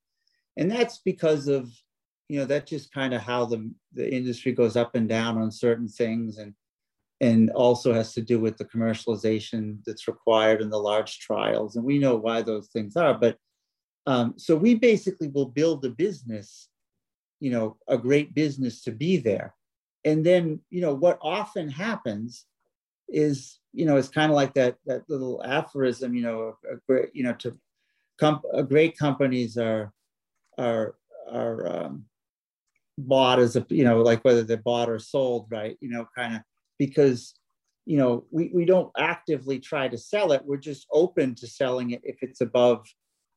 and 0.58 0.70
that's 0.70 1.00
because 1.00 1.48
of 1.48 1.72
you 2.30 2.40
know 2.40 2.46
that's 2.46 2.70
just 2.70 2.92
kind 2.92 3.14
of 3.14 3.22
how 3.22 3.46
the 3.46 3.72
the 3.94 4.14
industry 4.14 4.52
goes 4.52 4.76
up 4.76 4.96
and 4.96 5.10
down 5.10 5.38
on 5.38 5.52
certain 5.52 5.88
things 5.88 6.38
and 6.38 6.54
and 7.20 7.50
also 7.52 7.94
has 7.94 8.14
to 8.14 8.22
do 8.22 8.40
with 8.40 8.58
the 8.58 8.66
commercialization 8.66 9.80
that's 9.86 10.08
required 10.08 10.62
in 10.62 10.70
the 10.70 10.78
large 10.78 11.20
trials 11.20 11.76
and 11.76 11.86
we 11.86 11.98
know 11.98 12.16
why 12.16 12.42
those 12.42 12.68
things 12.68 12.96
are 12.96 13.14
but 13.14 13.38
um, 14.06 14.34
so 14.38 14.56
we 14.56 14.76
basically 14.76 15.28
will 15.30 15.48
build 15.48 15.84
a 15.84 15.90
business 15.90 16.70
you 17.40 17.52
know 17.52 17.78
a 17.88 17.98
great 17.98 18.34
business 18.34 18.82
to 18.84 18.92
be 18.92 19.18
there. 19.18 19.56
And 20.06 20.26
then 20.26 20.60
you 20.70 20.82
know 20.82 20.94
what 20.94 21.20
often 21.22 21.70
happens 21.70 22.46
is 23.10 23.60
you 23.74 23.86
know 23.86 23.98
it's 23.98 24.10
kind 24.10 24.32
of 24.32 24.36
like 24.36 24.54
that 24.56 24.78
that 24.86 25.10
little 25.10 25.42
aphorism 25.46 26.14
you 26.14 26.22
know 26.22 26.56
a, 26.70 26.76
a 26.76 26.78
great 26.88 27.10
you 27.14 27.24
know 27.24 27.34
to 27.34 27.58
comp, 28.20 28.44
a 28.54 28.64
great 28.64 28.98
companies 28.98 29.58
are 29.58 29.94
are 30.58 30.96
are 31.32 31.68
um, 31.68 32.06
bought 32.98 33.40
as 33.40 33.56
a 33.56 33.66
you 33.70 33.84
know 33.84 34.02
like 34.02 34.24
whether 34.24 34.44
they're 34.44 34.58
bought 34.58 34.90
or 34.90 35.00
sold 35.00 35.48
right? 35.50 35.78
You 35.82 35.90
know 35.90 36.08
kind 36.16 36.36
of 36.36 36.42
because 36.78 37.34
you 37.86 37.98
know 37.98 38.26
we, 38.32 38.52
we 38.54 38.66
don't 38.66 38.92
actively 38.98 39.60
try 39.60 39.88
to 39.88 39.98
sell 39.98 40.32
it. 40.32 40.44
We're 40.46 40.58
just 40.58 40.88
open 40.92 41.36
to 41.36 41.48
selling 41.48 41.92
it 41.92 42.02
if 42.04 42.18
it's 42.22 42.42
above 42.42 42.86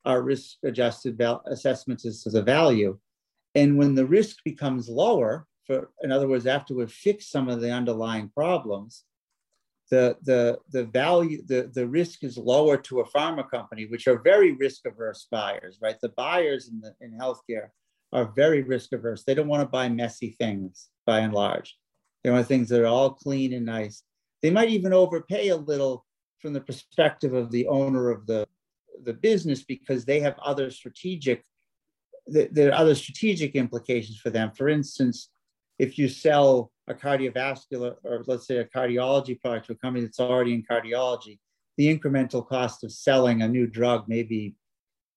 our 0.05 0.21
risk 0.21 0.57
adjusted 0.63 1.17
val- 1.17 1.43
assessments 1.47 2.05
as 2.05 2.23
the 2.23 2.41
value 2.41 2.97
and 3.55 3.77
when 3.77 3.95
the 3.95 4.05
risk 4.05 4.37
becomes 4.43 4.89
lower 4.89 5.45
for 5.65 5.89
in 6.01 6.11
other 6.11 6.27
words 6.27 6.47
after 6.47 6.73
we've 6.73 6.91
fixed 6.91 7.31
some 7.31 7.47
of 7.47 7.61
the 7.61 7.71
underlying 7.71 8.29
problems 8.29 9.03
the 9.89 10.15
the 10.23 10.57
the 10.71 10.85
value 10.85 11.41
the 11.47 11.69
the 11.73 11.87
risk 11.87 12.23
is 12.23 12.37
lower 12.37 12.77
to 12.77 13.01
a 13.01 13.09
pharma 13.09 13.47
company 13.49 13.85
which 13.85 14.07
are 14.07 14.21
very 14.21 14.53
risk 14.53 14.85
averse 14.85 15.27
buyers 15.31 15.77
right 15.81 15.99
the 16.01 16.09
buyers 16.09 16.69
in 16.69 16.81
the 16.81 16.93
in 17.01 17.11
healthcare 17.17 17.69
are 18.13 18.31
very 18.35 18.61
risk 18.61 18.91
averse. 18.93 19.23
They 19.23 19.33
don't 19.33 19.47
want 19.47 19.61
to 19.61 19.67
buy 19.67 19.89
messy 19.89 20.35
things 20.39 20.89
by 21.05 21.19
and 21.19 21.33
large. 21.33 21.77
They 22.23 22.29
want 22.29 22.47
things 22.47 22.69
that 22.69 22.81
are 22.81 22.87
all 22.87 23.11
clean 23.11 23.53
and 23.53 23.65
nice. 23.65 24.03
they 24.41 24.49
might 24.49 24.69
even 24.69 24.93
overpay 24.93 25.49
a 25.49 25.55
little 25.55 26.05
from 26.39 26.53
the 26.53 26.61
perspective 26.61 27.33
of 27.33 27.51
the 27.51 27.67
owner 27.67 28.09
of 28.09 28.25
the 28.25 28.47
the 29.03 29.13
business 29.13 29.63
because 29.63 30.05
they 30.05 30.19
have 30.19 30.37
other 30.39 30.69
strategic 30.69 31.43
there 32.51 32.69
are 32.69 32.79
other 32.79 32.95
strategic 32.95 33.55
implications 33.55 34.17
for 34.17 34.29
them. 34.29 34.51
For 34.51 34.69
instance, 34.69 35.29
if 35.79 35.97
you 35.97 36.07
sell 36.07 36.71
a 36.87 36.93
cardiovascular 36.93 37.95
or 38.03 38.23
let's 38.27 38.47
say 38.47 38.57
a 38.57 38.65
cardiology 38.65 39.39
product 39.39 39.67
to 39.67 39.73
a 39.73 39.75
company 39.75 40.05
that's 40.05 40.19
already 40.19 40.53
in 40.53 40.63
cardiology, 40.63 41.39
the 41.77 41.87
incremental 41.87 42.47
cost 42.47 42.83
of 42.83 42.91
selling 42.91 43.41
a 43.41 43.47
new 43.47 43.67
drug 43.67 44.07
may 44.07 44.23
be 44.23 44.55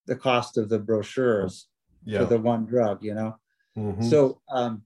the 0.06 0.16
cost 0.16 0.56
of 0.56 0.68
the 0.68 0.78
brochures 0.78 1.68
yeah. 2.04 2.18
for 2.18 2.24
the 2.26 2.38
one 2.38 2.64
drug, 2.64 3.02
you 3.02 3.14
know? 3.14 3.36
Mm-hmm. 3.76 4.02
So, 4.02 4.40
um, 4.50 4.82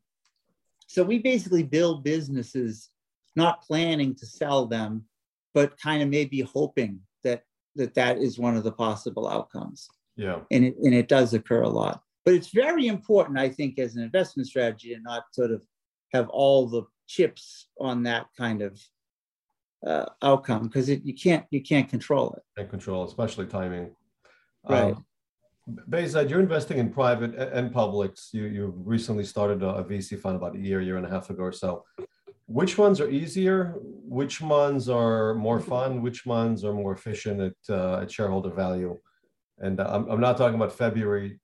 so 0.86 1.02
we 1.02 1.18
basically 1.18 1.62
build 1.62 2.04
businesses 2.04 2.90
not 3.36 3.62
planning 3.62 4.14
to 4.16 4.26
sell 4.26 4.66
them, 4.66 5.04
but 5.54 5.78
kind 5.78 6.02
of 6.02 6.08
maybe 6.08 6.40
hoping 6.40 7.00
that 7.24 7.42
that 7.76 7.94
that 7.94 8.18
is 8.18 8.38
one 8.38 8.56
of 8.56 8.64
the 8.64 8.72
possible 8.72 9.28
outcomes. 9.28 9.88
Yeah. 10.16 10.40
And 10.50 10.64
it, 10.64 10.76
and 10.82 10.94
it 10.94 11.08
does 11.08 11.32
occur 11.34 11.62
a 11.62 11.68
lot. 11.68 12.02
But 12.28 12.34
it's 12.34 12.50
very 12.50 12.88
important, 12.88 13.38
I 13.38 13.48
think, 13.48 13.78
as 13.78 13.96
an 13.96 14.02
investment 14.02 14.46
strategy 14.46 14.94
to 14.94 15.00
not 15.00 15.22
sort 15.32 15.50
of 15.50 15.62
have 16.12 16.28
all 16.28 16.66
the 16.66 16.82
chips 17.06 17.68
on 17.80 18.02
that 18.02 18.26
kind 18.36 18.60
of 18.60 18.78
uh, 19.86 20.04
outcome 20.20 20.64
because 20.66 20.90
you 20.90 21.14
can't 21.14 21.46
you 21.50 21.62
can't 21.62 21.88
control 21.88 22.34
it. 22.36 22.42
Can't 22.54 22.68
control, 22.68 23.06
especially 23.06 23.46
timing. 23.46 23.96
Right. 24.68 24.92
Um, 24.92 25.06
Behzad, 25.88 26.28
you're 26.28 26.40
investing 26.40 26.76
in 26.76 26.90
private 26.90 27.34
and 27.34 27.72
publics. 27.72 28.28
You 28.34 28.44
you 28.44 28.74
recently 28.76 29.24
started 29.24 29.62
a, 29.62 29.76
a 29.76 29.84
VC 29.84 30.20
fund 30.20 30.36
about 30.36 30.54
a 30.54 30.58
year, 30.58 30.82
year 30.82 30.98
and 30.98 31.06
a 31.06 31.08
half 31.08 31.30
ago 31.30 31.44
or 31.44 31.52
so. 31.52 31.86
Which 32.44 32.76
ones 32.76 33.00
are 33.00 33.08
easier? 33.08 33.74
Which 34.20 34.42
ones 34.42 34.90
are 34.90 35.32
more 35.32 35.60
fun? 35.60 36.02
Which 36.02 36.26
ones 36.26 36.62
are 36.62 36.74
more 36.74 36.92
efficient 36.92 37.40
at, 37.40 37.74
uh, 37.74 38.02
at 38.02 38.12
shareholder 38.12 38.50
value? 38.50 38.98
And 39.56 39.80
uh, 39.80 39.86
I'm, 39.88 40.10
I'm 40.10 40.20
not 40.20 40.36
talking 40.36 40.56
about 40.56 40.72
February. 40.72 41.40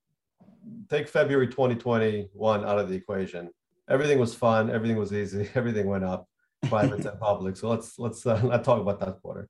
Take 0.89 1.09
February 1.09 1.49
2021 1.49 2.65
out 2.65 2.79
of 2.79 2.89
the 2.89 2.95
equation. 2.95 3.51
Everything 3.89 4.19
was 4.19 4.35
fun. 4.35 4.71
Everything 4.71 4.97
was 4.97 5.13
easy. 5.13 5.49
Everything 5.55 5.87
went 5.87 6.05
up, 6.05 6.29
private 6.69 7.05
and 7.05 7.21
public. 7.21 7.57
So 7.57 7.69
let's 7.69 7.99
let's 7.99 8.27
uh, 8.27 8.41
not 8.45 8.65
talk 8.65 8.81
about 8.81 9.01
that 9.01 9.21
quarter. 9.21 9.49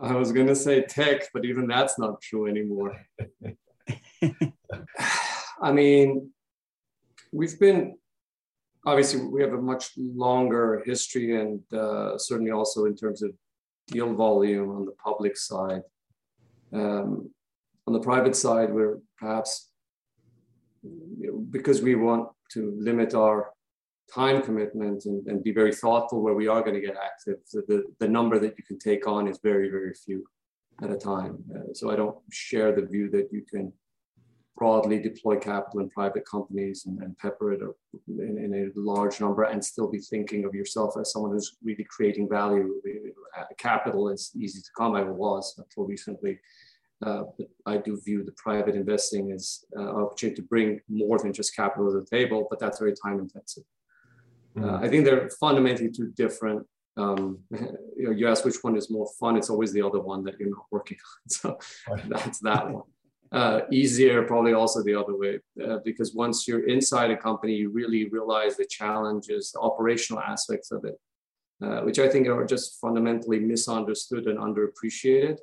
I 0.00 0.14
was 0.14 0.32
gonna 0.32 0.54
say 0.54 0.82
tech, 0.82 1.28
but 1.32 1.44
even 1.44 1.66
that's 1.66 1.98
not 1.98 2.20
true 2.20 2.46
anymore. 2.46 2.96
I 5.62 5.72
mean, 5.72 6.30
we've 7.32 7.58
been 7.60 7.96
obviously 8.86 9.26
we 9.26 9.42
have 9.42 9.52
a 9.52 9.60
much 9.60 9.92
longer 9.96 10.82
history, 10.86 11.40
and 11.40 11.60
uh, 11.72 12.16
certainly 12.18 12.50
also 12.50 12.86
in 12.86 12.96
terms 12.96 13.22
of 13.22 13.32
deal 13.86 14.14
volume 14.14 14.70
on 14.70 14.84
the 14.86 14.92
public 14.92 15.36
side. 15.36 15.82
Um, 16.72 17.30
on 17.86 17.92
the 17.92 18.00
private 18.00 18.36
side, 18.36 18.72
we're 18.72 18.98
perhaps 19.18 19.50
you 19.50 19.58
know, 19.58 19.69
because 21.50 21.82
we 21.82 21.94
want 21.94 22.28
to 22.52 22.74
limit 22.78 23.14
our 23.14 23.52
time 24.12 24.42
commitment 24.42 25.04
and, 25.04 25.26
and 25.26 25.44
be 25.44 25.52
very 25.52 25.74
thoughtful 25.74 26.20
where 26.20 26.34
we 26.34 26.48
are 26.48 26.62
going 26.62 26.74
to 26.74 26.80
get 26.80 26.96
active. 26.96 27.36
The, 27.52 27.84
the 27.98 28.08
number 28.08 28.38
that 28.38 28.54
you 28.58 28.64
can 28.64 28.78
take 28.78 29.06
on 29.06 29.28
is 29.28 29.38
very, 29.42 29.70
very 29.70 29.94
few 29.94 30.24
at 30.82 30.90
a 30.90 30.96
time. 30.96 31.38
Uh, 31.54 31.72
so 31.74 31.90
I 31.90 31.96
don't 31.96 32.16
share 32.30 32.74
the 32.74 32.86
view 32.86 33.10
that 33.10 33.28
you 33.30 33.44
can 33.48 33.72
broadly 34.56 34.98
deploy 35.00 35.36
capital 35.36 35.80
in 35.80 35.88
private 35.88 36.24
companies 36.26 36.84
and, 36.86 37.00
and 37.02 37.16
pepper 37.18 37.52
it 37.52 37.60
in, 38.08 38.36
in, 38.38 38.54
a 38.54 38.78
large 38.78 39.18
number 39.20 39.44
and 39.44 39.64
still 39.64 39.90
be 39.90 39.98
thinking 39.98 40.44
of 40.44 40.54
yourself 40.54 40.96
as 41.00 41.12
someone 41.12 41.32
who's 41.32 41.56
really 41.64 41.86
creating 41.88 42.28
value. 42.28 42.74
Capital 43.56 44.10
is 44.10 44.30
easy 44.36 44.60
to 44.60 44.68
come. 44.76 44.94
I 44.94 45.02
was 45.02 45.54
until 45.56 45.84
recently. 45.86 46.38
Uh, 47.04 47.22
but 47.38 47.48
I 47.64 47.78
do 47.78 47.98
view 48.04 48.22
the 48.24 48.32
private 48.32 48.74
investing 48.74 49.32
as 49.32 49.64
an 49.72 49.86
uh, 49.86 49.90
opportunity 49.90 50.36
to 50.36 50.46
bring 50.46 50.80
more 50.88 51.18
than 51.18 51.32
just 51.32 51.56
capital 51.56 51.90
to 51.90 52.00
the 52.00 52.06
table, 52.06 52.46
but 52.50 52.58
that's 52.58 52.78
very 52.78 52.94
time 52.94 53.18
intensive. 53.18 53.64
Mm-hmm. 54.56 54.68
Uh, 54.68 54.78
I 54.78 54.88
think 54.88 55.04
they're 55.04 55.30
fundamentally 55.30 55.90
two 55.90 56.08
different. 56.08 56.66
Um, 56.96 57.38
you 57.50 58.04
know, 58.04 58.10
you 58.10 58.28
ask 58.28 58.44
which 58.44 58.62
one 58.62 58.76
is 58.76 58.90
more 58.90 59.08
fun. 59.18 59.36
It's 59.36 59.48
always 59.48 59.72
the 59.72 59.82
other 59.82 60.00
one 60.00 60.24
that 60.24 60.38
you're 60.38 60.50
not 60.50 60.66
working 60.70 60.98
on. 60.98 61.58
So 61.88 61.96
that's 62.08 62.40
that 62.40 62.70
one 62.70 62.84
uh, 63.32 63.60
easier, 63.70 64.22
probably 64.24 64.54
also 64.54 64.82
the 64.82 64.94
other 64.94 65.16
way, 65.16 65.38
uh, 65.64 65.78
because 65.84 66.14
once 66.14 66.48
you're 66.48 66.66
inside 66.66 67.10
a 67.10 67.16
company, 67.16 67.54
you 67.54 67.70
really 67.70 68.08
realize 68.08 68.56
the 68.56 68.66
challenges, 68.66 69.52
the 69.52 69.60
operational 69.60 70.20
aspects 70.20 70.72
of 70.72 70.84
it, 70.84 70.98
uh, 71.62 71.80
which 71.82 71.98
I 71.98 72.08
think 72.08 72.26
are 72.26 72.44
just 72.44 72.80
fundamentally 72.80 73.38
misunderstood 73.38 74.26
and 74.26 74.38
underappreciated. 74.38 75.38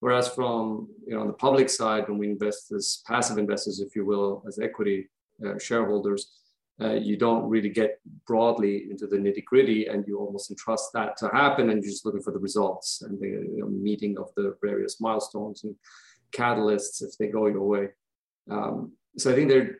Whereas 0.00 0.28
from 0.28 0.88
you 1.06 1.14
know 1.14 1.20
on 1.20 1.26
the 1.26 1.34
public 1.34 1.68
side, 1.68 2.08
when 2.08 2.18
we 2.18 2.30
invest 2.30 2.72
as 2.72 3.02
passive 3.06 3.38
investors, 3.38 3.80
if 3.80 3.94
you 3.94 4.04
will, 4.06 4.42
as 4.48 4.58
equity 4.58 5.08
uh, 5.46 5.58
shareholders, 5.58 6.32
uh, 6.80 6.94
you 6.94 7.18
don't 7.18 7.48
really 7.48 7.68
get 7.68 8.00
broadly 8.26 8.90
into 8.90 9.06
the 9.06 9.18
nitty 9.18 9.44
gritty, 9.44 9.86
and 9.86 10.06
you 10.06 10.18
almost 10.18 10.50
entrust 10.50 10.90
that 10.94 11.18
to 11.18 11.28
happen, 11.28 11.68
and 11.68 11.82
you're 11.82 11.92
just 11.92 12.06
looking 12.06 12.22
for 12.22 12.32
the 12.32 12.38
results 12.38 13.02
and 13.02 13.20
the 13.20 13.28
you 13.28 13.58
know, 13.58 13.66
meeting 13.66 14.16
of 14.18 14.30
the 14.36 14.56
various 14.62 15.00
milestones 15.00 15.64
and 15.64 15.76
catalysts 16.32 17.02
if 17.02 17.16
they 17.18 17.26
go 17.26 17.46
your 17.46 17.66
way. 17.66 17.88
Um, 18.50 18.92
so 19.18 19.30
I 19.30 19.34
think 19.34 19.50
they're 19.50 19.76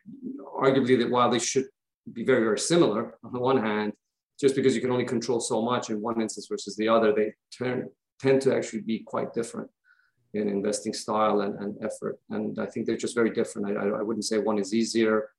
arguably 0.61 0.99
that 0.99 1.09
while 1.09 1.31
they 1.31 1.39
should 1.39 1.65
be 2.13 2.23
very, 2.23 2.43
very 2.43 2.59
similar 2.59 3.17
on 3.23 3.33
the 3.33 3.39
one 3.39 3.57
hand, 3.57 3.93
just 4.39 4.55
because 4.55 4.75
you 4.75 4.81
can 4.81 4.91
only 4.91 5.05
control 5.05 5.39
so 5.39 5.63
much 5.63 5.89
in 5.89 5.99
one 5.99 6.21
instance 6.21 6.47
versus 6.47 6.75
the 6.75 6.87
other, 6.87 7.11
they 7.11 7.33
turn, 7.57 7.89
tend 8.19 8.41
to 8.41 8.55
actually 8.55 8.81
be 8.81 8.99
quite 8.99 9.33
different 9.33 9.69
in 10.33 10.47
investing 10.47 10.93
style 10.93 11.41
and, 11.41 11.55
and 11.59 11.77
effort. 11.83 12.19
And 12.29 12.57
I 12.59 12.65
think 12.65 12.85
they're 12.85 12.97
just 12.97 13.15
very 13.15 13.31
different. 13.31 13.77
I, 13.77 13.99
I 13.99 14.01
wouldn't 14.01 14.25
say 14.25 14.37
one 14.37 14.59
is 14.59 14.73
easier. 14.73 15.29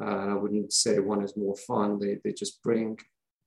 Uh, 0.00 0.32
I 0.32 0.34
wouldn't 0.34 0.72
say 0.72 0.98
one 0.98 1.22
is 1.22 1.36
more 1.36 1.56
fun. 1.56 1.98
They, 1.98 2.18
they 2.24 2.32
just 2.32 2.62
bring 2.62 2.98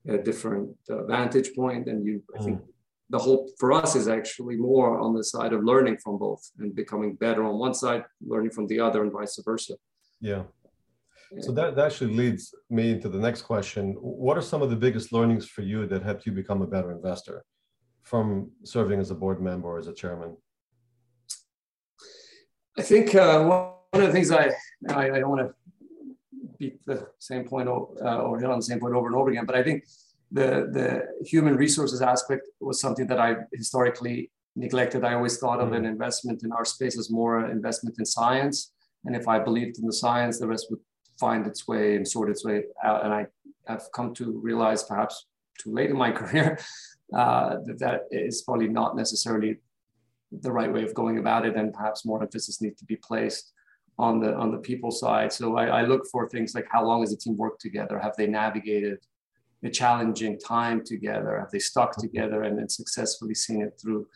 a 0.08 0.18
different 0.18 0.70
uh, 0.90 1.04
vantage 1.04 1.54
point 1.54 1.88
and 1.88 2.04
you, 2.04 2.22
I 2.38 2.42
think, 2.42 2.60
mm 2.60 2.68
the 3.10 3.18
hope 3.18 3.48
for 3.58 3.72
us 3.72 3.94
is 3.94 4.08
actually 4.08 4.56
more 4.56 4.98
on 4.98 5.14
the 5.14 5.22
side 5.22 5.52
of 5.52 5.62
learning 5.62 5.98
from 5.98 6.18
both 6.18 6.42
and 6.58 6.74
becoming 6.74 7.14
better 7.14 7.44
on 7.44 7.58
one 7.58 7.74
side, 7.74 8.02
learning 8.26 8.50
from 8.50 8.66
the 8.66 8.80
other, 8.80 9.02
and 9.02 9.12
vice 9.12 9.38
versa. 9.44 9.74
Yeah. 10.20 10.44
So 11.40 11.52
that, 11.52 11.74
that 11.76 11.86
actually 11.86 12.14
leads 12.14 12.54
me 12.70 12.92
into 12.92 13.08
the 13.08 13.18
next 13.18 13.42
question. 13.42 13.94
What 14.00 14.38
are 14.38 14.42
some 14.42 14.62
of 14.62 14.70
the 14.70 14.76
biggest 14.76 15.12
learnings 15.12 15.46
for 15.46 15.62
you 15.62 15.86
that 15.86 16.02
helped 16.02 16.26
you 16.26 16.32
become 16.32 16.62
a 16.62 16.66
better 16.66 16.92
investor 16.92 17.44
from 18.02 18.50
serving 18.62 19.00
as 19.00 19.10
a 19.10 19.14
board 19.14 19.42
member 19.42 19.68
or 19.68 19.78
as 19.78 19.88
a 19.88 19.94
chairman? 19.94 20.36
I 22.76 22.82
think 22.82 23.14
uh, 23.14 23.44
one 23.44 24.02
of 24.02 24.08
the 24.08 24.12
things 24.12 24.30
I, 24.30 24.50
I, 24.88 25.10
I 25.10 25.18
don't 25.20 25.30
want 25.30 25.48
to 25.48 25.54
beat 26.58 26.84
the 26.86 27.06
same 27.18 27.44
point 27.44 27.68
uh, 27.68 27.72
or 27.72 28.38
hit 28.38 28.50
on 28.50 28.58
the 28.58 28.64
same 28.64 28.80
point 28.80 28.94
over 28.94 29.06
and 29.06 29.16
over 29.16 29.30
again, 29.30 29.46
but 29.46 29.56
I 29.56 29.62
think 29.62 29.84
the, 30.32 30.68
the 30.72 31.24
human 31.24 31.56
resources 31.56 32.02
aspect 32.02 32.48
was 32.60 32.80
something 32.80 33.06
that 33.06 33.20
I 33.20 33.36
historically 33.52 34.30
neglected. 34.56 35.04
I 35.04 35.14
always 35.14 35.38
thought 35.38 35.60
of 35.60 35.72
an 35.72 35.84
mm. 35.84 35.88
investment 35.88 36.42
in 36.42 36.52
our 36.52 36.64
space 36.64 36.98
as 36.98 37.10
more 37.10 37.38
an 37.38 37.50
investment 37.50 37.96
in 37.98 38.04
science. 38.04 38.72
And 39.04 39.14
if 39.14 39.28
I 39.28 39.38
believed 39.38 39.78
in 39.78 39.86
the 39.86 39.92
science, 39.92 40.38
the 40.38 40.48
rest 40.48 40.66
would 40.70 40.80
find 41.18 41.46
its 41.46 41.68
way 41.68 41.96
and 41.96 42.06
sort 42.06 42.30
its 42.30 42.44
way 42.44 42.64
out. 42.82 43.04
And 43.04 43.12
I 43.12 43.26
have 43.66 43.84
come 43.94 44.14
to 44.14 44.40
realize, 44.42 44.82
perhaps 44.82 45.26
too 45.60 45.72
late 45.72 45.90
in 45.90 45.96
my 45.96 46.10
career, 46.20 46.58
uh, 47.14 47.56
that 47.66 47.78
that 47.78 48.00
is 48.10 48.42
probably 48.42 48.68
not 48.68 48.96
necessarily 48.96 49.58
the 50.40 50.52
right 50.52 50.72
way 50.72 50.82
of 50.82 50.94
going 50.94 51.18
about 51.18 51.46
it. 51.46 51.56
And 51.56 51.72
perhaps 51.72 52.04
more 52.04 52.22
emphasis 52.22 52.60
needs 52.60 52.78
to 52.80 52.84
be 52.84 52.96
placed 52.96 53.52
on 53.98 54.20
the 54.20 54.34
on 54.34 54.50
the 54.50 54.58
people 54.58 54.90
side. 54.90 55.32
So 55.32 55.56
I, 55.56 55.66
I 55.66 55.82
look 55.82 56.06
for 56.10 56.28
things 56.28 56.54
like 56.54 56.66
how 56.70 56.84
long 56.84 57.00
has 57.00 57.10
the 57.10 57.16
team 57.16 57.36
worked 57.36 57.60
together? 57.60 57.98
Have 57.98 58.16
they 58.16 58.26
navigated 58.26 58.98
a 59.62 59.70
challenging 59.70 60.38
time 60.38 60.84
together? 60.84 61.38
Have 61.38 61.50
they 61.50 61.58
stuck 61.58 61.96
together 61.96 62.42
and 62.42 62.58
then 62.58 62.68
successfully 62.68 63.34
seen 63.34 63.62
it 63.62 63.78
through? 63.80 64.06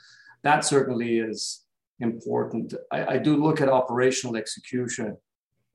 That 0.43 0.64
certainly 0.64 1.19
is 1.19 1.64
important. 2.01 2.75
I, 2.93 3.07
I 3.14 3.19
do 3.19 3.37
look 3.37 3.61
at 3.61 3.69
operational 3.69 4.37
execution. 4.37 5.16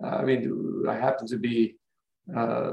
Uh, 0.04 0.08
I 0.08 0.24
mean, 0.24 0.84
I 0.88 0.96
happen 0.96 1.28
to 1.28 1.38
be 1.38 1.78
uh, 2.36 2.72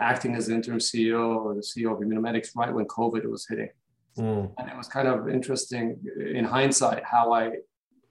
acting 0.00 0.34
as 0.34 0.48
interim 0.48 0.78
CEO 0.78 1.36
or 1.36 1.54
the 1.54 1.60
CEO 1.60 1.92
of 1.92 1.98
Immunomedics 1.98 2.50
right 2.56 2.72
when 2.72 2.86
COVID 2.86 3.24
was 3.26 3.46
hitting. 3.48 3.70
Mm. 4.16 4.52
And 4.58 4.68
it 4.68 4.76
was 4.76 4.88
kind 4.88 5.08
of 5.08 5.28
interesting 5.28 5.98
in 6.34 6.44
hindsight 6.44 7.04
how 7.04 7.32
I, 7.32 7.52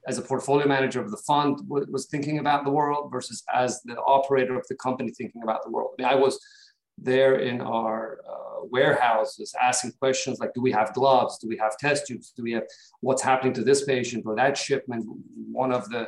as 0.07 0.17
a 0.17 0.21
portfolio 0.21 0.67
manager 0.67 1.01
of 1.01 1.11
the 1.11 1.17
fund, 1.17 1.59
was 1.67 2.05
thinking 2.05 2.39
about 2.39 2.63
the 2.63 2.71
world 2.71 3.11
versus 3.11 3.43
as 3.53 3.81
the 3.83 3.97
operator 4.01 4.57
of 4.57 4.65
the 4.67 4.75
company 4.75 5.11
thinking 5.11 5.43
about 5.43 5.63
the 5.63 5.69
world. 5.69 5.91
I, 5.99 6.01
mean, 6.01 6.11
I 6.11 6.15
was 6.15 6.39
there 6.97 7.39
in 7.39 7.61
our 7.61 8.19
uh, 8.27 8.65
warehouses 8.71 9.53
asking 9.61 9.91
questions 9.99 10.39
like 10.39 10.53
do 10.53 10.61
we 10.61 10.71
have 10.71 10.93
gloves 10.93 11.37
do 11.37 11.47
we 11.47 11.57
have 11.57 11.77
test 11.77 12.07
tubes 12.07 12.33
do 12.35 12.43
we 12.43 12.51
have 12.51 12.63
what's 13.01 13.21
happening 13.21 13.53
to 13.53 13.63
this 13.63 13.85
patient 13.85 14.23
or 14.25 14.35
that 14.35 14.57
shipment 14.57 15.05
one 15.51 15.71
of 15.71 15.87
the 15.89 16.07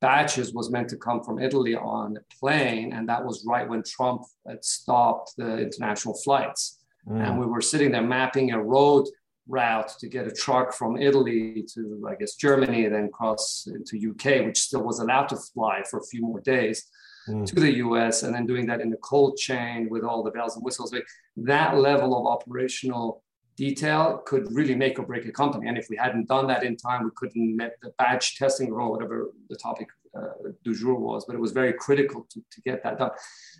batches 0.00 0.52
was 0.52 0.70
meant 0.70 0.88
to 0.88 0.96
come 0.96 1.22
from 1.22 1.38
italy 1.38 1.74
on 1.74 2.16
a 2.16 2.34
plane 2.40 2.92
and 2.92 3.08
that 3.08 3.24
was 3.24 3.44
right 3.46 3.68
when 3.68 3.82
trump 3.84 4.22
had 4.46 4.62
stopped 4.64 5.32
the 5.36 5.58
international 5.58 6.14
flights 6.14 6.75
mm. 7.08 7.20
and 7.24 7.38
we 7.38 7.46
were 7.46 7.60
sitting 7.60 7.90
there 7.90 8.02
mapping 8.02 8.52
a 8.52 8.62
road 8.62 9.06
route 9.48 9.92
to 10.00 10.08
get 10.08 10.26
a 10.26 10.32
truck 10.32 10.72
from 10.72 10.96
Italy 10.96 11.64
to, 11.74 12.04
I 12.08 12.14
guess, 12.16 12.34
Germany, 12.34 12.88
then 12.88 13.10
cross 13.10 13.68
into 13.72 14.10
UK, 14.10 14.44
which 14.44 14.58
still 14.58 14.82
was 14.82 14.98
allowed 14.98 15.28
to 15.28 15.36
fly 15.36 15.82
for 15.88 16.00
a 16.00 16.04
few 16.04 16.20
more 16.22 16.40
days 16.40 16.88
mm. 17.28 17.46
to 17.46 17.54
the 17.54 17.76
US, 17.76 18.22
and 18.22 18.34
then 18.34 18.46
doing 18.46 18.66
that 18.66 18.80
in 18.80 18.90
the 18.90 18.96
cold 18.98 19.36
chain 19.36 19.88
with 19.88 20.02
all 20.02 20.22
the 20.22 20.30
bells 20.30 20.56
and 20.56 20.64
whistles. 20.64 20.94
That 21.36 21.76
level 21.76 22.18
of 22.18 22.26
operational 22.26 23.22
detail 23.56 24.22
could 24.26 24.46
really 24.54 24.74
make 24.74 24.98
or 24.98 25.06
break 25.06 25.26
a 25.26 25.32
company. 25.32 25.68
And 25.68 25.78
if 25.78 25.86
we 25.88 25.96
hadn't 25.96 26.28
done 26.28 26.46
that 26.48 26.62
in 26.62 26.76
time, 26.76 27.04
we 27.04 27.10
couldn't 27.16 27.56
met 27.56 27.76
the 27.82 27.90
batch 27.98 28.38
testing 28.38 28.70
or 28.70 28.90
whatever 28.90 29.30
the 29.48 29.56
topic 29.56 29.88
uh, 30.16 30.50
du 30.64 30.74
jour 30.74 30.94
was. 30.94 31.24
But 31.24 31.36
it 31.36 31.40
was 31.40 31.52
very 31.52 31.72
critical 31.72 32.26
to, 32.30 32.40
to 32.50 32.60
get 32.62 32.82
that 32.82 32.98
done. 32.98 33.10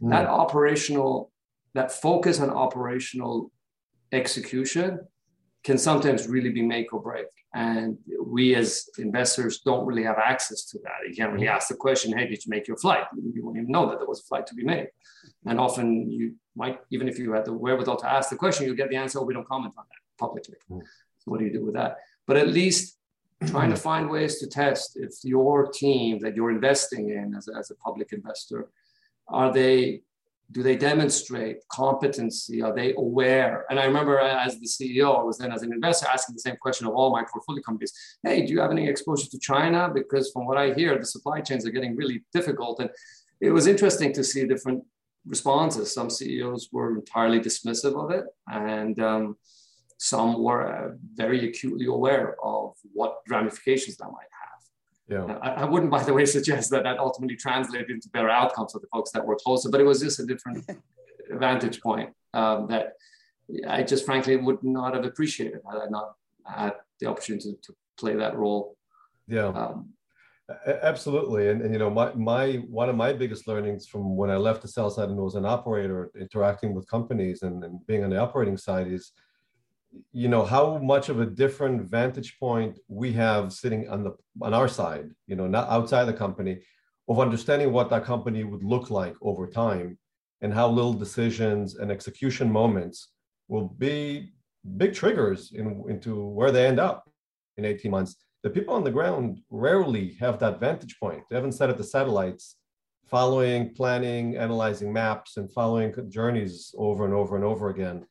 Mm. 0.02 0.10
That 0.10 0.26
operational, 0.26 1.30
that 1.76 1.92
focus 1.92 2.40
on 2.40 2.48
operational 2.50 3.52
execution 4.10 4.98
can 5.62 5.76
sometimes 5.76 6.26
really 6.26 6.50
be 6.50 6.62
make 6.62 6.92
or 6.94 7.00
break. 7.02 7.26
And 7.54 7.98
we 8.24 8.54
as 8.54 8.88
investors 8.98 9.60
don't 9.60 9.84
really 9.84 10.02
have 10.04 10.18
access 10.18 10.64
to 10.70 10.78
that. 10.84 10.98
You 11.08 11.14
can't 11.14 11.32
really 11.32 11.48
ask 11.48 11.68
the 11.68 11.74
question, 11.74 12.16
hey, 12.16 12.26
did 12.28 12.44
you 12.44 12.50
make 12.50 12.66
your 12.66 12.78
flight? 12.78 13.04
You 13.34 13.44
won't 13.44 13.58
even 13.58 13.70
know 13.70 13.88
that 13.88 13.98
there 13.98 14.06
was 14.06 14.20
a 14.20 14.24
flight 14.24 14.46
to 14.46 14.54
be 14.54 14.64
made. 14.64 14.88
And 15.44 15.60
often 15.60 16.10
you 16.10 16.34
might, 16.54 16.78
even 16.90 17.08
if 17.08 17.18
you 17.18 17.32
had 17.32 17.44
the 17.44 17.52
wherewithal 17.52 17.96
to 17.96 18.10
ask 18.10 18.30
the 18.30 18.36
question, 18.36 18.66
you'll 18.66 18.82
get 18.82 18.88
the 18.88 18.96
answer, 18.96 19.18
oh, 19.18 19.24
we 19.24 19.34
don't 19.34 19.46
comment 19.46 19.74
on 19.76 19.84
that 19.90 20.02
publicly. 20.18 20.56
Hmm. 20.68 20.80
So 21.18 21.30
what 21.30 21.40
do 21.40 21.46
you 21.46 21.52
do 21.52 21.64
with 21.64 21.74
that? 21.74 21.98
But 22.26 22.38
at 22.38 22.48
least 22.48 22.96
trying 23.46 23.70
to 23.70 23.76
find 23.76 24.08
ways 24.08 24.38
to 24.40 24.46
test 24.46 24.96
if 24.96 25.12
your 25.24 25.70
team 25.70 26.20
that 26.20 26.34
you're 26.36 26.52
investing 26.52 27.10
in 27.10 27.34
as 27.34 27.48
a, 27.48 27.56
as 27.58 27.70
a 27.70 27.74
public 27.76 28.12
investor, 28.12 28.70
are 29.28 29.52
they 29.52 30.02
do 30.52 30.62
they 30.62 30.76
demonstrate 30.76 31.56
competency? 31.68 32.62
Are 32.62 32.74
they 32.74 32.94
aware? 32.94 33.64
And 33.68 33.80
I 33.80 33.84
remember 33.84 34.18
as 34.20 34.58
the 34.60 34.66
CEO, 34.66 35.18
I 35.18 35.22
was 35.22 35.38
then 35.38 35.52
as 35.52 35.62
an 35.62 35.72
investor 35.72 36.06
asking 36.12 36.34
the 36.34 36.40
same 36.40 36.56
question 36.56 36.86
of 36.86 36.94
all 36.94 37.10
my 37.10 37.24
portfolio 37.24 37.62
companies. 37.62 37.92
Hey, 38.22 38.46
do 38.46 38.52
you 38.52 38.60
have 38.60 38.70
any 38.70 38.88
exposure 38.88 39.28
to 39.28 39.38
China? 39.38 39.90
Because 39.92 40.30
from 40.30 40.46
what 40.46 40.56
I 40.56 40.72
hear, 40.72 40.96
the 40.98 41.04
supply 41.04 41.40
chains 41.40 41.66
are 41.66 41.70
getting 41.70 41.96
really 41.96 42.24
difficult. 42.32 42.78
And 42.80 42.90
it 43.40 43.50
was 43.50 43.66
interesting 43.66 44.12
to 44.12 44.22
see 44.22 44.46
different 44.46 44.84
responses. 45.26 45.92
Some 45.92 46.10
CEOs 46.10 46.68
were 46.72 46.94
entirely 46.96 47.40
dismissive 47.40 48.02
of 48.02 48.10
it, 48.10 48.24
and 48.48 48.98
um, 49.00 49.36
some 49.98 50.42
were 50.42 50.66
uh, 50.66 50.90
very 51.14 51.48
acutely 51.48 51.86
aware 51.86 52.36
of 52.42 52.74
what 52.92 53.18
ramifications 53.28 53.96
that 53.96 54.06
might 54.06 54.30
yeah. 55.08 55.38
I, 55.42 55.50
I, 55.50 55.64
wouldn't, 55.64 55.90
by 55.90 56.02
the 56.02 56.12
way, 56.12 56.24
suggest 56.26 56.70
that 56.70 56.84
that 56.84 56.98
ultimately 56.98 57.36
translated 57.36 57.90
into 57.90 58.08
better 58.10 58.30
outcomes 58.30 58.72
for 58.72 58.80
the 58.80 58.88
folks 58.92 59.10
that 59.12 59.24
were 59.24 59.36
closer, 59.36 59.70
but 59.70 59.80
it 59.80 59.84
was 59.84 60.00
just 60.00 60.20
a 60.20 60.26
different 60.26 60.68
vantage 61.30 61.80
point 61.80 62.10
um, 62.34 62.66
that 62.68 62.94
I 63.68 63.82
just 63.82 64.04
frankly 64.04 64.36
would 64.36 64.62
not 64.62 64.94
have 64.94 65.04
appreciated 65.04 65.60
had 65.70 65.78
I 65.78 65.88
not 65.88 66.14
had 66.44 66.74
the 67.00 67.06
opportunity 67.06 67.52
to, 67.52 67.58
to 67.62 67.76
play 67.98 68.16
that 68.16 68.36
role. 68.36 68.76
Yeah. 69.28 69.48
Um, 69.48 69.90
Absolutely, 70.64 71.48
and, 71.48 71.60
and 71.60 71.72
you 71.72 71.78
know, 71.80 71.90
my 71.90 72.12
my 72.14 72.54
one 72.70 72.88
of 72.88 72.94
my 72.94 73.12
biggest 73.12 73.48
learnings 73.48 73.88
from 73.88 74.14
when 74.14 74.30
I 74.30 74.36
left 74.36 74.62
the 74.62 74.68
sell 74.68 74.90
side 74.90 75.08
and 75.08 75.18
was 75.18 75.34
an 75.34 75.44
operator, 75.44 76.12
interacting 76.18 76.72
with 76.72 76.88
companies 76.88 77.42
and, 77.42 77.64
and 77.64 77.84
being 77.88 78.04
on 78.04 78.10
the 78.10 78.18
operating 78.18 78.56
side 78.56 78.86
is 78.86 79.10
you 80.12 80.28
know 80.28 80.44
how 80.44 80.78
much 80.78 81.08
of 81.08 81.20
a 81.20 81.26
different 81.26 81.82
vantage 81.90 82.38
point 82.38 82.78
we 82.88 83.12
have 83.12 83.52
sitting 83.52 83.88
on 83.88 84.04
the 84.04 84.12
on 84.42 84.52
our 84.54 84.68
side 84.68 85.08
you 85.26 85.36
know 85.36 85.46
not 85.46 85.68
outside 85.68 86.04
the 86.04 86.12
company 86.12 86.58
of 87.08 87.20
understanding 87.20 87.72
what 87.72 87.90
that 87.90 88.04
company 88.04 88.44
would 88.44 88.64
look 88.64 88.90
like 88.90 89.14
over 89.22 89.46
time 89.46 89.98
and 90.40 90.52
how 90.52 90.68
little 90.68 90.92
decisions 90.92 91.76
and 91.76 91.90
execution 91.90 92.50
moments 92.50 93.08
will 93.48 93.68
be 93.68 94.32
big 94.76 94.94
triggers 94.94 95.52
in, 95.52 95.84
into 95.88 96.24
where 96.24 96.50
they 96.50 96.66
end 96.66 96.80
up 96.80 97.08
in 97.56 97.64
18 97.64 97.90
months. 97.90 98.16
The 98.42 98.50
people 98.50 98.74
on 98.74 98.84
the 98.84 98.90
ground 98.90 99.40
rarely 99.50 100.14
have 100.20 100.38
that 100.40 100.60
vantage 100.60 100.98
point. 101.00 101.22
They 101.28 101.36
haven't 101.36 101.52
set 101.52 101.70
at 101.70 101.78
the 101.78 101.84
satellites 101.84 102.56
following 103.08 103.72
planning 103.74 104.36
analyzing 104.36 104.92
maps 104.92 105.36
and 105.36 105.50
following 105.52 105.94
journeys 106.08 106.74
over 106.76 107.04
and 107.04 107.14
over 107.14 107.36
and 107.36 107.44
over 107.44 107.70
again 107.70 108.04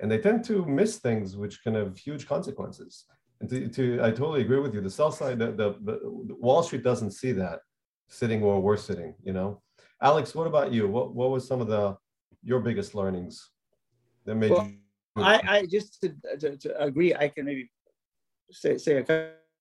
and 0.00 0.10
they 0.10 0.18
tend 0.18 0.44
to 0.44 0.64
miss 0.66 0.98
things 0.98 1.36
which 1.36 1.62
can 1.62 1.74
have 1.74 1.96
huge 1.96 2.26
consequences. 2.26 3.04
And 3.40 3.48
to, 3.50 3.68
to 3.68 4.02
I 4.02 4.10
totally 4.10 4.42
agree 4.42 4.60
with 4.60 4.74
you. 4.74 4.80
The 4.80 4.90
sell 4.90 5.12
side, 5.12 5.38
the, 5.38 5.52
the, 5.52 5.76
the, 5.82 6.34
Wall 6.34 6.62
Street 6.62 6.82
doesn't 6.82 7.10
see 7.10 7.32
that 7.32 7.60
sitting 8.08 8.40
where 8.40 8.56
we're 8.56 8.76
sitting. 8.76 9.14
You 9.22 9.32
know, 9.32 9.62
Alex, 10.02 10.34
what 10.34 10.46
about 10.46 10.72
you? 10.72 10.88
What 10.88 11.14
what 11.14 11.30
was 11.30 11.46
some 11.46 11.60
of 11.60 11.68
the 11.68 11.96
your 12.42 12.60
biggest 12.60 12.94
learnings 12.94 13.50
that 14.24 14.36
made 14.36 14.50
well, 14.50 14.66
you? 14.66 14.76
I, 15.22 15.40
I 15.48 15.66
just 15.66 16.00
to, 16.02 16.14
to, 16.38 16.56
to, 16.56 16.82
agree. 16.82 17.14
I 17.14 17.28
can 17.28 17.46
maybe 17.46 17.70
say 18.50 18.78
say 18.78 18.98
a 18.98 19.02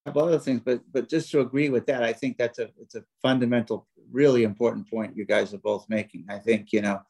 couple 0.05 0.23
other 0.23 0.39
things, 0.39 0.61
but 0.63 0.81
but 0.91 1.09
just 1.09 1.31
to 1.31 1.41
agree 1.41 1.69
with 1.69 1.85
that, 1.87 2.03
I 2.03 2.13
think 2.13 2.37
that's 2.37 2.59
a 2.59 2.69
it's 2.79 2.95
a 2.95 3.03
fundamental, 3.21 3.87
really 4.11 4.43
important 4.43 4.89
point 4.89 5.17
you 5.17 5.25
guys 5.25 5.53
are 5.53 5.59
both 5.59 5.85
making. 5.89 6.25
I 6.29 6.39
think 6.39 6.71
you 6.71 6.81
know, 6.81 7.01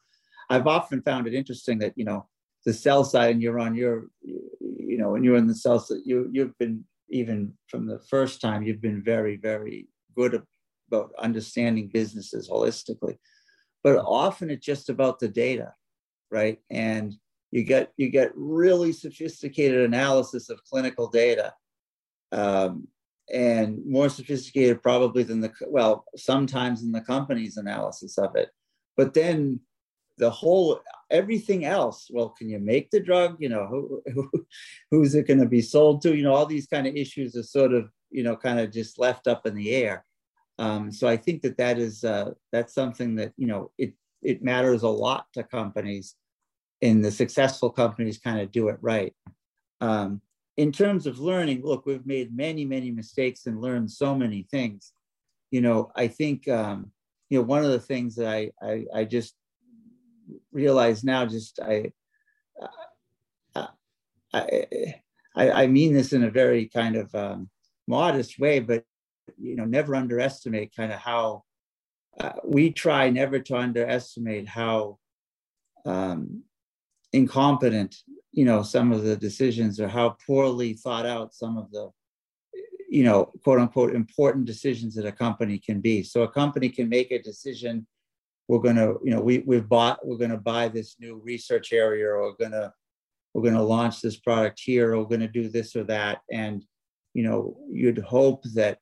I've 0.50 0.66
often 0.66 1.00
found 1.02 1.28
it 1.28 1.34
interesting 1.34 1.78
that 1.78 1.92
you 1.96 2.04
know 2.04 2.26
the 2.66 2.74
sell 2.74 3.04
side 3.04 3.30
and 3.30 3.42
you're 3.42 3.58
on 3.58 3.74
your 3.74 4.08
you 4.22 4.98
know 4.98 5.10
when 5.10 5.24
you're 5.24 5.36
in 5.36 5.46
the 5.46 5.54
sell 5.54 5.80
side 5.80 5.98
you 6.04 6.28
you've 6.32 6.56
been 6.58 6.84
even 7.08 7.52
from 7.68 7.86
the 7.86 8.00
first 8.10 8.40
time 8.40 8.62
you've 8.62 8.82
been 8.82 9.02
very 9.02 9.36
very 9.36 9.88
good 10.14 10.42
about 10.88 11.10
understanding 11.18 11.90
businesses 11.92 12.48
holistically. 12.48 13.16
But 13.82 13.96
often 13.96 14.50
it's 14.50 14.64
just 14.64 14.88
about 14.88 15.18
the 15.18 15.28
data 15.28 15.72
right? 16.30 16.58
And 16.70 17.14
you 17.50 17.64
get 17.64 17.92
you 17.96 18.10
get 18.10 18.32
really 18.34 18.92
sophisticated 18.92 19.80
analysis 19.80 20.50
of 20.50 20.64
clinical 20.64 21.08
data 21.08 21.54
um, 22.32 22.88
and 23.32 23.78
more 23.86 24.08
sophisticated 24.08 24.82
probably 24.82 25.22
than 25.22 25.40
the 25.40 25.52
well 25.68 26.04
sometimes 26.16 26.82
in 26.82 26.92
the 26.92 27.00
company's 27.00 27.56
analysis 27.56 28.18
of 28.18 28.34
it. 28.36 28.50
But 28.96 29.14
then 29.14 29.60
the 30.18 30.30
whole 30.30 30.80
everything 31.10 31.64
else. 31.64 32.08
Well 32.10 32.30
can 32.30 32.48
you 32.48 32.58
make 32.58 32.90
the 32.90 33.00
drug? 33.00 33.36
You 33.38 33.48
know 33.48 33.66
who, 33.66 34.02
who 34.12 34.46
who's 34.90 35.14
it 35.14 35.26
going 35.26 35.40
to 35.40 35.46
be 35.46 35.62
sold 35.62 36.02
to? 36.02 36.16
You 36.16 36.22
know 36.22 36.34
all 36.34 36.46
these 36.46 36.66
kind 36.66 36.86
of 36.86 36.96
issues 36.96 37.36
are 37.36 37.42
sort 37.42 37.72
of 37.72 37.90
you 38.10 38.22
know 38.22 38.36
kind 38.36 38.60
of 38.60 38.72
just 38.72 38.98
left 38.98 39.26
up 39.26 39.46
in 39.46 39.54
the 39.54 39.74
air. 39.74 40.04
Um, 40.58 40.90
so 40.90 41.06
i 41.06 41.18
think 41.18 41.42
that 41.42 41.58
that 41.58 41.78
is 41.78 42.02
uh, 42.02 42.30
that's 42.50 42.74
something 42.74 43.14
that 43.16 43.32
you 43.36 43.46
know 43.46 43.72
it 43.76 43.92
it 44.22 44.42
matters 44.42 44.82
a 44.82 44.88
lot 44.88 45.26
to 45.34 45.42
companies 45.42 46.16
and 46.82 47.04
the 47.04 47.10
successful 47.10 47.70
companies 47.70 48.18
kind 48.18 48.40
of 48.40 48.50
do 48.50 48.68
it 48.68 48.78
right. 48.80 49.14
Um, 49.80 50.20
in 50.56 50.72
terms 50.72 51.06
of 51.06 51.18
learning 51.18 51.62
look 51.62 51.84
we've 51.84 52.06
made 52.06 52.34
many 52.34 52.64
many 52.64 52.90
mistakes 52.90 53.46
and 53.46 53.60
learned 53.60 53.90
so 53.90 54.14
many 54.14 54.46
things. 54.50 54.92
You 55.50 55.60
know 55.60 55.90
i 55.94 56.08
think 56.08 56.48
um, 56.48 56.90
you 57.28 57.38
know 57.38 57.44
one 57.44 57.64
of 57.64 57.70
the 57.70 57.80
things 57.80 58.16
that 58.16 58.28
i 58.28 58.50
i, 58.62 58.84
I 58.94 59.04
just 59.04 59.34
realize 60.52 61.04
now 61.04 61.26
just 61.26 61.60
I, 61.60 61.92
uh, 63.54 63.66
I, 64.32 64.94
I, 65.34 65.50
I 65.50 65.66
mean 65.66 65.92
this 65.94 66.12
in 66.12 66.24
a 66.24 66.30
very 66.30 66.66
kind 66.66 66.96
of 66.96 67.14
um, 67.14 67.50
modest 67.86 68.38
way, 68.38 68.60
but 68.60 68.84
you 69.38 69.56
know, 69.56 69.64
never 69.64 69.94
underestimate 69.94 70.74
kind 70.74 70.92
of 70.92 70.98
how 70.98 71.44
uh, 72.20 72.32
we 72.44 72.70
try 72.70 73.10
never 73.10 73.38
to 73.40 73.56
underestimate 73.56 74.48
how 74.48 74.98
um, 75.84 76.42
incompetent, 77.12 77.96
you 78.32 78.44
know, 78.44 78.62
some 78.62 78.92
of 78.92 79.02
the 79.02 79.16
decisions 79.16 79.80
or 79.80 79.88
how 79.88 80.16
poorly 80.26 80.74
thought 80.74 81.06
out 81.06 81.34
some 81.34 81.56
of 81.56 81.70
the, 81.70 81.90
you 82.88 83.04
know, 83.04 83.32
quote 83.44 83.58
unquote 83.58 83.94
important 83.94 84.46
decisions 84.46 84.94
that 84.94 85.06
a 85.06 85.12
company 85.12 85.58
can 85.58 85.80
be. 85.80 86.02
So 86.02 86.22
a 86.22 86.28
company 86.28 86.68
can 86.68 86.88
make 86.88 87.10
a 87.10 87.22
decision 87.22 87.86
we're 88.48 88.60
going 88.60 88.76
to, 88.76 88.96
you 89.02 89.10
know, 89.10 89.20
we, 89.20 89.38
we've 89.38 89.68
bought, 89.68 90.06
we're 90.06 90.18
going 90.18 90.30
to 90.30 90.36
buy 90.36 90.68
this 90.68 90.96
new 91.00 91.20
research 91.24 91.72
area 91.72 92.06
or 92.06 92.22
we're 92.22 92.48
going 92.48 92.52
to, 92.52 92.72
we're 93.34 93.42
going 93.42 93.54
to 93.54 93.62
launch 93.62 94.00
this 94.00 94.18
product 94.18 94.60
here 94.62 94.92
or 94.92 94.98
we're 94.98 95.08
going 95.08 95.20
to 95.20 95.28
do 95.28 95.48
this 95.48 95.74
or 95.74 95.84
that. 95.84 96.20
And, 96.32 96.64
you 97.12 97.24
know, 97.24 97.56
you'd 97.70 97.98
hope 97.98 98.44
that, 98.54 98.78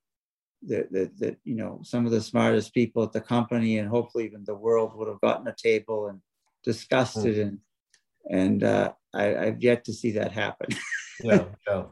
that, 0.66 0.92
that, 0.92 1.18
that, 1.18 1.36
you 1.44 1.56
know, 1.56 1.80
some 1.82 2.04
of 2.04 2.12
the 2.12 2.20
smartest 2.20 2.74
people 2.74 3.02
at 3.02 3.12
the 3.12 3.20
company 3.20 3.78
and 3.78 3.88
hopefully 3.88 4.26
even 4.26 4.44
the 4.44 4.54
world 4.54 4.92
would 4.94 5.08
have 5.08 5.20
gotten 5.20 5.48
a 5.48 5.54
table 5.56 6.08
and 6.08 6.20
discussed 6.62 7.18
mm. 7.18 7.26
it. 7.26 7.38
And, 7.38 7.58
and 8.30 8.64
uh, 8.64 8.92
I, 9.14 9.36
I've 9.36 9.62
yet 9.62 9.84
to 9.84 9.92
see 9.92 10.12
that 10.12 10.32
happen. 10.32 10.76
yeah, 11.22 11.44
yeah. 11.66 11.84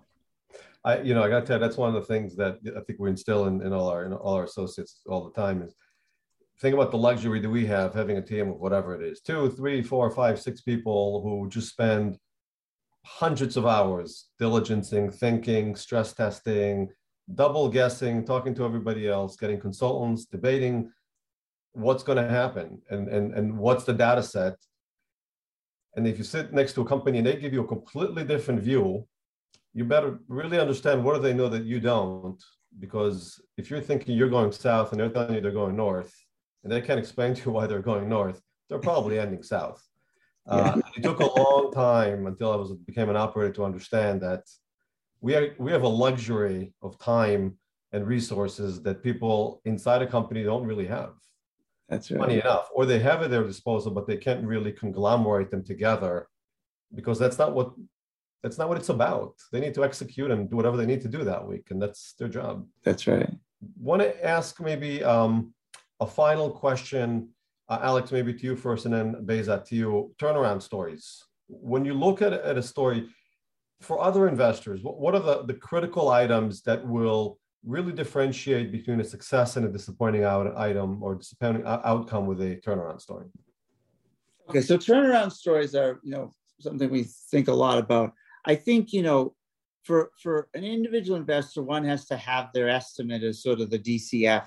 I, 0.84 1.00
you 1.00 1.14
know, 1.14 1.22
I 1.22 1.28
got 1.28 1.40
to 1.40 1.46
tell 1.46 1.56
you, 1.56 1.60
that's 1.60 1.76
one 1.76 1.94
of 1.94 1.94
the 1.94 2.06
things 2.06 2.34
that 2.36 2.58
I 2.76 2.80
think 2.80 2.98
we 2.98 3.08
instill 3.08 3.46
in, 3.46 3.62
in 3.62 3.72
all 3.72 3.88
our 3.88 4.04
in 4.04 4.12
all 4.12 4.34
our 4.34 4.44
associates 4.44 5.00
all 5.06 5.24
the 5.24 5.40
time 5.40 5.62
is 5.62 5.74
think 6.62 6.74
about 6.74 6.90
the 6.90 6.96
luxury 6.96 7.40
that 7.40 7.50
we 7.50 7.66
have 7.66 7.92
having 7.92 8.16
a 8.18 8.22
team 8.22 8.48
of 8.50 8.58
whatever 8.58 8.94
it 8.94 9.02
is 9.02 9.20
two 9.20 9.50
three 9.50 9.82
four 9.82 10.10
five 10.10 10.40
six 10.40 10.60
people 10.62 11.20
who 11.22 11.48
just 11.50 11.68
spend 11.68 12.16
hundreds 13.04 13.56
of 13.56 13.66
hours 13.66 14.28
diligencing 14.40 15.12
thinking 15.12 15.76
stress 15.76 16.12
testing 16.12 16.88
double 17.34 17.68
guessing 17.68 18.24
talking 18.24 18.54
to 18.54 18.64
everybody 18.64 19.08
else 19.08 19.36
getting 19.36 19.60
consultants 19.60 20.24
debating 20.24 20.90
what's 21.72 22.02
going 22.02 22.22
to 22.22 22.28
happen 22.28 22.80
and, 22.90 23.08
and 23.08 23.34
and 23.34 23.58
what's 23.58 23.84
the 23.84 23.92
data 23.92 24.22
set 24.22 24.54
and 25.96 26.06
if 26.06 26.16
you 26.16 26.24
sit 26.24 26.52
next 26.52 26.72
to 26.72 26.80
a 26.80 26.86
company 26.86 27.18
and 27.18 27.26
they 27.26 27.36
give 27.36 27.52
you 27.52 27.62
a 27.62 27.66
completely 27.66 28.24
different 28.24 28.60
view 28.60 29.06
you 29.74 29.84
better 29.84 30.18
really 30.28 30.58
understand 30.58 31.02
what 31.02 31.14
do 31.14 31.22
they 31.22 31.32
know 31.32 31.48
that 31.48 31.64
you 31.64 31.80
don't. 31.80 32.42
Because 32.78 33.40
if 33.56 33.70
you're 33.70 33.80
thinking 33.80 34.16
you're 34.16 34.28
going 34.28 34.52
south 34.52 34.92
and 34.92 35.00
they're 35.00 35.10
telling 35.10 35.34
you 35.34 35.40
they're 35.40 35.50
going 35.50 35.76
north, 35.76 36.14
and 36.62 36.72
they 36.72 36.80
can't 36.80 36.98
explain 36.98 37.34
to 37.36 37.44
you 37.44 37.52
why 37.52 37.66
they're 37.66 37.80
going 37.80 38.08
north, 38.08 38.40
they're 38.68 38.78
probably 38.78 39.18
ending 39.18 39.42
south. 39.42 39.82
Uh, 40.44 40.80
it 40.96 41.04
took 41.04 41.20
a 41.20 41.40
long 41.40 41.70
time 41.70 42.26
until 42.26 42.50
I 42.50 42.56
was 42.56 42.72
became 42.72 43.08
an 43.08 43.14
operator 43.14 43.52
to 43.52 43.64
understand 43.64 44.20
that 44.22 44.42
we 45.20 45.36
are, 45.36 45.54
we 45.56 45.70
have 45.70 45.84
a 45.84 45.88
luxury 45.88 46.72
of 46.82 46.98
time 46.98 47.56
and 47.92 48.04
resources 48.06 48.82
that 48.82 49.04
people 49.04 49.60
inside 49.64 50.02
a 50.02 50.06
company 50.06 50.42
don't 50.42 50.66
really 50.66 50.88
have. 50.88 51.12
That's 51.88 52.10
right. 52.10 52.20
Funny 52.20 52.40
enough, 52.40 52.70
or 52.74 52.86
they 52.86 52.98
have 52.98 53.22
at 53.22 53.30
their 53.30 53.44
disposal, 53.44 53.92
but 53.92 54.06
they 54.06 54.16
can't 54.16 54.44
really 54.44 54.72
conglomerate 54.72 55.50
them 55.52 55.62
together 55.62 56.26
because 56.94 57.18
that's 57.18 57.38
not 57.38 57.54
what 57.54 57.72
that's 58.42 58.58
not 58.58 58.68
what 58.68 58.78
it's 58.78 58.88
about. 58.88 59.34
They 59.52 59.60
need 59.60 59.74
to 59.74 59.84
execute 59.84 60.30
and 60.30 60.50
do 60.50 60.56
whatever 60.56 60.76
they 60.76 60.86
need 60.86 61.02
to 61.02 61.08
do 61.08 61.22
that 61.24 61.46
week, 61.46 61.70
and 61.70 61.80
that's 61.80 62.14
their 62.14 62.28
job. 62.28 62.66
That's 62.82 63.06
right. 63.06 63.30
Want 63.78 64.02
to 64.02 64.26
ask 64.26 64.60
maybe 64.60 65.04
um, 65.04 65.54
a 66.02 66.06
final 66.06 66.50
question, 66.50 67.28
uh, 67.68 67.78
Alex, 67.80 68.10
maybe 68.10 68.34
to 68.34 68.44
you 68.44 68.56
first, 68.56 68.86
and 68.86 68.94
then 68.94 69.14
Behzad 69.24 69.64
to 69.66 69.76
you. 69.76 70.14
Turnaround 70.20 70.60
stories. 70.60 71.22
When 71.46 71.84
you 71.84 71.94
look 71.94 72.20
at, 72.22 72.32
at 72.32 72.58
a 72.58 72.62
story 72.62 73.08
for 73.80 74.00
other 74.00 74.28
investors, 74.28 74.82
what, 74.82 74.98
what 74.98 75.14
are 75.14 75.20
the, 75.20 75.44
the 75.44 75.54
critical 75.54 76.10
items 76.10 76.62
that 76.62 76.84
will 76.86 77.38
really 77.64 77.92
differentiate 77.92 78.72
between 78.72 79.00
a 79.00 79.04
success 79.04 79.56
and 79.56 79.64
a 79.64 79.68
disappointing 79.68 80.24
out, 80.24 80.56
item 80.56 81.00
or 81.02 81.14
disappointing 81.14 81.62
outcome 81.64 82.26
with 82.26 82.40
a 82.40 82.56
turnaround 82.56 83.00
story? 83.00 83.26
Okay, 84.48 84.60
so 84.60 84.76
turnaround 84.76 85.30
stories 85.30 85.76
are, 85.76 86.00
you 86.02 86.10
know, 86.10 86.32
something 86.58 86.90
we 86.90 87.04
think 87.30 87.46
a 87.46 87.54
lot 87.54 87.78
about. 87.78 88.12
I 88.44 88.56
think, 88.56 88.92
you 88.92 89.02
know, 89.02 89.34
for 89.84 90.10
for 90.20 90.48
an 90.54 90.64
individual 90.64 91.18
investor, 91.18 91.62
one 91.62 91.84
has 91.84 92.06
to 92.06 92.16
have 92.16 92.50
their 92.52 92.68
estimate 92.68 93.22
as 93.22 93.42
sort 93.42 93.60
of 93.60 93.70
the 93.70 93.78
DCF 93.78 94.46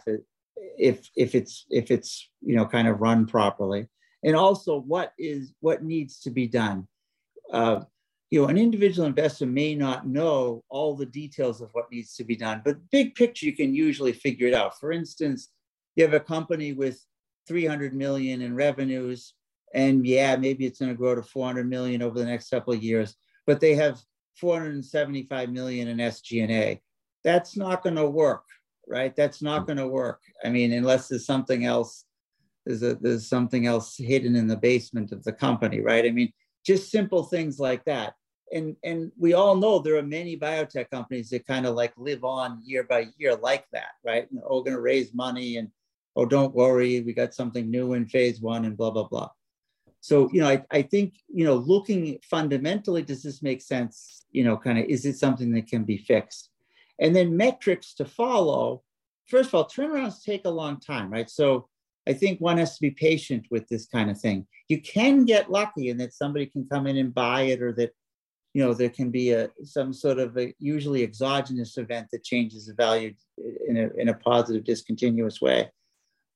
if 0.78 1.10
if 1.16 1.36
it's 1.36 1.66
if 1.70 1.92
it's 1.92 2.30
you 2.42 2.56
know 2.56 2.66
kind 2.66 2.88
of 2.88 3.02
run 3.02 3.26
properly, 3.26 3.88
and 4.24 4.36
also 4.36 4.80
what 4.82 5.14
is 5.18 5.54
what 5.60 5.84
needs 5.84 6.20
to 6.22 6.30
be 6.30 6.48
done. 6.48 6.88
Uh, 7.52 7.82
you 8.32 8.42
know, 8.42 8.48
an 8.48 8.58
individual 8.58 9.08
investor 9.08 9.46
may 9.46 9.76
not 9.76 10.08
know 10.08 10.64
all 10.70 10.96
the 10.96 11.06
details 11.06 11.62
of 11.62 11.70
what 11.74 11.92
needs 11.92 12.16
to 12.16 12.24
be 12.24 12.36
done, 12.36 12.62
but 12.66 12.78
big 12.92 13.16
picture, 13.16 13.46
you 13.46 13.56
can 13.56 13.74
usually 13.74 14.14
figure 14.14 14.48
it 14.48 14.54
out. 14.54 14.80
For 14.80 14.92
instance, 14.92 15.50
you 15.96 16.04
have 16.04 16.14
a 16.14 16.20
company 16.20 16.74
with 16.74 17.00
300 17.48 17.94
million 17.94 18.42
in 18.42 18.56
revenues, 18.56 19.36
and 19.74 20.06
yeah, 20.06 20.36
maybe 20.36 20.66
it's 20.66 20.80
going 20.80 20.92
to 20.92 20.98
grow 20.98 21.16
to 21.16 21.22
400 21.22 21.70
million 21.70 22.02
over 22.02 22.18
the 22.18 22.26
next 22.26 22.50
couple 22.50 22.74
of 22.74 22.84
years, 22.84 23.16
but 23.46 23.60
they 23.60 23.76
have 23.76 24.02
475 24.38 25.50
million 25.50 25.88
in 25.88 25.98
SG&A. 25.98 26.82
That's 27.24 27.56
not 27.56 27.84
going 27.84 27.96
to 27.96 28.10
work, 28.10 28.44
right? 28.88 29.16
That's 29.16 29.42
not 29.42 29.64
mm. 29.64 29.68
going 29.68 29.78
to 29.78 29.88
work. 29.88 30.22
I 30.44 30.50
mean, 30.50 30.74
unless 30.74 31.08
there's 31.08 31.26
something 31.26 31.66
else, 31.66 32.06
there's 32.66 32.84
a, 32.84 32.96
there's 32.96 33.28
something 33.28 33.66
else 33.68 33.96
hidden 33.98 34.36
in 34.36 34.48
the 34.48 34.58
basement 34.58 35.12
of 35.12 35.24
the 35.24 35.34
company, 35.34 35.82
right? 35.82 36.06
I 36.06 36.12
mean, 36.12 36.32
just 36.66 36.92
simple 36.92 37.24
things 37.24 37.60
like 37.60 37.84
that. 37.86 38.14
And, 38.52 38.76
and 38.84 39.12
we 39.18 39.34
all 39.34 39.56
know 39.56 39.80
there 39.80 39.98
are 39.98 40.04
many 40.04 40.38
biotech 40.38 40.90
companies 40.90 41.30
that 41.30 41.48
kind 41.48 41.66
of 41.66 41.76
like 41.76 41.94
live 41.98 42.24
on 42.24 42.62
year 42.64 42.84
by 42.84 43.08
year 43.18 43.36
like 43.36 43.66
that, 43.74 43.92
right? 44.04 44.30
And, 44.30 44.40
oh, 44.48 44.62
going 44.62 44.76
to 44.76 44.82
raise 44.82 45.14
money 45.14 45.58
and, 45.58 45.70
oh, 46.16 46.26
don't 46.26 46.56
worry, 46.56 47.02
we 47.02 47.14
got 47.14 47.34
something 47.34 47.70
new 47.70 47.94
in 47.94 48.06
phase 48.06 48.40
one 48.40 48.66
and 48.66 48.78
blah, 48.78 48.92
blah, 48.92 49.08
blah. 49.08 49.30
So, 50.00 50.30
you 50.32 50.42
know, 50.42 50.50
I, 50.50 50.64
I 50.70 50.84
think, 50.84 51.16
you 51.28 51.46
know, 51.46 51.56
looking 51.56 52.20
fundamentally, 52.22 53.02
does 53.02 53.24
this 53.24 53.42
make 53.42 53.62
sense? 53.62 54.26
You 54.32 54.44
know, 54.44 54.56
kind 54.56 54.78
of, 54.78 54.86
is 54.86 55.06
it 55.06 55.18
something 55.18 55.52
that 55.54 55.68
can 55.68 55.84
be 55.84 55.98
fixed? 55.98 56.52
And 57.00 57.16
then 57.16 57.38
metrics 57.38 57.94
to 57.96 58.06
follow. 58.06 58.84
First 59.28 59.50
of 59.50 59.56
all, 59.56 59.66
turnarounds 59.68 60.24
take 60.24 60.46
a 60.46 60.50
long 60.50 60.80
time, 60.80 61.12
right? 61.12 61.30
So 61.30 61.68
I 62.08 62.14
think 62.14 62.40
one 62.40 62.58
has 62.58 62.76
to 62.76 62.82
be 62.82 62.92
patient 62.92 63.48
with 63.50 63.68
this 63.68 63.88
kind 63.88 64.10
of 64.10 64.20
thing. 64.20 64.48
You 64.68 64.82
can 64.82 65.26
get 65.26 65.52
lucky 65.52 65.90
in 65.90 65.98
that 65.98 66.14
somebody 66.14 66.46
can 66.46 66.68
come 66.70 66.88
in 66.88 66.98
and 66.98 67.14
buy 67.14 67.44
it, 67.44 67.62
or 67.62 67.74
that 67.74 67.92
you 68.54 68.64
know 68.64 68.74
there 68.74 68.90
can 68.90 69.10
be 69.10 69.32
a 69.32 69.50
some 69.64 69.94
sort 69.94 70.20
of 70.20 70.38
a 70.38 70.54
usually 70.60 71.04
exogenous 71.04 71.78
event 71.78 72.08
that 72.12 72.24
changes 72.24 72.68
the 72.68 72.74
value 72.74 73.14
in 73.68 73.78
a 73.78 73.90
in 73.98 74.10
a 74.10 74.14
positive 74.14 74.64
discontinuous 74.64 75.42
way. 75.42 75.70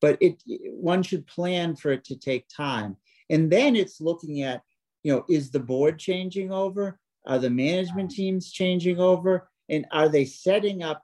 But 0.01 0.17
it 0.21 0.41
one 0.71 1.03
should 1.03 1.27
plan 1.27 1.75
for 1.75 1.91
it 1.91 2.03
to 2.05 2.15
take 2.17 2.47
time, 2.49 2.97
and 3.29 3.51
then 3.51 3.75
it's 3.75 4.01
looking 4.01 4.41
at 4.41 4.63
you 5.03 5.13
know 5.13 5.25
is 5.29 5.51
the 5.51 5.59
board 5.59 5.99
changing 5.99 6.51
over, 6.51 6.99
are 7.27 7.39
the 7.39 7.49
management 7.49 8.11
teams 8.11 8.51
changing 8.51 8.99
over, 8.99 9.48
and 9.69 9.85
are 9.91 10.09
they 10.09 10.25
setting 10.25 10.83
up 10.83 11.03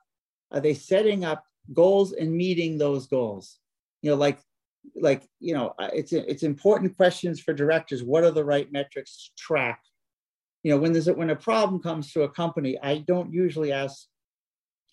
are 0.51 0.59
they 0.59 0.73
setting 0.73 1.25
up 1.25 1.43
goals 1.73 2.13
and 2.13 2.31
meeting 2.31 2.77
those 2.77 3.07
goals? 3.07 3.59
You 4.01 4.11
know, 4.11 4.17
like 4.17 4.39
like 4.95 5.27
you 5.39 5.53
know 5.53 5.73
it's 5.79 6.13
it's 6.13 6.43
important 6.43 6.95
questions 6.95 7.39
for 7.39 7.53
directors 7.53 8.03
what 8.03 8.23
are 8.23 8.31
the 8.31 8.43
right 8.43 8.71
metrics 8.71 9.25
to 9.25 9.43
track 9.43 9.81
you 10.63 10.71
know 10.71 10.77
when 10.77 10.93
there's 10.93 11.07
a, 11.07 11.13
when 11.13 11.31
a 11.31 11.35
problem 11.35 11.81
comes 11.81 12.11
to 12.11 12.23
a 12.23 12.29
company 12.29 12.77
i 12.83 12.99
don't 12.99 13.33
usually 13.33 13.71
ask 13.71 14.07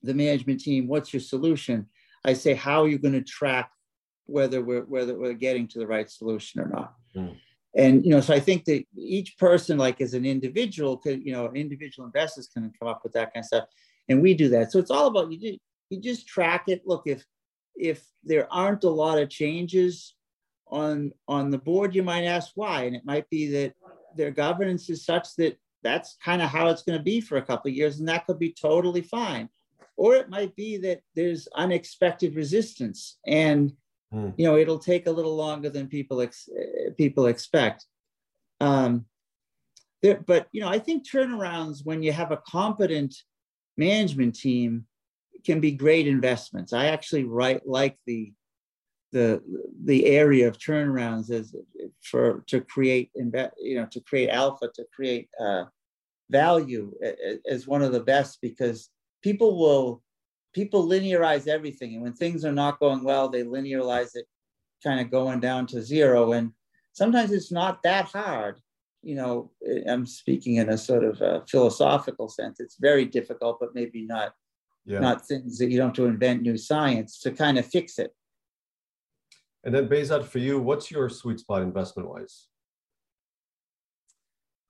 the 0.02 0.14
management 0.14 0.60
team 0.60 0.88
what's 0.88 1.12
your 1.12 1.20
solution 1.20 1.86
i 2.24 2.32
say 2.32 2.54
how 2.54 2.82
are 2.82 2.88
you 2.88 2.98
going 2.98 3.12
to 3.12 3.22
track 3.22 3.70
whether 4.26 4.62
we're 4.62 4.82
whether 4.82 5.18
we're 5.18 5.34
getting 5.34 5.68
to 5.68 5.78
the 5.78 5.86
right 5.86 6.10
solution 6.10 6.60
or 6.60 6.68
not 6.68 6.94
mm. 7.14 7.36
And 7.76 8.04
you 8.04 8.10
know 8.10 8.20
so 8.20 8.34
i 8.34 8.40
think 8.40 8.64
that 8.64 8.84
each 8.96 9.36
person 9.38 9.78
like 9.78 10.00
as 10.00 10.14
an 10.14 10.24
individual 10.24 10.96
could 10.96 11.24
you 11.24 11.32
know 11.32 11.50
individual 11.54 12.06
investors 12.06 12.48
can 12.52 12.72
come 12.78 12.88
up 12.88 13.00
with 13.02 13.12
that 13.12 13.32
kind 13.32 13.42
of 13.42 13.46
stuff 13.46 13.64
and 14.08 14.20
we 14.20 14.34
do 14.34 14.48
that 14.48 14.70
so 14.70 14.78
it's 14.78 14.90
all 14.90 15.06
about 15.06 15.30
you 15.32 15.38
do, 15.38 15.56
you 15.90 16.00
just 16.00 16.26
track 16.26 16.64
it 16.68 16.82
look 16.86 17.02
if 17.06 17.24
if 17.76 18.04
there 18.22 18.52
aren't 18.52 18.84
a 18.84 18.90
lot 18.90 19.18
of 19.18 19.28
changes 19.28 20.14
on 20.72 21.12
on 21.28 21.50
the 21.50 21.58
board, 21.58 21.94
you 21.94 22.02
might 22.02 22.24
ask 22.24 22.52
why, 22.54 22.84
and 22.84 22.96
it 22.96 23.04
might 23.04 23.28
be 23.30 23.48
that 23.48 23.74
their 24.16 24.30
governance 24.30 24.88
is 24.90 25.04
such 25.04 25.34
that 25.36 25.56
that's 25.82 26.16
kind 26.24 26.40
of 26.40 26.48
how 26.48 26.68
it's 26.68 26.82
going 26.82 26.98
to 26.98 27.02
be 27.02 27.20
for 27.20 27.36
a 27.36 27.42
couple 27.42 27.70
of 27.70 27.76
years, 27.76 27.98
and 27.98 28.08
that 28.08 28.26
could 28.26 28.38
be 28.38 28.52
totally 28.52 29.02
fine. 29.02 29.48
Or 29.96 30.14
it 30.14 30.30
might 30.30 30.56
be 30.56 30.78
that 30.78 31.00
there's 31.14 31.48
unexpected 31.54 32.34
resistance, 32.34 33.18
and 33.26 33.72
hmm. 34.12 34.30
you 34.36 34.46
know 34.46 34.56
it'll 34.56 34.78
take 34.78 35.06
a 35.06 35.10
little 35.10 35.34
longer 35.34 35.70
than 35.70 35.88
people 35.88 36.20
ex- 36.20 36.48
people 36.96 37.26
expect. 37.26 37.86
Um, 38.60 39.06
there, 40.02 40.22
but 40.26 40.48
you 40.52 40.60
know, 40.60 40.68
I 40.68 40.78
think 40.78 41.08
turnarounds 41.08 41.84
when 41.84 42.02
you 42.02 42.12
have 42.12 42.32
a 42.32 42.42
competent 42.46 43.14
management 43.76 44.34
team 44.34 44.86
can 45.44 45.60
be 45.60 45.72
great 45.72 46.06
investments. 46.06 46.72
I 46.72 46.86
actually 46.86 47.24
write 47.24 47.66
like 47.66 47.96
the 48.06 48.32
the 49.12 49.42
the 49.84 50.06
area 50.06 50.48
of 50.48 50.58
turnarounds 50.58 51.30
as 51.30 51.54
for 52.02 52.42
to 52.48 52.60
create 52.60 53.10
you 53.14 53.76
know 53.76 53.86
to 53.90 54.00
create 54.00 54.30
alpha 54.30 54.68
to 54.74 54.84
create 54.94 55.28
uh, 55.40 55.64
value 56.30 56.92
as 57.48 57.66
one 57.66 57.82
of 57.82 57.92
the 57.92 58.00
best 58.00 58.38
because 58.40 58.90
people 59.22 59.58
will 59.58 60.02
people 60.52 60.86
linearize 60.86 61.48
everything 61.48 61.94
and 61.94 62.02
when 62.02 62.12
things 62.12 62.44
are 62.44 62.52
not 62.52 62.78
going 62.80 63.02
well 63.02 63.28
they 63.28 63.42
linearize 63.42 64.14
it 64.14 64.26
kind 64.82 65.00
of 65.00 65.10
going 65.10 65.40
down 65.40 65.66
to 65.66 65.82
zero 65.82 66.32
and 66.32 66.52
sometimes 66.92 67.30
it's 67.30 67.52
not 67.52 67.82
that 67.82 68.06
hard 68.06 68.60
you 69.02 69.14
know 69.14 69.50
eh, 69.66 69.82
i'm 69.88 70.06
speaking 70.06 70.56
in 70.56 70.68
a 70.68 70.78
sort 70.78 71.04
of 71.04 71.20
a 71.20 71.42
philosophical 71.48 72.28
sense 72.28 72.60
it's 72.60 72.76
very 72.80 73.04
difficult 73.04 73.58
but 73.60 73.74
maybe 73.74 74.02
not 74.02 74.34
yeah. 74.84 75.00
not 75.00 75.26
things 75.26 75.58
that 75.58 75.70
you 75.70 75.78
don't 75.78 75.88
have 75.88 75.96
to 75.96 76.06
invent 76.06 76.42
new 76.42 76.56
science 76.56 77.18
to 77.20 77.30
kind 77.30 77.58
of 77.58 77.66
fix 77.66 77.98
it. 77.98 78.14
And 79.64 79.74
then 79.74 79.88
Behzad, 79.88 80.24
for 80.24 80.38
you, 80.38 80.60
what's 80.60 80.90
your 80.90 81.08
sweet 81.08 81.38
spot 81.38 81.62
investment 81.62 82.08
wise? 82.08 82.48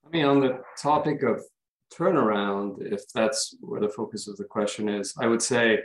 I 0.07 0.11
mean, 0.11 0.27
on 0.27 0.41
the 0.41 0.61
topic 0.81 1.23
of 1.23 1.43
turnaround, 1.97 2.93
if 2.93 3.03
that's 3.15 3.57
where 3.61 3.81
the 3.81 3.89
focus 3.89 4.29
of 4.29 4.37
the 4.37 4.45
question 4.45 4.89
is, 4.89 5.15
I 5.19 5.27
would 5.27 5.43
say 5.43 5.83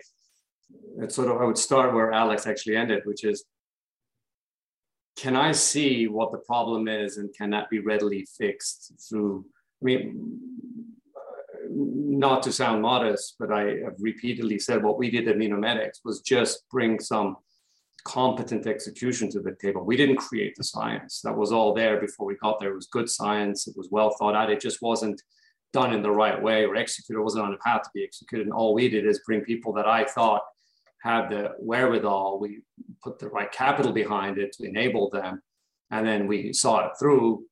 it's 1.00 1.16
sort 1.16 1.30
of 1.30 1.42
I 1.42 1.46
would 1.46 1.58
start 1.58 1.94
where 1.94 2.12
Alex 2.12 2.48
actually 2.48 2.76
ended, 2.76 3.04
which 3.06 3.24
is 3.24 3.46
can 5.18 5.36
I 5.36 5.52
see 5.52 6.08
what 6.08 6.32
the 6.32 6.38
problem 6.40 6.88
is 6.88 7.18
and 7.18 7.34
can 7.36 7.50
that 7.52 7.70
be 7.70 7.80
readily 7.80 8.28
fixed 8.38 8.94
through 9.08 9.46
I 9.82 9.86
mean 9.86 10.40
not 11.70 12.44
to 12.44 12.52
sound 12.52 12.82
modest, 12.82 13.36
but 13.40 13.52
I 13.52 13.62
have 13.84 13.96
repeatedly 14.00 14.60
said 14.60 14.84
what 14.84 14.98
we 14.98 15.12
did 15.12 15.28
at 15.28 15.36
Immunomedics 15.36 16.00
was 16.04 16.22
just 16.22 16.68
bring 16.70 17.00
some 17.00 17.38
competent 18.06 18.66
execution 18.66 19.30
to 19.32 19.42
the 19.42 19.56
table. 19.62 19.84
We 19.84 19.98
didn't 19.98 20.16
create 20.16 20.56
the 20.56 20.64
science. 20.64 21.22
That 21.22 21.36
was 21.36 21.52
all 21.52 21.74
there 21.74 22.00
before 22.00 22.26
we 22.26 22.36
got 22.36 22.60
there. 22.60 22.72
It 22.72 22.76
was 22.76 22.88
good 22.88 23.10
science. 23.10 23.68
It 23.68 23.76
was 23.78 23.90
well 23.92 24.12
thought 24.18 24.36
out. 24.36 24.50
It 24.50 24.62
just 24.62 24.82
wasn't 24.82 25.22
done 25.80 25.94
in 25.94 26.02
the 26.02 26.18
right 26.24 26.40
way 26.42 26.66
or 26.66 26.76
executed. 26.76 27.22
Wasn't 27.22 27.46
on 27.46 27.54
a 27.54 27.58
path 27.58 27.84
to 27.84 27.90
be 27.94 28.04
executed. 28.04 28.48
And 28.48 28.54
all 28.54 28.74
we 28.74 28.90
did 28.90 29.06
is 29.06 29.22
bring 29.26 29.42
people 29.42 29.72
that 29.74 29.88
I 29.88 30.06
thought 30.06 30.42
had 31.02 31.30
the 31.30 31.54
wherewithal. 31.60 32.40
We 32.40 32.62
put 33.04 33.20
the 33.20 33.30
right 33.30 33.52
capital 33.52 33.92
behind 33.92 34.38
it 34.38 34.54
to 34.54 34.64
enable 34.66 35.10
them. 35.10 35.42
And 35.92 36.06
then 36.06 36.28
we 36.28 36.54
saw 36.54 36.86
it 36.86 36.92
through 37.00 37.46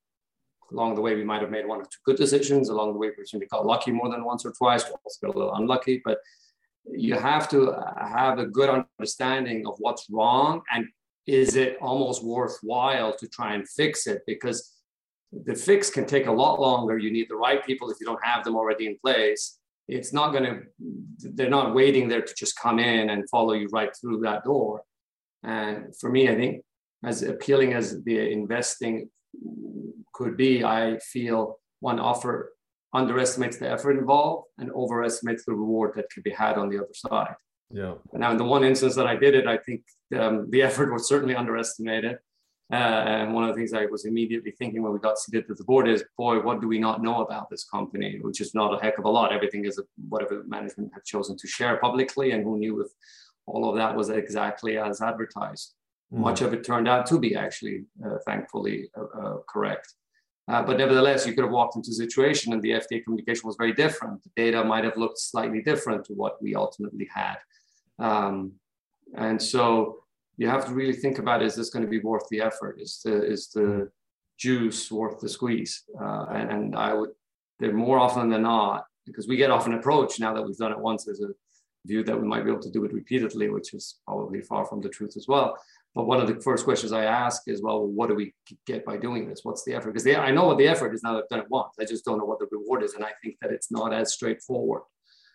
along 0.71 0.95
the 0.95 1.01
way, 1.01 1.15
we 1.15 1.23
might 1.23 1.41
have 1.41 1.51
made 1.51 1.67
one 1.67 1.79
or 1.79 1.83
two 1.83 2.03
good 2.05 2.17
decisions. 2.17 2.69
Along 2.69 2.93
the 2.93 2.99
way, 2.99 3.11
we 3.17 3.45
got 3.47 3.65
lucky 3.65 3.91
more 3.91 4.09
than 4.09 4.25
once 4.25 4.45
or 4.45 4.51
twice. 4.51 4.83
We 4.85 4.95
also 5.03 5.19
got 5.21 5.35
a 5.35 5.37
little 5.37 5.55
unlucky, 5.55 6.01
but 6.03 6.17
you 6.91 7.13
have 7.13 7.49
to 7.49 7.73
have 7.99 8.39
a 8.39 8.47
good 8.47 8.69
understanding 8.99 9.65
of 9.67 9.75
what's 9.79 10.07
wrong 10.09 10.61
and 10.71 10.85
is 11.25 11.55
it 11.55 11.77
almost 11.81 12.23
worthwhile 12.23 13.15
to 13.17 13.27
try 13.27 13.55
and 13.55 13.67
fix 13.67 14.05
it 14.05 14.21
because 14.27 14.74
the 15.45 15.55
fix 15.55 15.89
can 15.89 16.05
take 16.05 16.27
a 16.27 16.31
lot 16.31 16.59
longer 16.59 16.97
you 16.97 17.11
need 17.11 17.27
the 17.29 17.35
right 17.35 17.65
people 17.65 17.89
if 17.89 17.97
you 17.99 18.05
don't 18.05 18.23
have 18.23 18.43
them 18.43 18.55
already 18.55 18.87
in 18.87 18.97
place 19.03 19.59
it's 19.87 20.13
not 20.13 20.31
going 20.31 20.43
to 20.43 20.61
they're 21.33 21.49
not 21.49 21.75
waiting 21.75 22.07
there 22.07 22.21
to 22.21 22.33
just 22.33 22.57
come 22.57 22.79
in 22.79 23.09
and 23.09 23.29
follow 23.29 23.53
you 23.53 23.67
right 23.71 23.91
through 23.99 24.19
that 24.19 24.43
door 24.43 24.81
and 25.43 25.95
for 25.99 26.09
me 26.09 26.29
i 26.29 26.35
think 26.35 26.63
as 27.03 27.21
appealing 27.23 27.73
as 27.73 28.03
the 28.03 28.31
investing 28.31 29.09
could 30.13 30.37
be 30.37 30.63
i 30.63 30.97
feel 30.99 31.59
one 31.79 31.99
offer 31.99 32.51
underestimates 32.95 33.57
the 33.57 33.69
effort 33.69 33.97
involved 33.97 34.47
and 34.57 34.71
overestimates 34.71 35.43
the 35.45 35.53
reward 35.53 35.91
that 35.95 36.09
could 36.11 36.23
be 36.23 36.31
had 36.31 36.57
on 36.57 36.69
the 36.69 36.77
other 36.77 36.93
side. 36.93 37.35
Yeah. 37.69 37.95
Now, 38.13 38.31
in 38.31 38.37
the 38.37 38.45
one 38.45 38.63
instance 38.63 38.95
that 38.95 39.05
I 39.05 39.15
did 39.15 39.35
it, 39.35 39.47
I 39.47 39.57
think 39.57 39.83
um, 40.17 40.49
the 40.49 40.61
effort 40.69 40.93
was 40.93 41.07
certainly 41.07 41.35
underestimated. 41.35 42.17
Uh, 42.71 42.75
and 42.75 43.33
one 43.33 43.43
of 43.43 43.49
the 43.49 43.55
things 43.55 43.73
I 43.73 43.85
was 43.85 44.05
immediately 44.05 44.51
thinking 44.51 44.81
when 44.81 44.91
we 44.91 44.97
got 44.97 45.19
seated 45.19 45.49
at 45.51 45.57
the 45.57 45.63
board 45.63 45.87
is, 45.87 46.03
boy, 46.17 46.41
what 46.41 46.61
do 46.61 46.67
we 46.67 46.79
not 46.79 47.03
know 47.03 47.21
about 47.21 47.49
this 47.49 47.63
company? 47.63 48.17
Which 48.21 48.41
is 48.41 48.55
not 48.55 48.73
a 48.73 48.83
heck 48.83 48.97
of 48.97 49.05
a 49.05 49.09
lot. 49.09 49.31
Everything 49.31 49.65
is 49.65 49.77
a, 49.77 49.83
whatever 50.09 50.43
management 50.47 50.91
had 50.93 51.03
chosen 51.03 51.37
to 51.37 51.47
share 51.47 51.77
publicly, 51.77 52.31
and 52.31 52.43
who 52.43 52.57
knew 52.57 52.81
if 52.81 52.87
all 53.45 53.69
of 53.69 53.75
that 53.75 53.95
was 53.95 54.09
exactly 54.09 54.79
as 54.79 55.01
advertised. 55.01 55.75
Mm. 56.11 56.19
Much 56.19 56.41
of 56.41 56.53
it 56.53 56.63
turned 56.63 56.87
out 56.87 57.05
to 57.07 57.19
be 57.19 57.35
actually, 57.35 57.85
uh, 58.03 58.17
thankfully, 58.25 58.89
uh, 58.97 59.19
uh 59.19 59.37
correct. 59.47 59.93
Uh, 60.47 60.61
but 60.61 60.77
nevertheless, 60.77 61.25
you 61.25 61.33
could 61.33 61.43
have 61.43 61.53
walked 61.53 61.75
into 61.75 61.89
a 61.89 61.93
situation 61.93 62.53
and 62.53 62.61
the 62.61 62.71
FDA 62.71 63.03
communication 63.03 63.47
was 63.47 63.55
very 63.57 63.73
different. 63.73 64.23
The 64.23 64.29
data 64.35 64.63
might 64.63 64.83
have 64.83 64.95
looked 64.95 65.17
slightly 65.17 65.61
different 65.61 66.05
to 66.05 66.13
what 66.13 66.41
we 66.41 66.53
ultimately 66.53 67.09
had. 67.13 67.37
Um, 67.97 68.53
and 69.15 69.41
so 69.41 70.04
you 70.37 70.47
have 70.49 70.65
to 70.65 70.73
really 70.73 70.93
think 70.93 71.19
about 71.19 71.41
is 71.41 71.55
this 71.55 71.69
going 71.69 71.83
to 71.83 71.89
be 71.89 71.99
worth 71.99 72.27
the 72.29 72.41
effort? 72.41 72.79
Is 72.79 73.01
the, 73.03 73.23
is 73.23 73.49
the 73.49 73.89
juice 74.37 74.91
worth 74.91 75.19
the 75.19 75.29
squeeze? 75.29 75.83
Uh, 75.99 76.25
and, 76.31 76.51
and, 76.51 76.75
I 76.75 76.93
would, 76.93 77.11
they're 77.59 77.73
more 77.73 77.99
often 77.99 78.29
than 78.29 78.43
not, 78.43 78.85
because 79.05 79.27
we 79.27 79.37
get 79.37 79.51
often 79.51 79.73
approached 79.73 80.19
now 80.19 80.33
that 80.33 80.41
we've 80.41 80.57
done 80.57 80.71
it 80.71 80.79
once, 80.79 81.05
there's 81.05 81.21
a 81.21 81.29
view 81.85 82.03
that 82.03 82.19
we 82.19 82.27
might 82.27 82.43
be 82.43 82.51
able 82.51 82.61
to 82.61 82.71
do 82.71 82.83
it 82.83 82.93
repeatedly, 82.93 83.49
which 83.49 83.73
is 83.73 83.99
probably 84.05 84.41
far 84.41 84.65
from 84.65 84.81
the 84.81 84.89
truth 84.89 85.13
as 85.15 85.27
well. 85.27 85.57
But 85.93 86.07
one 86.07 86.19
of 86.19 86.27
the 86.27 86.41
first 86.41 86.65
questions 86.65 86.91
I 86.91 87.05
ask 87.05 87.43
is, 87.47 87.61
well, 87.61 87.85
what 87.87 88.09
do 88.09 88.15
we 88.15 88.33
get 88.67 88.83
by 88.83 88.97
doing 88.97 89.29
this? 89.29 89.41
What's 89.43 89.63
the 89.63 89.73
effort? 89.73 89.93
Because 89.93 90.05
I 90.05 90.29
know 90.31 90.45
what 90.45 90.57
the 90.57 90.67
effort 90.67 90.93
is 90.93 91.03
now 91.03 91.13
that 91.13 91.23
I've 91.23 91.29
done 91.29 91.39
it 91.39 91.49
once. 91.49 91.75
I 91.79 91.85
just 91.85 92.03
don't 92.03 92.17
know 92.17 92.25
what 92.25 92.39
the 92.39 92.47
reward 92.51 92.83
is. 92.83 92.95
And 92.95 93.05
I 93.05 93.11
think 93.23 93.37
that 93.41 93.51
it's 93.51 93.71
not 93.71 93.93
as 93.93 94.11
straightforward. 94.11 94.81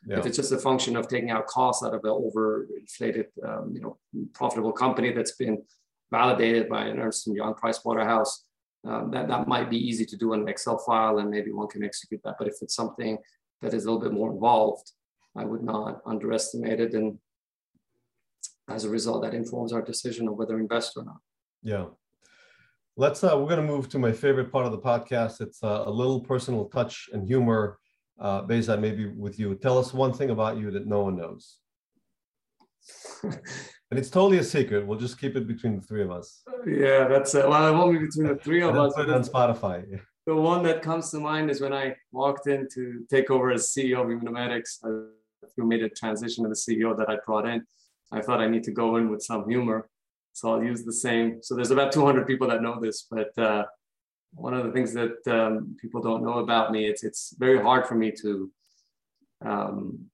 Yeah. 0.07 0.19
If 0.19 0.27
it's 0.27 0.37
just 0.37 0.53
a 0.53 0.59
function 0.59 0.97
of 0.97 1.09
taking 1.09 1.31
out 1.31 1.47
costs 1.47 1.85
out 1.85 1.95
of 1.95 2.01
an 2.05 2.11
overinflated, 2.11 3.27
um, 3.47 3.73
you 3.75 3.81
know, 3.81 3.99
profitable 4.33 4.73
company 4.73 5.13
that's 5.13 5.37
been 5.37 5.63
validated 6.11 6.69
by 6.69 6.87
an 6.87 6.99
Ernst 6.99 7.27
& 7.27 7.33
Young 7.33 7.55
Price 7.55 7.85
Waterhouse, 7.85 8.45
um, 8.87 9.11
that, 9.11 9.29
that 9.29 9.47
might 9.47 9.69
be 9.69 9.77
easy 9.77 10.07
to 10.07 10.17
do 10.17 10.33
in 10.33 10.41
an 10.41 10.49
Excel 10.49 10.79
file 10.79 11.19
and 11.19 11.31
maybe 11.31 11.53
one 11.53 11.69
can 11.69 11.85
execute 11.85 12.23
that. 12.25 12.37
But 12.39 12.49
if 12.49 12.55
it's 12.63 12.75
something 12.75 13.19
that 13.61 13.75
is 13.75 13.85
a 13.85 13.91
little 13.91 14.03
bit 14.03 14.15
more 14.15 14.33
involved, 14.33 14.91
I 15.37 15.45
would 15.45 15.63
not 15.63 16.01
underestimate 16.07 16.81
it. 16.81 16.95
And 16.95 17.19
as 18.69 18.85
a 18.85 18.89
result, 18.89 19.23
that 19.23 19.35
informs 19.35 19.73
our 19.73 19.83
decision 19.83 20.29
of 20.29 20.37
whether 20.37 20.55
to 20.55 20.61
invest 20.61 20.97
or 20.97 21.05
not. 21.05 21.19
Yeah. 21.63 21.87
Let's, 22.97 23.23
uh, 23.23 23.33
we're 23.35 23.55
going 23.55 23.61
to 23.61 23.63
move 23.63 23.89
to 23.91 23.99
my 23.99 24.13
favorite 24.13 24.51
part 24.51 24.65
of 24.65 24.73
the 24.73 24.79
podcast. 24.79 25.41
It's 25.43 25.63
uh, 25.63 25.85
a 25.87 25.91
little 25.91 26.21
personal 26.21 26.67
touch 26.67 27.11
and 27.13 27.27
humor. 27.27 27.79
Uh, 28.21 28.43
maybe 28.79 29.07
with 29.07 29.39
you. 29.39 29.55
Tell 29.55 29.79
us 29.79 29.95
one 29.95 30.13
thing 30.13 30.31
about 30.31 30.59
you 30.59 30.71
that 30.73 30.87
no 30.87 31.03
one 31.03 31.17
knows. 31.17 31.57
and 33.23 33.99
it's 33.99 34.11
totally 34.11 34.39
a 34.39 34.45
secret. 34.45 34.87
We'll 34.87 34.99
just 34.99 35.19
keep 35.19 35.37
it 35.37 35.47
between 35.47 35.77
the 35.77 35.83
three 35.83 36.03
of 36.03 36.11
us. 36.11 36.43
Yeah, 36.67 37.09
that's 37.09 37.35
uh, 37.35 37.47
well, 37.49 37.67
it 37.67 37.73
won't 37.73 37.99
be 37.99 38.07
between 38.07 38.29
the 38.29 38.37
three 38.37 38.63
of 38.69 38.77
us. 38.77 38.93
Put 38.95 39.09
it 39.09 39.15
on 39.15 39.25
Spotify. 39.25 40.01
The 40.27 40.35
one 40.35 40.63
that 40.65 40.83
comes 40.83 41.11
to 41.13 41.19
mind 41.19 41.51
is 41.51 41.61
when 41.61 41.73
I 41.73 41.97
walked 42.13 42.47
in 42.47 42.69
to 42.75 43.07
take 43.11 43.31
over 43.31 43.51
as 43.51 43.69
CEO 43.69 44.01
of 44.03 44.09
Immunomedics. 44.09 44.79
I 44.85 45.65
made 45.65 45.83
a 45.83 45.89
transition 45.89 46.45
to 46.45 46.51
the 46.51 46.55
CEO 46.55 46.97
that 46.97 47.09
I 47.09 47.17
brought 47.27 47.47
in 47.47 47.67
I 48.13 48.21
thought 48.21 48.41
I 48.41 48.49
need 48.49 48.65
to 48.65 48.73
go 48.73 48.97
in 48.97 49.11
with 49.11 49.23
some 49.23 49.49
humor. 49.49 49.89
So 50.33 50.53
I'll 50.53 50.63
use 50.63 50.85
the 50.85 50.93
same. 50.93 51.43
So 51.43 51.55
there's 51.55 51.71
about 51.71 51.93
200 51.93 52.27
people 52.27 52.49
that 52.49 52.63
know 52.63 52.81
this, 52.81 53.07
but 53.11 53.37
uh, 53.39 53.65
one 54.33 54.55
of 54.55 54.65
the 54.65 54.73
things 54.73 54.93
that 54.95 55.27
um, 55.29 55.77
people 55.81 56.01
don't 56.01 56.23
know 56.23 56.39
about 56.39 56.73
me, 56.73 56.87
it's 56.87 57.03
it's 57.03 57.35
very 57.39 57.61
hard 57.61 57.87
for 57.87 57.95
me 57.95 58.13
to 58.23 58.51
um, 59.45 60.11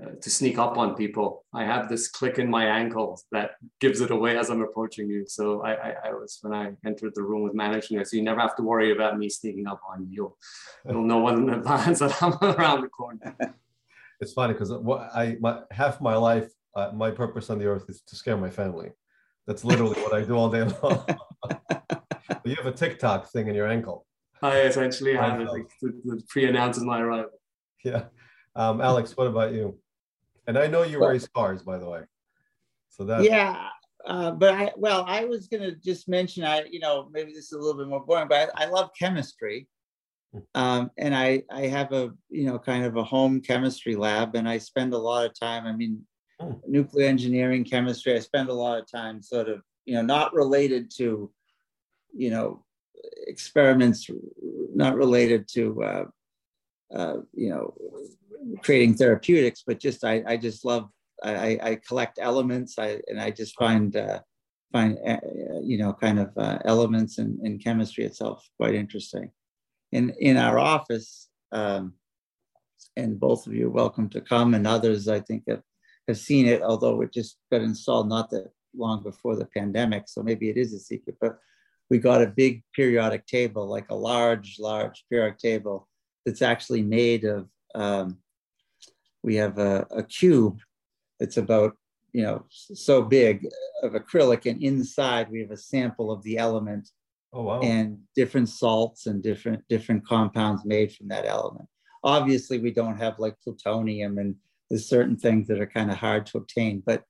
uh, 0.00 0.10
to 0.20 0.30
sneak 0.30 0.56
up 0.58 0.78
on 0.78 0.94
people. 0.94 1.44
I 1.52 1.64
have 1.64 1.88
this 1.88 2.08
click 2.08 2.38
in 2.38 2.48
my 2.48 2.64
ankle 2.64 3.20
that 3.32 3.52
gives 3.80 4.00
it 4.00 4.12
away 4.12 4.38
as 4.38 4.48
I'm 4.48 4.62
approaching 4.62 5.08
you. 5.08 5.26
So 5.26 5.62
I, 5.62 5.72
I, 5.72 5.94
I 6.06 6.10
was 6.12 6.38
when 6.42 6.54
I 6.54 6.72
entered 6.86 7.12
the 7.16 7.22
room 7.22 7.42
with 7.42 7.54
management, 7.54 8.06
so 8.06 8.16
you 8.16 8.22
never 8.22 8.40
have 8.40 8.54
to 8.56 8.62
worry 8.62 8.92
about 8.92 9.18
me 9.18 9.28
sneaking 9.28 9.66
up 9.66 9.80
on 9.88 10.02
you. 10.02 10.08
You'll, 10.12 10.38
you'll 10.88 11.02
know 11.02 11.28
in 11.28 11.50
advance 11.50 11.98
that 11.98 12.22
I'm 12.22 12.34
around 12.42 12.82
the 12.82 12.88
corner. 12.88 13.36
It's 14.22 14.34
funny 14.34 14.52
because 14.52 14.70
what 14.70 15.08
I 15.14 15.38
my, 15.40 15.62
half 15.70 15.98
my 16.02 16.14
life 16.14 16.50
uh, 16.76 16.90
my 16.94 17.10
purpose 17.10 17.48
on 17.48 17.58
the 17.58 17.64
earth 17.64 17.86
is 17.88 18.02
to 18.02 18.16
scare 18.16 18.36
my 18.36 18.50
family. 18.50 18.90
That's 19.46 19.64
literally 19.64 19.98
what 20.02 20.12
I 20.12 20.22
do 20.22 20.34
all 20.36 20.50
day 20.50 20.64
long. 20.82 21.06
You 22.44 22.54
have 22.56 22.66
a 22.66 22.72
TikTok 22.72 23.30
thing 23.30 23.48
in 23.48 23.54
your 23.54 23.68
ankle. 23.68 24.06
I 24.42 24.60
essentially 24.62 25.14
have 25.14 25.40
it 25.40 25.48
to, 25.80 26.22
pre-announces 26.28 26.82
my 26.82 27.00
arrival. 27.00 27.40
Yeah. 27.84 28.04
Um, 28.56 28.80
Alex, 28.80 29.16
what 29.16 29.26
about 29.26 29.52
you? 29.52 29.78
And 30.46 30.58
I 30.58 30.66
know 30.66 30.82
you 30.82 31.00
well, 31.00 31.10
raise 31.10 31.28
cars, 31.28 31.62
by 31.62 31.78
the 31.78 31.88
way. 31.88 32.02
So 32.88 33.04
that. 33.04 33.22
Yeah. 33.22 33.68
Uh, 34.06 34.30
but 34.30 34.54
I, 34.54 34.72
well, 34.76 35.04
I 35.06 35.24
was 35.24 35.46
going 35.46 35.62
to 35.62 35.72
just 35.76 36.08
mention, 36.08 36.44
I, 36.44 36.64
you 36.70 36.80
know, 36.80 37.08
maybe 37.12 37.32
this 37.32 37.46
is 37.46 37.52
a 37.52 37.58
little 37.58 37.78
bit 37.78 37.88
more 37.88 38.04
boring, 38.04 38.28
but 38.28 38.50
I, 38.56 38.64
I 38.64 38.66
love 38.66 38.90
chemistry. 38.98 39.68
Hmm. 40.32 40.40
Um, 40.54 40.90
and 40.96 41.14
I, 41.14 41.42
I 41.50 41.66
have 41.66 41.92
a, 41.92 42.10
you 42.30 42.46
know, 42.46 42.58
kind 42.58 42.84
of 42.84 42.96
a 42.96 43.04
home 43.04 43.40
chemistry 43.40 43.94
lab 43.94 44.34
and 44.34 44.48
I 44.48 44.58
spend 44.58 44.94
a 44.94 44.98
lot 44.98 45.26
of 45.26 45.38
time, 45.38 45.66
I 45.66 45.72
mean, 45.72 46.04
Hmm. 46.40 46.52
nuclear 46.66 47.06
engineering, 47.06 47.64
chemistry. 47.64 48.16
I 48.16 48.18
spend 48.20 48.48
a 48.48 48.54
lot 48.54 48.78
of 48.78 48.90
time 48.90 49.20
sort 49.20 49.50
of, 49.50 49.60
you 49.84 49.92
know, 49.92 50.00
not 50.00 50.32
related 50.32 50.90
to, 50.96 51.30
you 52.14 52.30
know, 52.30 52.64
experiments, 53.26 54.08
not 54.74 54.96
related 54.96 55.48
to, 55.48 55.82
uh, 55.82 56.04
uh, 56.94 57.16
you 57.32 57.50
know, 57.50 57.74
creating 58.62 58.94
therapeutics, 58.94 59.62
but 59.66 59.78
just 59.78 60.04
I, 60.04 60.22
I 60.26 60.36
just 60.36 60.64
love 60.64 60.88
I, 61.22 61.58
I 61.62 61.74
collect 61.86 62.18
elements. 62.20 62.78
I 62.78 63.00
and 63.08 63.20
I 63.20 63.30
just 63.30 63.56
find 63.56 63.94
uh, 63.94 64.20
find 64.72 64.98
uh, 65.06 65.18
you 65.62 65.78
know 65.78 65.92
kind 65.92 66.18
of 66.18 66.30
uh, 66.36 66.58
elements 66.64 67.18
in, 67.18 67.38
in 67.42 67.58
chemistry 67.58 68.04
itself 68.04 68.48
quite 68.56 68.74
interesting. 68.74 69.30
In 69.92 70.10
in 70.18 70.36
our 70.36 70.58
office, 70.58 71.28
um, 71.52 71.94
and 72.96 73.18
both 73.18 73.46
of 73.46 73.54
you 73.54 73.66
are 73.66 73.70
welcome 73.70 74.08
to 74.10 74.20
come, 74.20 74.54
and 74.54 74.66
others 74.66 75.08
I 75.08 75.20
think 75.20 75.44
have 75.48 75.62
have 76.08 76.18
seen 76.18 76.46
it, 76.46 76.62
although 76.62 77.00
it 77.02 77.12
just 77.12 77.36
got 77.50 77.60
installed 77.60 78.08
not 78.08 78.30
that 78.30 78.50
long 78.74 79.02
before 79.02 79.36
the 79.36 79.46
pandemic. 79.46 80.04
So 80.06 80.22
maybe 80.22 80.48
it 80.48 80.56
is 80.56 80.72
a 80.72 80.78
secret, 80.78 81.16
but 81.20 81.38
we 81.90 81.98
got 81.98 82.22
a 82.22 82.26
big 82.26 82.62
periodic 82.72 83.26
table, 83.26 83.66
like 83.66 83.90
a 83.90 83.94
large, 83.94 84.56
large 84.60 85.04
periodic 85.10 85.38
table 85.38 85.88
that's 86.24 86.40
actually 86.40 86.82
made 86.82 87.24
of, 87.24 87.48
um, 87.74 88.18
we 89.22 89.34
have 89.34 89.58
a, 89.58 89.86
a 89.90 90.02
cube 90.02 90.60
that's 91.18 91.36
about, 91.36 91.76
you 92.12 92.22
know, 92.22 92.44
so 92.48 93.02
big 93.02 93.46
of 93.82 93.92
acrylic 93.92 94.48
and 94.48 94.62
inside 94.62 95.30
we 95.30 95.40
have 95.40 95.50
a 95.50 95.56
sample 95.56 96.10
of 96.10 96.22
the 96.22 96.38
element 96.38 96.88
oh, 97.32 97.42
wow. 97.42 97.60
and 97.60 97.98
different 98.14 98.48
salts 98.48 99.06
and 99.06 99.22
different, 99.22 99.62
different 99.68 100.06
compounds 100.06 100.64
made 100.64 100.92
from 100.92 101.08
that 101.08 101.26
element. 101.26 101.68
Obviously 102.04 102.58
we 102.58 102.70
don't 102.70 102.98
have 102.98 103.18
like 103.18 103.34
plutonium 103.42 104.18
and 104.18 104.36
there's 104.70 104.88
certain 104.88 105.16
things 105.16 105.48
that 105.48 105.60
are 105.60 105.66
kind 105.66 105.90
of 105.90 105.96
hard 105.96 106.24
to 106.26 106.38
obtain, 106.38 106.82
but 106.86 107.02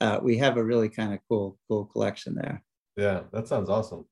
uh, 0.00 0.18
we 0.20 0.36
have 0.36 0.56
a 0.56 0.64
really 0.64 0.88
kind 0.88 1.14
of 1.14 1.20
cool, 1.28 1.56
cool 1.68 1.84
collection 1.86 2.34
there. 2.34 2.62
Yeah, 2.96 3.22
that 3.32 3.48
sounds 3.48 3.70
awesome. 3.70 4.04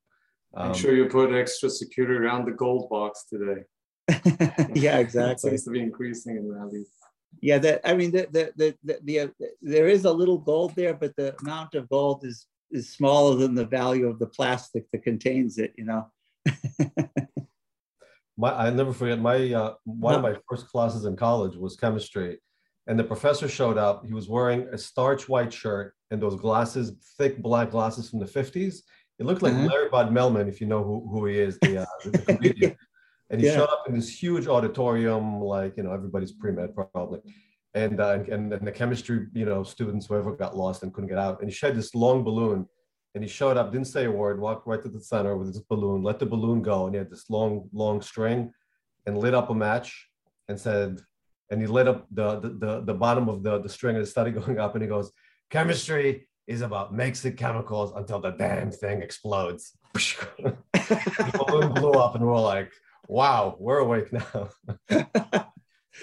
Um, 0.55 0.69
I'm 0.69 0.75
sure 0.75 0.95
you 0.95 1.07
put 1.07 1.33
extra 1.33 1.71
security 1.71 2.15
around 2.15 2.47
the 2.47 2.53
gold 2.53 2.91
box 2.91 3.25
today. 3.29 3.63
yeah, 4.75 4.99
exactly. 5.07 5.51
seems 5.51 5.65
to 5.65 5.71
be 5.71 5.81
increasing 5.81 6.37
in 6.37 6.53
value. 6.53 6.85
Yeah, 7.41 7.59
that 7.59 7.81
I 7.85 7.95
mean, 7.95 8.11
the 8.11 8.29
the, 8.31 8.53
the 8.57 8.77
the, 8.85 8.99
the 9.03 9.21
uh, 9.21 9.29
there 9.63 9.89
is 9.89 10.05
a 10.05 10.13
little 10.13 10.39
gold 10.39 10.75
there, 10.77 10.95
but 10.95 11.17
the 11.17 11.35
amount 11.41 11.75
of 11.75 11.89
gold 11.89 12.25
is 12.25 12.47
is 12.71 12.93
smaller 12.93 13.37
than 13.37 13.55
the 13.55 13.65
value 13.65 14.07
of 14.09 14.19
the 14.19 14.27
plastic 14.27 14.91
that 14.93 15.03
contains 15.03 15.59
it. 15.59 15.73
You 15.77 15.85
know. 15.85 16.11
my 18.37 18.53
I 18.53 18.71
never 18.71 18.93
forget 18.93 19.19
my 19.19 19.53
uh, 19.53 19.75
one 19.85 20.15
of 20.15 20.23
my 20.23 20.37
first 20.49 20.69
classes 20.69 21.07
in 21.07 21.17
college 21.17 21.57
was 21.57 21.77
chemistry, 21.77 22.39
and 22.87 22.99
the 22.99 23.05
professor 23.05 23.49
showed 23.49 23.79
up. 23.79 24.05
He 24.05 24.13
was 24.13 24.29
wearing 24.29 24.69
a 24.73 24.77
starch 24.77 25.29
white 25.29 25.53
shirt 25.53 25.95
and 26.11 26.23
those 26.23 26.37
glasses, 26.37 26.93
thick 27.17 27.43
black 27.43 27.71
glasses 27.71 28.11
from 28.11 28.21
the 28.21 28.27
50s. 28.27 28.83
He 29.23 29.29
looked 29.29 29.43
like 29.43 29.53
uh-huh. 29.53 29.67
Larry 29.67 29.89
Bud 29.89 30.11
Melman, 30.11 30.49
if 30.49 30.61
you 30.61 30.67
know 30.67 30.83
who, 30.83 31.09
who 31.09 31.27
he 31.27 31.39
is, 31.39 31.57
the, 31.61 31.83
uh, 31.83 31.87
the 32.05 32.19
comedian. 32.27 32.77
and 33.31 33.41
he 33.41 33.47
yeah. 33.47 33.55
showed 33.55 33.69
up 33.69 33.85
in 33.89 33.95
this 33.95 34.09
huge 34.09 34.49
auditorium, 34.49 35.41
like 35.41 35.77
you 35.77 35.85
know 35.85 35.93
everybody's 35.93 36.33
pre 36.33 36.51
med 36.51 36.75
probably, 36.75 37.21
and, 37.75 38.01
uh, 38.01 38.19
and 38.29 38.53
and 38.53 38.67
the 38.67 38.73
chemistry 38.73 39.29
you 39.33 39.45
know 39.45 39.63
students 39.63 40.07
whoever 40.07 40.35
got 40.35 40.57
lost 40.57 40.83
and 40.83 40.93
couldn't 40.93 41.09
get 41.09 41.19
out, 41.19 41.41
and 41.41 41.49
he 41.49 41.55
shed 41.55 41.77
this 41.77 41.95
long 41.95 42.25
balloon, 42.25 42.67
and 43.15 43.23
he 43.23 43.31
showed 43.31 43.57
up, 43.57 43.71
didn't 43.71 43.87
say 43.87 44.07
a 44.07 44.11
word, 44.11 44.41
walked 44.41 44.67
right 44.67 44.83
to 44.83 44.89
the 44.89 45.01
center 45.01 45.37
with 45.37 45.47
his 45.47 45.61
balloon, 45.61 46.03
let 46.03 46.19
the 46.19 46.27
balloon 46.27 46.61
go, 46.61 46.87
and 46.87 46.95
he 46.97 46.99
had 46.99 47.09
this 47.09 47.31
long 47.31 47.69
long 47.73 48.03
string, 48.03 48.53
and 49.07 49.17
lit 49.17 49.35
up 49.35 49.51
a 49.51 49.55
match, 49.55 50.09
and 50.49 50.59
said, 50.59 50.99
and 51.49 51.61
he 51.61 51.69
lit 51.69 51.87
up 51.87 52.09
the 52.11 52.41
the 52.41 52.49
the, 52.49 52.81
the 52.87 52.95
bottom 52.95 53.29
of 53.29 53.45
the 53.45 53.61
the 53.61 53.69
string, 53.69 53.95
and 53.95 54.03
it 54.03 54.09
started 54.09 54.35
going 54.35 54.59
up, 54.59 54.75
and 54.75 54.83
he 54.83 54.89
goes, 54.89 55.13
chemistry 55.49 56.27
is 56.47 56.61
about 56.61 56.95
makes 56.95 57.23
the 57.23 57.31
chemicals 57.31 57.93
until 57.95 58.21
the 58.21 58.31
damn 58.31 58.71
thing 58.71 59.03
explodes. 59.03 59.77
the 59.95 61.45
balloon 61.47 61.73
blew 61.75 61.93
up, 61.93 62.15
and 62.15 62.27
we're 62.27 62.41
like 62.41 62.73
wow, 63.09 63.57
we're 63.59 63.79
awake 63.79 64.13
now. 64.13 64.49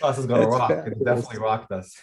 Us 0.03 0.17
is 0.19 0.27
gonna 0.27 0.47
rock. 0.47 0.69
Fabulous. 0.69 0.99
It 0.99 1.03
definitely 1.03 1.39
rocked 1.39 1.71
us. 1.71 1.99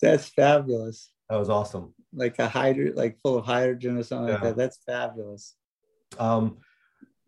That's 0.00 0.28
fabulous. 0.28 1.10
That 1.28 1.36
was 1.36 1.50
awesome. 1.50 1.92
Like 2.14 2.38
a 2.38 2.48
hydrogen, 2.48 2.94
like 2.94 3.18
full 3.20 3.36
of 3.36 3.44
hydrogen 3.44 3.98
or 3.98 4.04
something 4.04 4.28
yeah. 4.28 4.34
like 4.34 4.42
that. 4.42 4.56
That's 4.56 4.78
fabulous. 4.86 5.56
Um, 6.18 6.58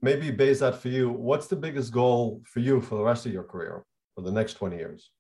maybe 0.01 0.31
Behzad 0.31 0.77
for 0.77 0.89
you, 0.89 1.11
what's 1.11 1.49
the 1.49 1.57
biggest 1.57 1.93
goal 1.93 2.43
for 2.45 2.61
you 2.61 2.81
for 2.81 2.95
the 2.95 3.03
rest 3.03 3.27
of 3.27 3.33
your 3.33 3.43
career 3.43 3.85
for 4.15 4.23
the 4.23 4.31
next 4.31 4.55
20 4.55 4.77
years? 4.77 5.11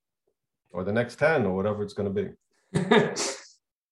Or 0.71 0.85
the 0.85 0.93
next 0.93 1.19
10 1.19 1.45
or 1.45 1.57
whatever 1.57 1.83
it's 1.83 1.93
gonna 1.93 2.11
be? 2.11 2.31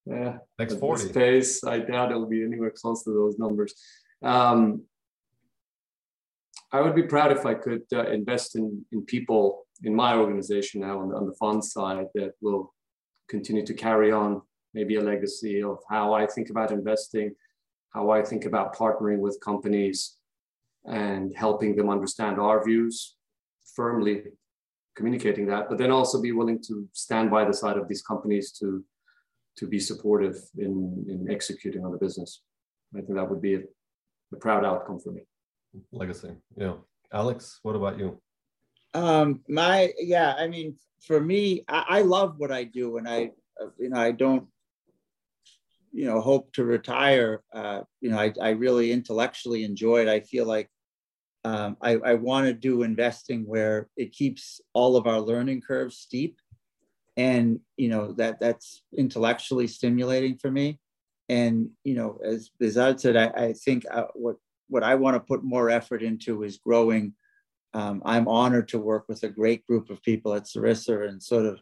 yeah. 0.06 0.38
Next 0.58 0.78
40. 0.78 1.08
Space, 1.08 1.64
I 1.64 1.78
doubt 1.78 2.10
it'll 2.10 2.28
be 2.28 2.44
anywhere 2.44 2.72
close 2.74 3.04
to 3.04 3.10
those 3.10 3.38
numbers. 3.38 3.74
Um, 4.22 4.82
I 6.72 6.80
would 6.80 6.94
be 6.94 7.02
proud 7.02 7.32
if 7.32 7.44
I 7.46 7.54
could 7.54 7.82
uh, 7.92 8.06
invest 8.06 8.56
in, 8.56 8.84
in 8.92 9.04
people 9.04 9.66
in 9.82 9.94
my 9.94 10.14
organization 10.14 10.82
now 10.82 11.00
on 11.00 11.08
the, 11.08 11.16
on 11.16 11.26
the 11.26 11.34
fund 11.34 11.64
side 11.64 12.06
that 12.14 12.32
will 12.40 12.72
continue 13.28 13.64
to 13.66 13.74
carry 13.74 14.12
on 14.12 14.42
maybe 14.72 14.96
a 14.96 15.00
legacy 15.00 15.62
of 15.62 15.78
how 15.88 16.12
I 16.12 16.26
think 16.26 16.50
about 16.50 16.70
investing, 16.70 17.34
how 17.90 18.10
I 18.10 18.22
think 18.22 18.44
about 18.44 18.76
partnering 18.76 19.18
with 19.18 19.40
companies 19.42 20.16
and 20.84 21.34
helping 21.34 21.74
them 21.74 21.90
understand 21.90 22.38
our 22.38 22.64
views, 22.64 23.16
firmly 23.74 24.22
communicating 24.96 25.46
that, 25.46 25.68
but 25.68 25.78
then 25.78 25.90
also 25.90 26.20
be 26.20 26.32
willing 26.32 26.62
to 26.62 26.88
stand 26.92 27.30
by 27.30 27.44
the 27.44 27.54
side 27.54 27.76
of 27.76 27.88
these 27.88 28.02
companies 28.02 28.52
to, 28.52 28.84
to 29.56 29.66
be 29.66 29.78
supportive 29.78 30.38
in, 30.56 31.04
in 31.08 31.28
executing 31.30 31.84
on 31.84 31.92
the 31.92 31.98
business. 31.98 32.42
I 32.94 33.00
think 33.00 33.14
that 33.14 33.28
would 33.28 33.42
be 33.42 33.54
a, 33.54 33.60
a 34.32 34.36
proud 34.36 34.64
outcome 34.64 34.98
for 34.98 35.12
me 35.12 35.22
legacy. 35.92 36.30
Yeah. 36.56 36.74
Alex, 37.12 37.60
what 37.62 37.76
about 37.76 37.98
you? 37.98 38.20
Um, 38.94 39.40
my 39.48 39.92
yeah, 39.98 40.34
I 40.36 40.48
mean, 40.48 40.76
for 41.06 41.20
me, 41.20 41.64
I, 41.68 41.84
I 41.88 42.02
love 42.02 42.34
what 42.38 42.50
I 42.50 42.64
do, 42.64 42.96
and 42.98 43.08
I, 43.08 43.30
you 43.78 43.90
know, 43.90 44.00
I 44.00 44.12
don't, 44.12 44.48
you 45.92 46.06
know, 46.06 46.20
hope 46.20 46.52
to 46.54 46.64
retire. 46.64 47.42
Uh, 47.52 47.82
you 48.00 48.10
know, 48.10 48.18
I, 48.18 48.32
I 48.40 48.50
really 48.50 48.92
intellectually 48.92 49.64
enjoy 49.64 50.02
it. 50.02 50.08
I 50.08 50.20
feel 50.20 50.46
like 50.46 50.68
um, 51.44 51.76
I, 51.80 51.92
I 52.04 52.14
want 52.14 52.46
to 52.46 52.52
do 52.52 52.82
investing 52.82 53.46
where 53.46 53.88
it 53.96 54.12
keeps 54.12 54.60
all 54.72 54.96
of 54.96 55.06
our 55.06 55.20
learning 55.20 55.62
curves 55.62 55.98
steep, 55.98 56.38
and 57.16 57.60
you 57.76 57.88
know 57.88 58.12
that 58.12 58.40
that's 58.40 58.82
intellectually 58.96 59.66
stimulating 59.66 60.38
for 60.38 60.50
me. 60.50 60.78
And 61.28 61.70
you 61.84 61.94
know, 61.94 62.18
as 62.24 62.50
Behzad 62.60 63.00
said, 63.00 63.16
I, 63.16 63.46
I 63.46 63.52
think 63.52 63.84
uh, 63.90 64.06
what 64.14 64.36
what 64.68 64.82
I 64.82 64.94
want 64.94 65.16
to 65.16 65.20
put 65.20 65.44
more 65.44 65.68
effort 65.68 66.02
into 66.02 66.42
is 66.44 66.58
growing. 66.58 67.14
Um, 67.74 68.02
I'm 68.04 68.26
honored 68.26 68.68
to 68.68 68.78
work 68.78 69.04
with 69.08 69.22
a 69.22 69.28
great 69.28 69.66
group 69.66 69.90
of 69.90 70.02
people 70.02 70.34
at 70.34 70.44
Sarissa 70.44 71.08
and 71.08 71.22
sort 71.22 71.46
of, 71.46 71.60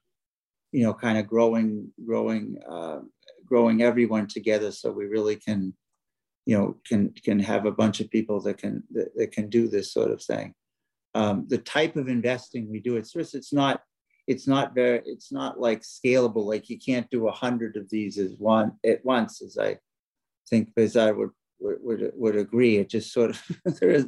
you 0.72 0.82
know, 0.82 0.94
kind 0.94 1.18
of 1.18 1.26
growing, 1.26 1.90
growing, 2.07 2.57
uh, 2.66 3.01
growing 3.44 3.82
everyone 3.82 4.26
together 4.26 4.72
so 4.72 4.90
we 4.90 5.05
really 5.05 5.36
can, 5.36 5.74
you 6.46 6.57
know, 6.57 6.76
can 6.86 7.12
can 7.24 7.38
have 7.38 7.66
a 7.66 7.72
bunch 7.72 8.01
of 8.01 8.11
people 8.11 8.40
that 8.42 8.59
can 8.59 8.84
that, 8.92 9.14
that 9.16 9.32
can 9.32 9.49
do 9.49 9.68
this 9.68 9.92
sort 9.92 10.11
of 10.11 10.22
thing. 10.22 10.55
Um, 11.14 11.46
the 11.49 11.59
type 11.59 11.96
of 11.96 12.09
investing 12.09 12.70
we 12.70 12.80
do 12.80 12.96
at 12.96 13.05
Sarissa, 13.05 13.34
it's 13.34 13.53
not 13.53 13.82
it's 14.29 14.47
not 14.47 14.74
very 14.74 15.03
it's 15.07 15.33
not 15.33 15.59
like 15.59 15.83
scalable. 15.83 16.45
Like 16.45 16.68
you 16.70 16.79
can't 16.79 17.11
do 17.11 17.26
a 17.26 17.33
hundred 17.33 17.76
of 17.76 17.91
these 17.91 18.18
as 18.18 18.35
one 18.39 18.72
at 18.85 19.05
once, 19.05 19.43
as 19.43 19.59
I 19.59 19.79
think 20.49 20.70
would 20.76 21.31
would, 21.61 21.79
would, 21.81 22.12
would 22.14 22.37
agree. 22.37 22.76
It 22.76 22.89
just 22.89 23.12
sort 23.12 23.31
of, 23.31 23.43
there 23.81 23.91
is 23.91 24.07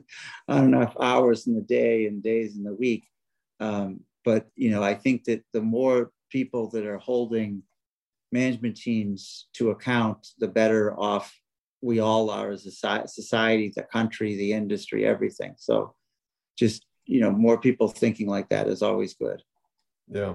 not 0.48 0.64
enough 0.64 0.94
hours 1.00 1.46
in 1.46 1.54
the 1.54 1.62
day 1.62 2.06
and 2.06 2.22
days 2.22 2.56
in 2.56 2.62
the 2.62 2.74
week. 2.74 3.08
Um, 3.58 4.00
but, 4.24 4.46
you 4.56 4.70
know, 4.70 4.82
I 4.82 4.94
think 4.94 5.24
that 5.24 5.42
the 5.52 5.60
more 5.60 6.10
people 6.30 6.70
that 6.70 6.86
are 6.86 6.98
holding 6.98 7.62
management 8.32 8.76
teams 8.76 9.48
to 9.54 9.70
account, 9.70 10.28
the 10.38 10.48
better 10.48 10.98
off 10.98 11.34
we 11.82 11.98
all 11.98 12.30
are 12.30 12.50
as 12.50 12.66
a 12.66 12.70
society, 13.08 13.72
the 13.74 13.82
country, 13.82 14.36
the 14.36 14.52
industry, 14.52 15.06
everything. 15.06 15.54
So 15.56 15.94
just, 16.58 16.84
you 17.06 17.20
know, 17.20 17.30
more 17.30 17.58
people 17.58 17.88
thinking 17.88 18.28
like 18.28 18.50
that 18.50 18.68
is 18.68 18.82
always 18.82 19.14
good. 19.14 19.42
Yeah. 20.10 20.34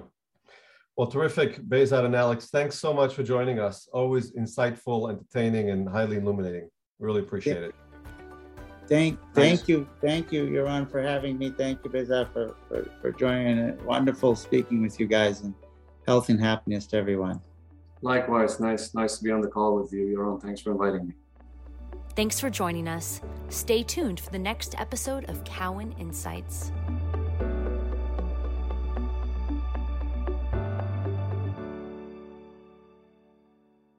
Well, 0.97 1.07
terrific, 1.07 1.57
Behzad 1.61 2.05
and 2.05 2.15
Alex. 2.15 2.49
Thanks 2.49 2.79
so 2.79 2.93
much 2.93 3.13
for 3.13 3.23
joining 3.23 3.59
us. 3.59 3.89
Always 3.91 4.31
insightful, 4.31 5.09
entertaining, 5.11 5.69
and 5.69 5.87
highly 5.89 6.17
illuminating. 6.17 6.69
Really 6.99 7.21
appreciate 7.21 7.59
yeah. 7.59 7.67
it. 7.67 7.75
Thank, 8.87 9.19
thank 9.33 9.67
you, 9.67 9.89
thank 9.99 10.31
you, 10.31 10.45
Yaron, 10.45 10.89
for 10.89 11.01
having 11.01 11.37
me. 11.37 11.49
Thank 11.49 11.83
you, 11.83 11.89
Behzad, 11.89 12.31
for, 12.31 12.55
for, 12.69 12.89
for 13.01 13.11
joining. 13.11 13.57
It. 13.57 13.81
Wonderful 13.81 14.35
speaking 14.35 14.81
with 14.81 14.99
you 14.99 15.07
guys, 15.07 15.41
and 15.41 15.53
health 16.07 16.29
and 16.29 16.39
happiness 16.39 16.85
to 16.87 16.97
everyone. 16.97 17.41
Likewise, 18.01 18.59
nice, 18.59 18.93
nice 18.93 19.17
to 19.17 19.23
be 19.23 19.31
on 19.31 19.41
the 19.41 19.47
call 19.47 19.75
with 19.75 19.91
you, 19.91 20.15
Yaron. 20.15 20.41
Thanks 20.41 20.61
for 20.61 20.71
inviting 20.71 21.07
me. 21.07 21.13
Thanks 22.15 22.39
for 22.39 22.49
joining 22.49 22.87
us. 22.87 23.21
Stay 23.49 23.83
tuned 23.83 24.19
for 24.19 24.29
the 24.29 24.39
next 24.39 24.79
episode 24.79 25.25
of 25.25 25.43
Cowen 25.43 25.93
Insights. 25.99 26.71